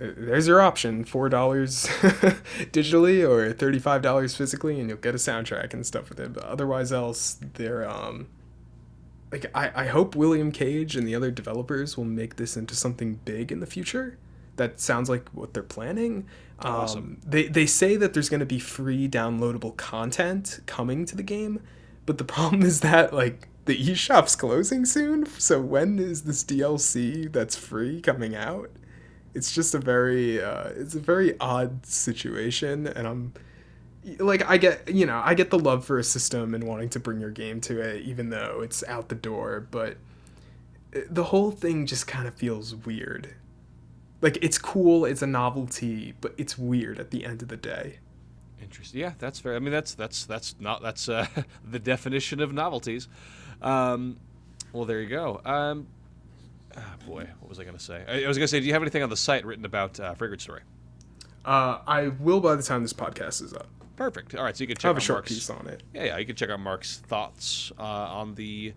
uh, 0.00 0.08
there's 0.16 0.48
your 0.48 0.60
option, 0.60 1.04
$4 1.04 1.30
digitally 2.72 3.28
or 3.28 3.52
$35 3.52 4.36
physically 4.36 4.80
and 4.80 4.88
you'll 4.88 4.98
get 4.98 5.14
a 5.14 5.18
soundtrack 5.18 5.72
and 5.74 5.86
stuff 5.86 6.08
with 6.08 6.18
it. 6.18 6.32
But 6.32 6.44
otherwise 6.44 6.92
else, 6.92 7.38
they're 7.54 7.88
um 7.88 8.28
like 9.32 9.46
I, 9.54 9.70
I 9.74 9.86
hope 9.86 10.16
William 10.16 10.50
Cage 10.50 10.96
and 10.96 11.06
the 11.06 11.14
other 11.14 11.30
developers 11.30 11.96
will 11.96 12.04
make 12.04 12.36
this 12.36 12.56
into 12.56 12.74
something 12.74 13.20
big 13.24 13.52
in 13.52 13.60
the 13.60 13.66
future. 13.66 14.18
That 14.56 14.80
sounds 14.80 15.08
like 15.08 15.28
what 15.30 15.54
they're 15.54 15.62
planning. 15.62 16.26
Um. 16.60 17.18
They 17.26 17.48
they 17.48 17.66
say 17.66 17.96
that 17.96 18.12
there's 18.12 18.28
going 18.28 18.40
to 18.40 18.46
be 18.46 18.58
free 18.58 19.08
downloadable 19.08 19.76
content 19.76 20.60
coming 20.66 21.04
to 21.06 21.16
the 21.16 21.22
game, 21.22 21.60
but 22.06 22.18
the 22.18 22.24
problem 22.36 22.62
is 22.62 22.80
that 22.80 23.12
like 23.12 23.48
the 23.64 23.76
eShop's 23.76 24.36
closing 24.36 24.84
soon. 24.84 25.26
So 25.26 25.60
when 25.60 25.98
is 25.98 26.22
this 26.22 26.44
DLC 26.44 27.32
that's 27.32 27.56
free 27.56 28.00
coming 28.00 28.34
out? 28.34 28.70
It's 29.34 29.52
just 29.52 29.74
a 29.74 29.78
very 29.78 30.42
uh, 30.42 30.70
it's 30.76 30.94
a 30.94 31.00
very 31.00 31.38
odd 31.38 31.86
situation, 31.86 32.86
and 32.86 33.06
I'm 33.06 33.32
like 34.18 34.48
I 34.48 34.56
get 34.56 34.92
you 34.92 35.06
know 35.06 35.20
I 35.24 35.34
get 35.34 35.50
the 35.50 35.58
love 35.58 35.84
for 35.84 35.98
a 35.98 36.04
system 36.04 36.54
and 36.54 36.64
wanting 36.64 36.88
to 36.90 37.00
bring 37.00 37.20
your 37.20 37.30
game 37.30 37.60
to 37.62 37.80
it, 37.80 38.02
even 38.02 38.30
though 38.30 38.60
it's 38.62 38.82
out 38.88 39.08
the 39.08 39.14
door, 39.14 39.66
but 39.70 39.96
the 41.08 41.24
whole 41.24 41.50
thing 41.50 41.86
just 41.86 42.06
kind 42.06 42.26
of 42.26 42.34
feels 42.34 42.74
weird. 42.74 43.34
Like 44.22 44.38
it's 44.42 44.58
cool, 44.58 45.04
it's 45.04 45.22
a 45.22 45.26
novelty, 45.26 46.14
but 46.20 46.34
it's 46.36 46.58
weird 46.58 46.98
at 46.98 47.10
the 47.10 47.24
end 47.24 47.42
of 47.42 47.48
the 47.48 47.56
day. 47.56 47.98
Interesting. 48.62 49.00
Yeah, 49.00 49.12
that's 49.18 49.38
fair. 49.40 49.56
I 49.56 49.58
mean, 49.58 49.72
that's 49.72 49.94
that's 49.94 50.26
that's 50.26 50.54
not 50.60 50.82
that's 50.82 51.08
uh, 51.08 51.26
the 51.70 51.78
definition 51.78 52.40
of 52.40 52.52
novelties. 52.52 53.08
Um, 53.62 54.18
well, 54.72 54.84
there 54.84 55.00
you 55.00 55.08
go. 55.08 55.40
Um, 55.44 55.86
ah, 56.76 56.94
boy, 57.06 57.26
what 57.40 57.48
was 57.48 57.58
I 57.58 57.64
going 57.64 57.76
to 57.76 57.82
say? 57.82 58.04
I, 58.06 58.24
I 58.24 58.28
was 58.28 58.36
going 58.36 58.44
to 58.44 58.48
say, 58.48 58.60
do 58.60 58.66
you 58.66 58.72
have 58.74 58.82
anything 58.82 59.02
on 59.02 59.10
the 59.10 59.16
site 59.16 59.44
written 59.44 59.64
about 59.64 59.98
uh, 59.98 60.14
Fragrant 60.14 60.40
Story? 60.42 60.60
Uh, 61.44 61.78
I 61.86 62.08
will 62.08 62.40
by 62.40 62.54
the 62.54 62.62
time 62.62 62.82
this 62.82 62.92
podcast 62.92 63.42
is 63.42 63.54
up. 63.54 63.66
Perfect. 63.96 64.34
All 64.34 64.44
right, 64.44 64.56
so 64.56 64.62
you 64.62 64.68
can 64.68 64.76
I 64.76 64.80
check 64.80 64.88
have 64.90 64.96
a 64.96 64.98
out 64.98 65.02
short 65.02 65.16
Marc's. 65.18 65.32
piece 65.32 65.50
on 65.50 65.66
it. 65.66 65.82
Yeah, 65.94 66.04
yeah, 66.04 66.18
you 66.18 66.26
can 66.26 66.36
check 66.36 66.50
out 66.50 66.60
Marc's 66.60 66.98
thoughts 66.98 67.72
uh, 67.78 67.82
on 67.82 68.34
the 68.34 68.74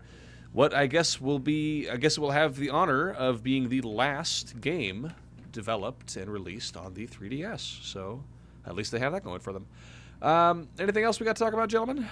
what 0.52 0.74
I 0.74 0.86
guess 0.86 1.20
will 1.20 1.38
be. 1.38 1.88
I 1.88 1.96
guess 1.96 2.16
it 2.16 2.20
will 2.20 2.30
have 2.32 2.56
the 2.56 2.70
honor 2.70 3.10
of 3.12 3.42
being 3.42 3.68
the 3.68 3.82
last 3.82 4.60
game 4.60 5.12
developed 5.54 6.16
and 6.16 6.30
released 6.30 6.76
on 6.76 6.92
the 6.92 7.06
3DS. 7.06 7.82
So 7.82 8.22
at 8.66 8.74
least 8.74 8.92
they 8.92 8.98
have 8.98 9.12
that 9.12 9.24
going 9.24 9.40
for 9.40 9.54
them. 9.54 9.66
Um, 10.20 10.68
anything 10.78 11.04
else 11.04 11.18
we 11.18 11.24
got 11.24 11.36
to 11.36 11.42
talk 11.42 11.54
about, 11.54 11.70
gentlemen? 11.70 12.06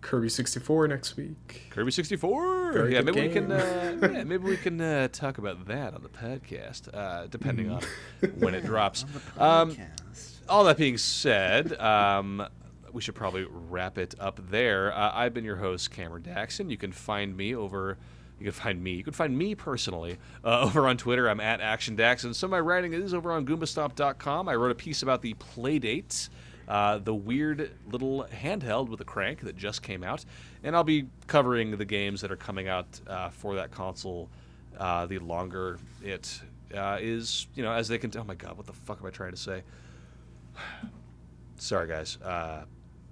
Kirby 0.00 0.28
64 0.28 0.86
next 0.88 1.16
week. 1.16 1.62
Kirby 1.70 1.90
64. 1.90 2.72
Very 2.72 2.92
yeah, 2.92 3.00
maybe 3.00 3.22
we 3.22 3.28
can. 3.30 3.50
Uh, 3.50 3.96
yeah, 4.12 4.24
maybe 4.24 4.44
we 4.44 4.56
can 4.58 4.78
uh, 4.78 5.08
talk 5.08 5.38
about 5.38 5.66
that 5.66 5.94
on 5.94 6.02
the 6.02 6.10
podcast, 6.10 6.94
uh, 6.94 7.26
depending 7.28 7.70
on 7.70 7.82
when 8.38 8.54
it 8.54 8.66
drops. 8.66 9.04
Um, 9.38 9.74
Podcast. 9.74 10.32
all 10.46 10.64
that 10.64 10.76
being 10.76 10.98
said, 10.98 11.72
um, 11.80 12.46
we 12.92 13.00
should 13.00 13.14
probably 13.14 13.46
wrap 13.48 13.96
it 13.96 14.14
up 14.20 14.40
there. 14.50 14.92
Uh, 14.92 15.10
I've 15.14 15.32
been 15.32 15.44
your 15.44 15.56
host, 15.56 15.90
Cameron 15.90 16.22
Daxon. 16.22 16.70
You 16.70 16.76
can 16.76 16.92
find 16.92 17.34
me 17.34 17.54
over. 17.54 17.96
You 18.38 18.44
can 18.44 18.52
find 18.52 18.82
me. 18.82 18.92
You 18.92 19.04
can 19.04 19.12
find 19.12 19.36
me 19.36 19.54
personally 19.54 20.18
uh, 20.44 20.60
over 20.64 20.86
on 20.88 20.96
Twitter. 20.96 21.28
I'm 21.28 21.40
at 21.40 21.60
Action 21.60 21.98
And 21.98 22.36
Some 22.36 22.48
of 22.48 22.50
my 22.50 22.60
writing 22.60 22.92
is 22.92 23.14
over 23.14 23.32
on 23.32 23.46
GoombaStomp.com. 23.46 24.48
I 24.48 24.54
wrote 24.54 24.70
a 24.70 24.74
piece 24.74 25.02
about 25.02 25.22
the 25.22 25.34
Playdate, 25.34 26.28
uh, 26.68 26.98
the 26.98 27.14
weird 27.14 27.70
little 27.90 28.26
handheld 28.32 28.88
with 28.88 29.00
a 29.00 29.04
crank 29.04 29.40
that 29.42 29.56
just 29.56 29.82
came 29.82 30.02
out, 30.02 30.24
and 30.62 30.74
I'll 30.74 30.84
be 30.84 31.06
covering 31.26 31.76
the 31.76 31.84
games 31.84 32.20
that 32.22 32.32
are 32.32 32.36
coming 32.36 32.68
out 32.68 33.00
uh, 33.06 33.30
for 33.30 33.54
that 33.56 33.70
console. 33.70 34.28
Uh, 34.76 35.06
the 35.06 35.20
longer 35.20 35.78
it 36.02 36.40
uh, 36.76 36.98
is, 37.00 37.46
you 37.54 37.62
know, 37.62 37.70
as 37.70 37.86
they 37.86 37.96
can. 37.96 38.10
Oh 38.16 38.24
my 38.24 38.34
God, 38.34 38.56
what 38.56 38.66
the 38.66 38.72
fuck 38.72 39.00
am 39.00 39.06
I 39.06 39.10
trying 39.10 39.30
to 39.30 39.36
say? 39.36 39.62
Sorry, 41.56 41.86
guys. 41.86 42.18
Uh, 42.20 42.64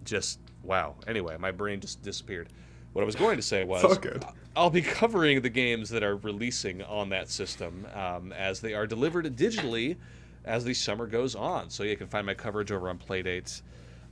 just 0.04 0.40
wow. 0.64 0.96
Anyway, 1.06 1.36
my 1.38 1.52
brain 1.52 1.80
just 1.80 2.02
disappeared. 2.02 2.48
What 2.92 3.02
I 3.02 3.04
was 3.06 3.16
going 3.16 3.36
to 3.36 3.42
say 3.42 3.64
was. 3.64 3.82
I'll 4.54 4.70
be 4.70 4.82
covering 4.82 5.40
the 5.40 5.48
games 5.48 5.88
that 5.90 6.02
are 6.02 6.16
releasing 6.16 6.82
on 6.82 7.08
that 7.08 7.30
system 7.30 7.86
um, 7.94 8.32
as 8.32 8.60
they 8.60 8.74
are 8.74 8.86
delivered 8.86 9.24
digitally 9.34 9.96
as 10.44 10.64
the 10.64 10.74
summer 10.74 11.06
goes 11.06 11.34
on. 11.34 11.70
So 11.70 11.84
you 11.84 11.96
can 11.96 12.06
find 12.06 12.26
my 12.26 12.34
coverage 12.34 12.70
over 12.70 12.88
on 12.90 12.98
Playdate. 12.98 13.62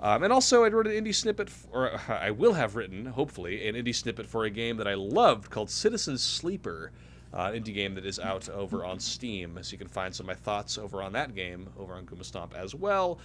Um, 0.01 0.23
and 0.23 0.33
also, 0.33 0.65
I 0.65 0.69
wrote 0.69 0.87
an 0.87 0.93
indie 0.93 1.15
snippet, 1.15 1.49
f 1.49 1.67
or 1.73 2.01
I 2.09 2.31
will 2.31 2.55
have 2.55 2.75
written, 2.75 3.05
hopefully, 3.05 3.69
an 3.69 3.75
indie 3.75 3.95
snippet 3.95 4.27
for 4.27 4.45
a 4.45 4.51
game 4.51 4.79
that 4.79 4.89
I 4.89 4.95
loved 4.95 5.51
called 5.51 5.69
Citizen 5.69 6.17
Sleeper, 6.17 6.91
uh, 7.35 7.51
indie 7.51 7.75
game 7.75 7.95
that 7.97 8.07
is 8.07 8.19
out 8.19 8.49
over 8.49 8.85
on 8.85 8.99
Steam. 8.99 9.59
So 9.61 9.73
you 9.73 9.79
can 9.79 9.89
find 9.89 10.15
some 10.15 10.25
of 10.25 10.29
my 10.29 10.43
thoughts 10.43 10.79
over 10.79 11.03
on 11.03 11.13
that 11.13 11.35
game 11.35 11.69
over 11.79 11.95
on 11.95 12.07
Goomba 12.07 12.25
Stomp 12.25 12.55
as 12.57 12.75
well. 12.75 13.19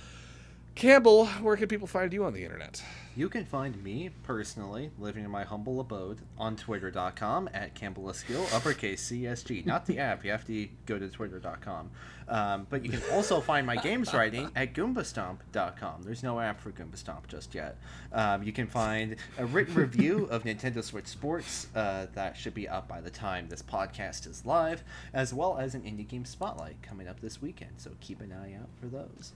Campbell, 0.76 1.28
where 1.42 1.56
can 1.56 1.70
people 1.70 1.88
find 1.88 2.12
you 2.12 2.26
on 2.26 2.34
the 2.34 2.44
internet? 2.44 2.84
You 3.16 3.30
can 3.30 3.46
find 3.46 3.82
me 3.82 4.10
personally 4.24 4.92
living 5.00 5.24
in 5.24 5.32
my 5.32 5.46
humble 5.46 5.80
abode 5.80 6.18
on 6.38 6.58
twitter.com 6.58 7.50
at 7.54 7.74
Campbellaskill, 7.74 8.54
uppercase 8.54 9.10
CSG. 9.10 9.66
Not 9.66 9.86
the 9.86 10.00
app, 10.00 10.26
you 10.26 10.32
have 10.32 10.46
to 10.48 10.68
go 10.86 11.00
to 11.00 11.08
twitter.com. 11.08 11.92
Um, 12.28 12.68
but 12.70 12.84
you 12.84 12.92
can 12.92 13.02
also 13.14 13.40
find 13.40 13.66
my 13.66 13.78
games 13.78 14.14
writing 14.14 14.52
at 14.54 14.74
goombastomp.com. 14.74 16.04
There's 16.04 16.24
no 16.24 16.42
app 16.42 16.60
for 16.60 16.72
Goombastomp 16.72 17.28
just 17.30 17.56
yet. 17.56 17.78
Um, 18.12 18.44
you 18.44 18.52
can 18.52 18.68
find 18.68 19.16
a 19.38 19.46
written 19.46 19.76
review 19.76 20.26
of 20.30 20.44
Nintendo 20.44 20.84
Switch 20.84 21.08
Sports 21.08 21.68
uh, 21.74 22.08
that 22.16 22.36
should 22.36 22.54
be 22.54 22.68
up 22.68 22.90
by 22.90 23.00
the 23.00 23.10
time 23.10 23.48
this 23.48 23.62
podcast 23.62 24.28
is 24.28 24.46
live, 24.46 24.84
as 25.14 25.34
well 25.34 25.58
as 25.58 25.74
an 25.74 25.84
indie 25.84 26.06
game 26.06 26.26
spotlight 26.26 26.82
coming 26.82 27.08
up 27.08 27.22
this 27.22 27.42
weekend. 27.42 27.72
So 27.78 27.92
keep 28.02 28.20
an 28.20 28.34
eye 28.34 28.56
out 28.56 28.68
for 28.82 28.88
those. 28.88 29.32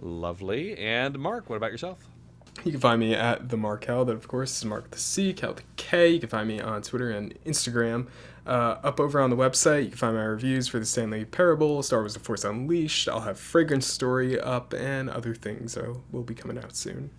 Lovely. 0.00 0.76
And 0.76 1.18
Marc, 1.18 1.48
what 1.48 1.56
about 1.56 1.72
yourself? 1.72 1.98
You 2.62 2.70
can 2.70 2.80
find 2.80 3.00
me 3.00 3.14
at 3.14 3.48
the 3.48 3.56
MarcKal. 3.56 4.06
That 4.06 4.12
of 4.12 4.28
course 4.28 4.56
is 4.56 4.64
Marc 4.64 4.90
the 4.90 4.98
C, 4.98 5.32
Kal 5.32 5.54
the 5.54 5.62
K. 5.76 6.08
You 6.08 6.20
can 6.20 6.28
find 6.28 6.48
me 6.48 6.60
on 6.60 6.82
Twitter 6.82 7.10
and 7.10 7.34
Instagram. 7.44 8.06
Uh, 8.46 8.76
up 8.82 9.00
over 9.00 9.20
on 9.20 9.30
the 9.30 9.36
website, 9.36 9.84
you 9.84 9.88
can 9.88 9.98
find 9.98 10.16
my 10.16 10.22
reviews 10.22 10.68
for 10.68 10.78
the 10.78 10.84
Stanley 10.84 11.24
Parable, 11.24 11.82
Star 11.82 12.00
Wars: 12.00 12.14
The 12.14 12.20
Force 12.20 12.44
Unleashed. 12.44 13.08
I'll 13.08 13.20
have 13.20 13.38
Fragrant 13.38 13.82
Story 13.84 14.38
up 14.38 14.72
and 14.72 15.10
other 15.10 15.34
things 15.34 15.72
so 15.72 16.02
will 16.12 16.22
be 16.22 16.34
coming 16.34 16.58
out 16.58 16.76
soon. 16.76 17.10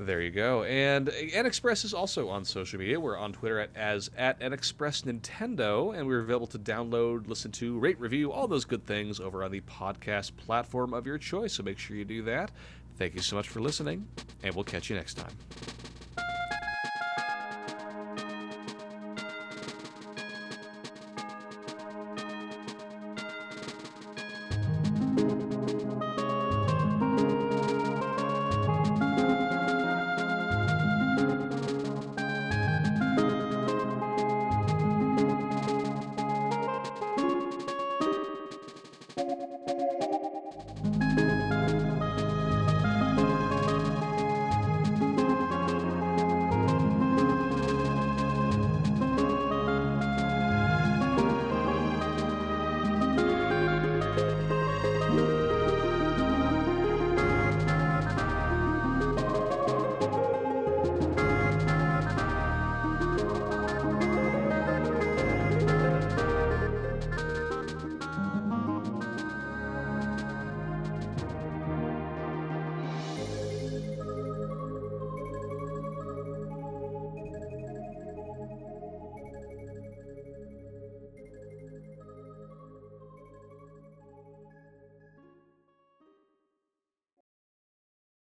There 0.00 0.22
you 0.22 0.30
go. 0.30 0.62
And 0.62 1.08
NXpress 1.08 1.84
is 1.84 1.92
also 1.92 2.30
on 2.30 2.46
social 2.46 2.78
media. 2.78 2.98
We're 2.98 3.18
on 3.18 3.34
Twitter 3.34 3.60
at, 3.60 3.68
as 3.76 4.10
at 4.16 4.40
NXpress 4.40 5.04
Nintendo, 5.04 5.94
and 5.94 6.06
we're 6.06 6.20
available 6.20 6.46
to 6.46 6.58
download, 6.58 7.28
listen 7.28 7.52
to, 7.52 7.78
rate, 7.78 8.00
review, 8.00 8.32
all 8.32 8.48
those 8.48 8.64
good 8.64 8.86
things 8.86 9.20
over 9.20 9.44
on 9.44 9.50
the 9.50 9.60
podcast 9.60 10.34
platform 10.38 10.94
of 10.94 11.06
your 11.06 11.18
choice. 11.18 11.52
So 11.52 11.62
make 11.62 11.78
sure 11.78 11.98
you 11.98 12.06
do 12.06 12.22
that. 12.22 12.50
Thank 12.96 13.14
you 13.14 13.20
so 13.20 13.36
much 13.36 13.50
for 13.50 13.60
listening, 13.60 14.08
and 14.42 14.54
we'll 14.54 14.64
catch 14.64 14.88
you 14.88 14.96
next 14.96 15.18
time. 15.18 15.36